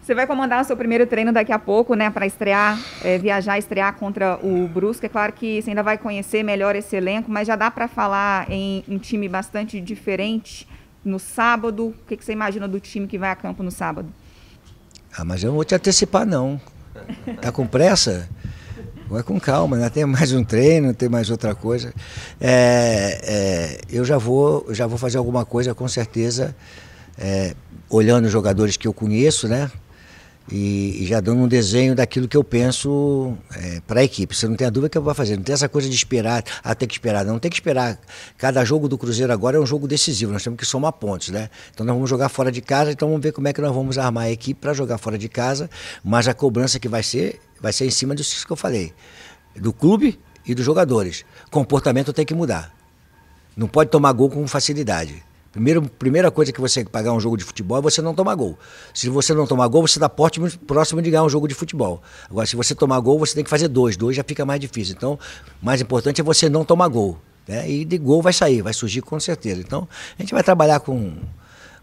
Você 0.03 0.15
vai 0.15 0.25
comandar 0.25 0.63
o 0.63 0.65
seu 0.65 0.77
primeiro 0.77 1.05
treino 1.05 1.33
daqui 1.33 1.51
a 1.51 1.59
pouco, 1.59 1.97
né, 1.97 2.09
para 2.11 2.25
estrear, 2.25 2.79
é, 3.03 3.19
viajar, 3.19 3.59
estrear 3.59 3.93
contra 3.95 4.39
o 4.41 4.69
Brusque. 4.69 5.07
É 5.07 5.09
claro 5.09 5.33
que 5.33 5.61
você 5.61 5.71
ainda 5.71 5.83
vai 5.83 5.99
conhecer 5.99 6.45
melhor 6.45 6.77
esse 6.77 6.95
elenco, 6.95 7.29
mas 7.29 7.49
já 7.49 7.57
dá 7.57 7.73
para 7.73 7.89
falar 7.89 8.49
em 8.49 8.85
um 8.89 8.99
time 8.99 9.29
bastante 9.29 9.81
diferente 9.81 10.65
no 11.05 11.19
sábado. 11.19 11.89
O 11.89 11.95
que, 12.07 12.17
que 12.17 12.25
você 12.25 12.31
imagina 12.31 12.69
do 12.69 12.79
time 12.79 13.09
que 13.09 13.19
vai 13.19 13.31
a 13.31 13.35
campo 13.35 13.65
no 13.65 13.71
sábado? 13.73 14.09
Ah, 15.17 15.25
mas 15.25 15.43
eu 15.43 15.49
não 15.49 15.55
vou 15.55 15.65
te 15.65 15.75
antecipar, 15.75 16.27
não. 16.27 16.61
Tá 17.41 17.51
com 17.51 17.67
pressa? 17.67 18.29
Vai 19.09 19.23
com 19.23 19.39
calma, 19.39 19.77
né? 19.77 19.89
tem 19.89 20.05
mais 20.05 20.33
um 20.33 20.45
treino, 20.45 20.93
tem 20.93 21.09
mais 21.09 21.31
outra 21.31 21.55
coisa. 21.55 21.95
É, 22.41 23.21
é, 23.23 23.81
eu 23.91 24.05
já 24.05 24.19
vou, 24.19 24.67
já 24.75 24.87
vou 24.87 24.99
fazer 24.99 25.17
alguma 25.17 25.45
coisa 25.47 25.75
com 25.75 25.87
certeza, 25.89 26.55
é, 27.17 27.55
olhando 27.89 28.27
os 28.27 28.33
jogadores 28.33 28.77
que 28.77 28.87
eu 28.87 28.93
conheço, 28.93 29.49
né? 29.49 29.71
E, 30.51 31.03
e, 31.03 31.07
já 31.07 31.21
dando 31.21 31.43
um 31.43 31.49
desenho 31.49 31.95
daquilo 31.95 32.29
que 32.29 32.37
eu 32.37 32.45
penso 32.45 33.37
é, 33.53 33.81
para 33.81 34.01
a 34.01 34.05
equipe. 34.05 34.35
Você 34.35 34.47
não 34.47 34.55
tem 34.55 34.67
a 34.67 34.71
dúvida 34.71 34.89
que 34.89 34.97
eu 34.97 35.03
vou 35.03 35.13
fazer. 35.13 35.37
Não 35.37 35.43
tem 35.43 35.53
essa 35.53 35.69
coisa 35.69 35.89
de 35.89 35.95
esperar, 35.95 36.45
ah, 36.63 36.75
tem 36.75 36.87
que 36.87 36.95
esperar. 36.95 37.25
Não, 37.25 37.39
tem 37.39 37.51
que 37.51 37.57
esperar. 37.57 37.99
Cada 38.39 38.65
jogo 38.65 38.89
do 38.89 38.97
Cruzeiro 38.97 39.33
agora 39.33 39.57
é 39.57 39.61
um 39.61 39.67
jogo 39.67 39.89
decisivo. 39.89 40.33
Nós 40.33 40.45
temos 40.45 40.59
que 40.59 40.65
somar 40.65 40.93
pontos, 40.93 41.31
né? 41.31 41.51
Então 41.75 41.85
nós 41.85 41.95
vamos 41.95 42.09
jogar 42.09 42.29
fora 42.29 42.53
de 42.53 42.61
casa, 42.61 42.93
então 42.93 43.09
vamos 43.09 43.23
ver 43.23 43.33
como 43.33 43.49
é 43.49 43.53
que 43.53 43.61
nós 43.61 43.75
vamos 43.75 43.99
armar 43.99 44.25
a 44.25 44.31
equipe 44.31 44.61
para 44.61 44.73
jogar 44.73 44.99
fora 44.99 45.19
de 45.19 45.29
casa. 45.29 45.69
Mas 46.05 46.29
a 46.29 46.35
cobrança 46.35 46.79
que 46.79 46.89
vai 46.89 47.03
ser 47.03 47.41
vai 47.61 47.73
ser 47.73 47.87
em 47.87 47.91
cima 47.91 48.15
disso 48.15 48.47
que 48.47 48.53
eu 48.53 48.57
falei, 48.57 48.93
do 49.57 49.73
clube 49.73 50.19
e 50.47 50.55
dos 50.55 50.65
jogadores. 50.65 51.25
Comportamento 51.51 52.13
tem 52.13 52.25
que 52.25 52.35
mudar. 52.35 52.73
Não 53.57 53.67
pode 53.67 53.91
tomar 53.91 54.13
gol 54.13 54.31
com 54.31 54.47
facilidade. 54.47 55.25
Primeiro, 55.57 55.81
primeira 55.81 56.31
coisa 56.31 56.53
que 56.53 56.61
você 56.61 56.85
pagar 56.85 57.15
um 57.15 57.19
jogo 57.19 57.35
de 57.35 57.43
futebol 57.43 57.79
é 57.79 57.81
você 57.81 58.03
não 58.03 58.15
tomar 58.15 58.35
gol. 58.35 58.59
Se 58.93 59.09
você 59.09 59.33
não 59.33 59.47
tomar 59.47 59.67
gol, 59.69 59.89
você 59.89 59.97
está 59.97 60.07
próximo 60.07 61.01
de 61.01 61.11
ganhar 61.11 61.25
um 61.25 61.31
jogo 61.31 61.49
de 61.49 61.55
futebol. 61.55 62.03
Agora, 62.29 62.47
se 62.47 62.55
você 62.55 62.75
tomar 62.75 63.01
gol, 63.01 63.19
você 63.19 63.35
tem 63.35 63.43
que 63.43 63.49
fazer 63.49 63.67
dois. 63.69 63.97
Dois 63.97 64.15
já 64.15 64.23
fica 64.23 64.45
mais 64.45 64.61
difícil. 64.61 64.95
Então, 64.95 65.19
mais 65.63 65.81
importante 65.81 66.21
é 66.21 66.25
você 66.25 66.51
não 66.51 66.63
tomar 66.63 66.89
gol. 66.89 67.19
Né? 67.49 67.71
E 67.71 67.87
de 67.87 67.97
gol 67.97 68.21
vai 68.21 68.35
sair, 68.35 68.61
vai 68.61 68.75
surgir 68.75 69.01
com 69.01 69.19
certeza. 69.19 69.63
Então, 69.63 69.89
a 70.19 70.23
gente 70.23 70.35
vai 70.35 70.43
trabalhar 70.43 70.81
com, 70.81 71.15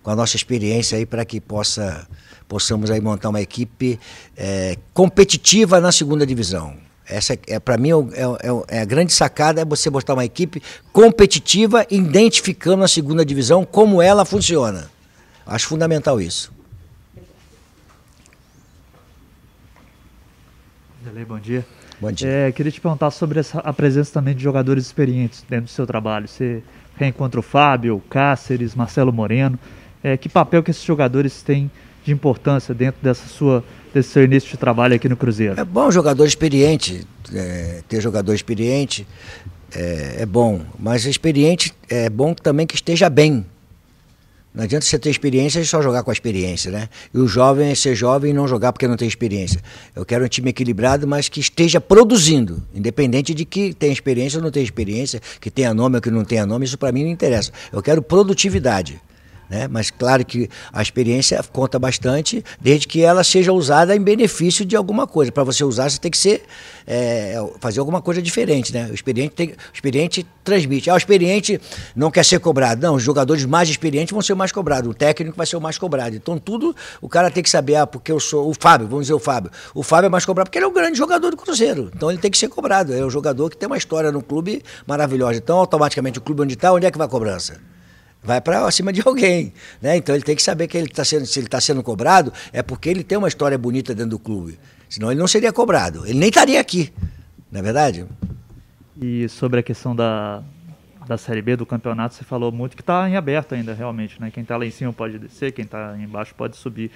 com 0.03 0.11
a 0.11 0.15
nossa 0.15 0.35
experiência 0.35 0.95
aí 0.95 1.05
para 1.07 1.25
que 1.25 1.41
possa 1.41 2.07
possamos 2.47 2.91
aí 2.91 3.01
montar 3.01 3.29
uma 3.29 3.41
equipe 3.41 3.99
é, 4.37 4.77
competitiva 4.93 5.81
na 5.81 5.91
segunda 5.91 6.27
divisão. 6.27 6.77
Essa 7.07 7.37
é, 7.47 7.59
para 7.59 7.77
mim, 7.77 7.89
é, 7.91 8.21
é, 8.21 8.77
é, 8.77 8.81
a 8.81 8.85
grande 8.85 9.11
sacada 9.11 9.61
é 9.61 9.65
você 9.65 9.89
botar 9.89 10.13
uma 10.13 10.23
equipe 10.23 10.61
competitiva, 10.91 11.85
identificando 11.89 12.83
a 12.83 12.87
segunda 12.87 13.25
divisão 13.25 13.65
como 13.65 14.01
ela 14.01 14.23
funciona. 14.23 14.89
Acho 15.45 15.67
fundamental 15.67 16.21
isso. 16.21 16.51
Bom 21.27 21.39
dia. 21.39 21.65
Bom 21.99 22.11
dia. 22.11 22.29
É, 22.29 22.51
queria 22.51 22.71
te 22.71 22.81
perguntar 22.81 23.11
sobre 23.11 23.39
essa, 23.39 23.59
a 23.59 23.73
presença 23.73 24.13
também 24.13 24.35
de 24.35 24.41
jogadores 24.41 24.85
experientes 24.85 25.45
dentro 25.47 25.65
do 25.65 25.71
seu 25.71 25.85
trabalho. 25.85 26.27
Você 26.27 26.63
reencontra 26.95 27.39
o 27.39 27.43
Fábio, 27.43 28.01
Cáceres, 28.09 28.75
Marcelo 28.75 29.11
Moreno. 29.11 29.59
É, 30.03 30.17
que 30.17 30.27
papel 30.27 30.63
que 30.63 30.71
esses 30.71 30.83
jogadores 30.83 31.41
têm 31.41 31.71
de 32.03 32.11
importância 32.11 32.73
dentro 32.73 33.01
dessa 33.01 33.27
sua, 33.27 33.63
desse 33.93 34.09
seu 34.09 34.23
início 34.23 34.49
de 34.49 34.57
trabalho 34.57 34.95
aqui 34.95 35.07
no 35.07 35.15
Cruzeiro? 35.15 35.59
É 35.59 35.63
bom 35.63 35.91
jogador 35.91 36.25
experiente, 36.25 37.05
é, 37.33 37.81
ter 37.87 38.01
jogador 38.01 38.33
experiente 38.33 39.07
é, 39.75 40.17
é, 40.19 40.25
bom, 40.25 40.61
mas 40.79 41.05
experiente 41.05 41.73
é 41.89 42.09
bom 42.09 42.33
também 42.33 42.65
que 42.65 42.75
esteja 42.75 43.09
bem. 43.09 43.45
Não 44.53 44.63
adianta 44.63 44.85
você 44.85 44.99
ter 44.99 45.09
experiência 45.09 45.59
e 45.59 45.65
só 45.65 45.81
jogar 45.81 46.03
com 46.03 46.11
a 46.11 46.13
experiência, 46.13 46.71
né? 46.71 46.87
E 47.11 47.17
o 47.17 47.27
jovem 47.27 47.71
é 47.71 47.75
ser 47.75 47.95
jovem 47.95 48.29
e 48.29 48.33
não 48.35 48.47
jogar 48.47 48.71
porque 48.71 48.87
não 48.87 48.95
tem 48.95 49.07
experiência. 49.07 49.59
Eu 49.95 50.05
quero 50.05 50.23
um 50.23 50.27
time 50.27 50.51
equilibrado, 50.51 51.07
mas 51.07 51.27
que 51.27 51.39
esteja 51.39 51.81
produzindo, 51.81 52.61
independente 52.71 53.33
de 53.33 53.45
que 53.45 53.73
tenha 53.73 53.91
experiência 53.91 54.37
ou 54.37 54.43
não 54.43 54.51
tenha 54.51 54.63
experiência, 54.63 55.19
que 55.41 55.49
tenha 55.49 55.73
nome 55.73 55.95
ou 55.95 56.01
que 56.01 56.11
não 56.11 56.23
tenha 56.23 56.45
nome, 56.45 56.65
isso 56.65 56.77
para 56.77 56.91
mim 56.91 57.03
não 57.03 57.09
interessa. 57.09 57.51
Eu 57.71 57.81
quero 57.81 57.99
produtividade. 57.99 59.01
Né? 59.49 59.67
Mas 59.67 59.91
claro 59.91 60.25
que 60.25 60.49
a 60.71 60.81
experiência 60.81 61.41
conta 61.51 61.77
bastante, 61.77 62.43
desde 62.59 62.87
que 62.87 63.01
ela 63.01 63.23
seja 63.23 63.51
usada 63.51 63.95
em 63.95 64.01
benefício 64.01 64.65
de 64.65 64.75
alguma 64.75 65.05
coisa. 65.05 65.31
Para 65.31 65.43
você 65.43 65.63
usar, 65.63 65.89
você 65.89 65.99
tem 65.99 66.11
que 66.11 66.17
ser 66.17 66.43
é, 66.87 67.35
fazer 67.59 67.79
alguma 67.79 68.01
coisa 68.01 68.21
diferente. 68.21 68.73
Né? 68.73 68.87
O, 68.89 68.93
experiente 68.93 69.35
tem, 69.35 69.49
o 69.49 69.73
experiente 69.73 70.25
transmite. 70.43 70.89
Ah, 70.89 70.95
o 70.95 70.97
experiente 70.97 71.59
não 71.95 72.11
quer 72.11 72.25
ser 72.25 72.39
cobrado. 72.39 72.81
Não, 72.81 72.95
os 72.95 73.03
jogadores 73.03 73.45
mais 73.45 73.69
experientes 73.69 74.11
vão 74.11 74.21
ser 74.21 74.33
mais 74.33 74.51
cobrados. 74.51 74.89
O 74.89 74.93
técnico 74.93 75.35
vai 75.35 75.45
ser 75.45 75.55
o 75.55 75.61
mais 75.61 75.77
cobrado. 75.77 76.15
Então, 76.15 76.37
tudo 76.37 76.75
o 77.01 77.09
cara 77.09 77.29
tem 77.29 77.43
que 77.43 77.49
saber, 77.49 77.75
ah, 77.75 77.87
porque 77.87 78.11
eu 78.11 78.19
sou 78.19 78.49
o 78.49 78.53
Fábio, 78.59 78.87
vamos 78.87 79.05
dizer 79.05 79.13
o 79.13 79.19
Fábio. 79.19 79.51
O 79.73 79.83
Fábio 79.83 80.07
é 80.07 80.09
mais 80.09 80.25
cobrado 80.25 80.47
porque 80.47 80.57
ele 80.57 80.65
é 80.65 80.67
um 80.67 80.73
grande 80.73 80.97
jogador 80.97 81.31
do 81.31 81.37
Cruzeiro. 81.37 81.91
Então, 81.93 82.09
ele 82.09 82.19
tem 82.19 82.31
que 82.31 82.37
ser 82.37 82.47
cobrado. 82.47 82.93
É 82.93 83.05
um 83.05 83.09
jogador 83.09 83.49
que 83.49 83.57
tem 83.57 83.67
uma 83.67 83.77
história 83.77 84.11
no 84.11 84.21
clube 84.21 84.63
maravilhosa. 84.85 85.37
Então, 85.37 85.57
automaticamente, 85.57 86.19
o 86.19 86.21
clube 86.21 86.41
onde 86.41 86.53
está, 86.53 86.71
onde 86.71 86.85
é 86.85 86.91
que 86.91 86.97
vai 86.97 87.07
a 87.07 87.09
cobrança? 87.09 87.72
Vai 88.23 88.39
para 88.39 88.69
cima 88.71 88.93
de 88.93 89.01
alguém, 89.05 89.53
né? 89.81 89.97
Então 89.97 90.15
ele 90.15 90.23
tem 90.23 90.35
que 90.35 90.43
saber 90.43 90.67
que 90.67 90.77
ele 90.77 90.87
tá 90.87 91.03
sendo, 91.03 91.25
se 91.25 91.39
ele 91.39 91.47
está 91.47 91.59
sendo 91.59 91.83
cobrado 91.83 92.31
é 92.51 92.63
porque 92.63 92.89
ele 92.89 93.03
tem 93.03 93.17
uma 93.17 93.27
história 93.27 93.57
bonita 93.57 93.93
dentro 93.93 94.11
do 94.11 94.19
clube, 94.19 94.57
senão 94.89 95.11
ele 95.11 95.19
não 95.19 95.27
seria 95.27 95.51
cobrado, 95.51 96.05
ele 96.05 96.19
nem 96.19 96.29
estaria 96.29 96.59
aqui, 96.59 96.93
não 97.51 97.59
é 97.59 97.63
verdade? 97.63 98.05
E 99.01 99.27
sobre 99.27 99.59
a 99.59 99.63
questão 99.63 99.95
da, 99.95 100.43
da 101.07 101.17
Série 101.17 101.41
B 101.41 101.55
do 101.55 101.65
campeonato, 101.65 102.15
você 102.15 102.23
falou 102.23 102.51
muito 102.51 102.75
que 102.75 102.81
está 102.81 103.09
em 103.09 103.15
aberto 103.15 103.53
ainda, 103.55 103.73
realmente, 103.73 104.19
né? 104.21 104.31
Quem 104.31 104.43
está 104.43 104.55
lá 104.57 104.65
em 104.65 104.71
cima 104.71 104.93
pode 104.93 105.19
descer, 105.19 105.51
quem 105.51 105.65
está 105.65 105.95
embaixo 105.97 106.33
pode 106.35 106.55
subir. 106.55 106.91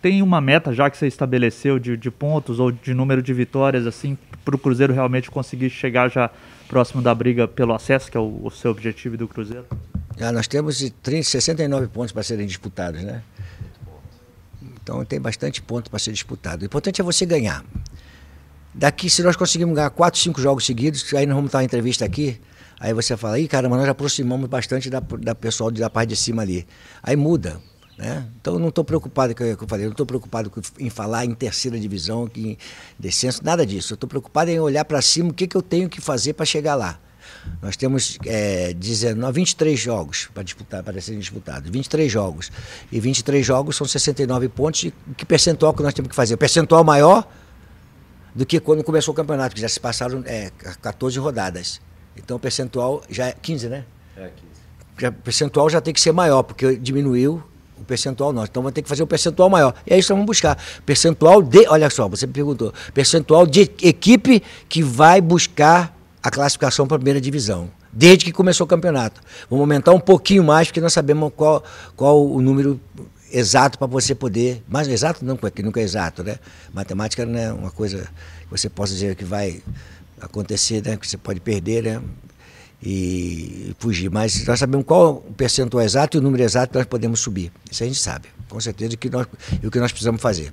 Tem 0.00 0.22
uma 0.22 0.40
meta 0.40 0.72
já 0.72 0.88
que 0.88 0.96
você 0.96 1.06
estabeleceu 1.06 1.78
de, 1.78 1.96
de 1.96 2.10
pontos 2.10 2.60
ou 2.60 2.70
de 2.70 2.94
número 2.94 3.20
de 3.20 3.32
vitórias, 3.34 3.86
assim, 3.86 4.16
para 4.44 4.54
o 4.54 4.58
Cruzeiro 4.58 4.92
realmente 4.92 5.30
conseguir 5.30 5.70
chegar 5.70 6.08
já 6.08 6.30
próximo 6.68 7.02
da 7.02 7.14
briga 7.14 7.48
pelo 7.48 7.74
acesso, 7.74 8.10
que 8.10 8.16
é 8.16 8.20
o, 8.20 8.40
o 8.44 8.50
seu 8.50 8.70
objetivo 8.70 9.16
do 9.16 9.26
Cruzeiro? 9.26 9.66
Já 10.18 10.32
nós 10.32 10.48
temos 10.48 10.84
30, 11.02 11.22
69 11.22 11.86
pontos 11.88 12.12
para 12.12 12.22
serem 12.22 12.46
disputados, 12.46 13.02
né? 13.02 13.22
Então 14.82 15.04
tem 15.04 15.20
bastante 15.20 15.62
ponto 15.62 15.88
para 15.88 15.98
ser 15.98 16.12
disputado. 16.12 16.62
O 16.62 16.64
importante 16.64 17.00
é 17.00 17.04
você 17.04 17.24
ganhar. 17.24 17.64
Daqui, 18.74 19.08
se 19.08 19.22
nós 19.22 19.36
conseguirmos 19.36 19.76
ganhar 19.76 19.90
4, 19.90 20.18
5 20.18 20.40
jogos 20.40 20.66
seguidos, 20.66 21.04
aí 21.14 21.24
nós 21.24 21.36
vamos 21.36 21.48
estar 21.48 21.58
uma 21.58 21.64
entrevista 21.64 22.04
aqui, 22.04 22.40
aí 22.80 22.92
você 22.92 23.16
fala, 23.16 23.38
ih, 23.38 23.46
caramba, 23.46 23.76
nós 23.76 23.88
aproximamos 23.88 24.48
bastante 24.48 24.90
da, 24.90 25.00
da 25.00 25.34
pessoal 25.34 25.70
da 25.70 25.88
parte 25.88 26.10
de 26.10 26.16
cima 26.16 26.42
ali. 26.42 26.66
Aí 27.02 27.14
muda. 27.14 27.60
Né? 27.96 28.28
Então 28.40 28.54
eu 28.54 28.60
não 28.60 28.68
estou 28.68 28.84
preocupado 28.84 29.34
com 29.34 29.44
o 29.44 29.56
que 29.56 29.64
eu 29.64 29.68
falei, 29.68 29.84
eu 29.84 29.88
não 29.88 29.94
estou 29.94 30.06
preocupado 30.06 30.50
em 30.78 30.88
falar 30.88 31.24
em 31.24 31.34
terceira 31.34 31.78
divisão, 31.78 32.30
em 32.36 32.56
descenso, 32.98 33.44
nada 33.44 33.64
disso. 33.66 33.92
Eu 33.92 33.96
estou 33.96 34.08
preocupado 34.08 34.50
em 34.50 34.58
olhar 34.58 34.84
para 34.84 35.02
cima 35.02 35.30
o 35.30 35.34
que, 35.34 35.46
que 35.46 35.56
eu 35.56 35.62
tenho 35.62 35.88
que 35.88 36.00
fazer 36.00 36.32
para 36.32 36.46
chegar 36.46 36.74
lá. 36.74 37.00
Nós 37.62 37.76
temos 37.76 38.18
é, 38.24 38.72
19, 38.74 39.32
23 39.32 39.78
jogos 39.78 40.28
para 40.32 40.42
disputar, 40.42 40.82
para 40.82 41.00
serem 41.00 41.20
disputados. 41.20 41.70
23 41.70 42.10
jogos. 42.10 42.50
E 42.90 43.00
23 43.00 43.44
jogos 43.44 43.76
são 43.76 43.86
69 43.86 44.48
pontos. 44.48 44.84
E 44.84 44.94
que 45.16 45.24
percentual 45.24 45.74
que 45.74 45.82
nós 45.82 45.94
temos 45.94 46.08
que 46.08 46.16
fazer? 46.16 46.34
O 46.34 46.38
percentual 46.38 46.84
maior 46.84 47.26
do 48.34 48.46
que 48.46 48.60
quando 48.60 48.84
começou 48.84 49.12
o 49.12 49.16
campeonato, 49.16 49.54
que 49.54 49.60
já 49.60 49.68
se 49.68 49.80
passaram 49.80 50.22
é, 50.24 50.50
14 50.80 51.18
rodadas. 51.18 51.80
Então 52.16 52.36
o 52.36 52.40
percentual 52.40 53.02
já 53.10 53.26
é 53.26 53.32
15, 53.32 53.68
né? 53.68 53.84
É, 54.16 54.28
15. 54.28 54.32
Já, 54.98 55.08
o 55.08 55.12
percentual 55.12 55.70
já 55.70 55.80
tem 55.80 55.92
que 55.92 56.00
ser 56.00 56.12
maior, 56.12 56.42
porque 56.42 56.76
diminuiu 56.76 57.42
o 57.76 57.84
percentual 57.84 58.32
nosso. 58.32 58.48
Então 58.50 58.62
vamos 58.62 58.74
ter 58.74 58.82
que 58.82 58.88
fazer 58.88 59.02
um 59.02 59.06
percentual 59.06 59.48
maior. 59.48 59.74
E 59.86 59.92
é 59.92 59.98
isso 59.98 60.08
que 60.08 60.12
vamos 60.12 60.26
buscar. 60.26 60.56
Percentual 60.84 61.42
de. 61.42 61.66
Olha 61.68 61.88
só, 61.90 62.08
você 62.08 62.26
me 62.26 62.32
perguntou. 62.32 62.72
Percentual 62.92 63.46
de 63.46 63.62
equipe 63.62 64.42
que 64.68 64.82
vai 64.82 65.20
buscar 65.20 65.97
a 66.22 66.30
classificação 66.30 66.86
para 66.86 66.96
a 66.96 66.98
primeira 66.98 67.20
divisão, 67.20 67.70
desde 67.92 68.24
que 68.24 68.32
começou 68.32 68.64
o 68.64 68.68
campeonato. 68.68 69.20
Vamos 69.48 69.62
aumentar 69.62 69.92
um 69.92 70.00
pouquinho 70.00 70.44
mais, 70.44 70.68
porque 70.68 70.80
nós 70.80 70.92
sabemos 70.92 71.32
qual, 71.36 71.62
qual 71.96 72.26
o 72.26 72.40
número 72.40 72.80
exato 73.32 73.78
para 73.78 73.86
você 73.86 74.14
poder. 74.14 74.62
Mas 74.68 74.88
exato 74.88 75.24
não, 75.24 75.36
porque 75.36 75.62
nunca 75.62 75.80
é 75.80 75.82
exato, 75.82 76.22
né? 76.22 76.38
Matemática 76.72 77.24
não 77.24 77.38
é 77.38 77.52
uma 77.52 77.70
coisa 77.70 78.08
que 78.42 78.50
você 78.50 78.68
possa 78.68 78.92
dizer 78.92 79.14
que 79.14 79.24
vai 79.24 79.62
acontecer, 80.20 80.82
né? 80.84 80.96
Que 80.96 81.06
você 81.06 81.16
pode 81.16 81.40
perder, 81.40 81.82
né? 81.84 82.02
E 82.82 83.74
fugir. 83.78 84.10
Mas 84.10 84.44
nós 84.46 84.58
sabemos 84.58 84.86
qual 84.86 85.24
o 85.28 85.32
percentual 85.34 85.82
exato 85.82 86.16
e 86.16 86.18
o 86.18 86.22
número 86.22 86.42
exato 86.42 86.72
que 86.72 86.78
nós 86.78 86.86
podemos 86.86 87.20
subir. 87.20 87.52
Isso 87.70 87.82
a 87.82 87.86
gente 87.86 87.98
sabe, 87.98 88.28
com 88.48 88.60
certeza, 88.60 88.96
que 88.96 89.10
nós, 89.10 89.26
e 89.62 89.66
o 89.66 89.70
que 89.70 89.78
nós 89.78 89.90
precisamos 89.90 90.20
fazer. 90.20 90.52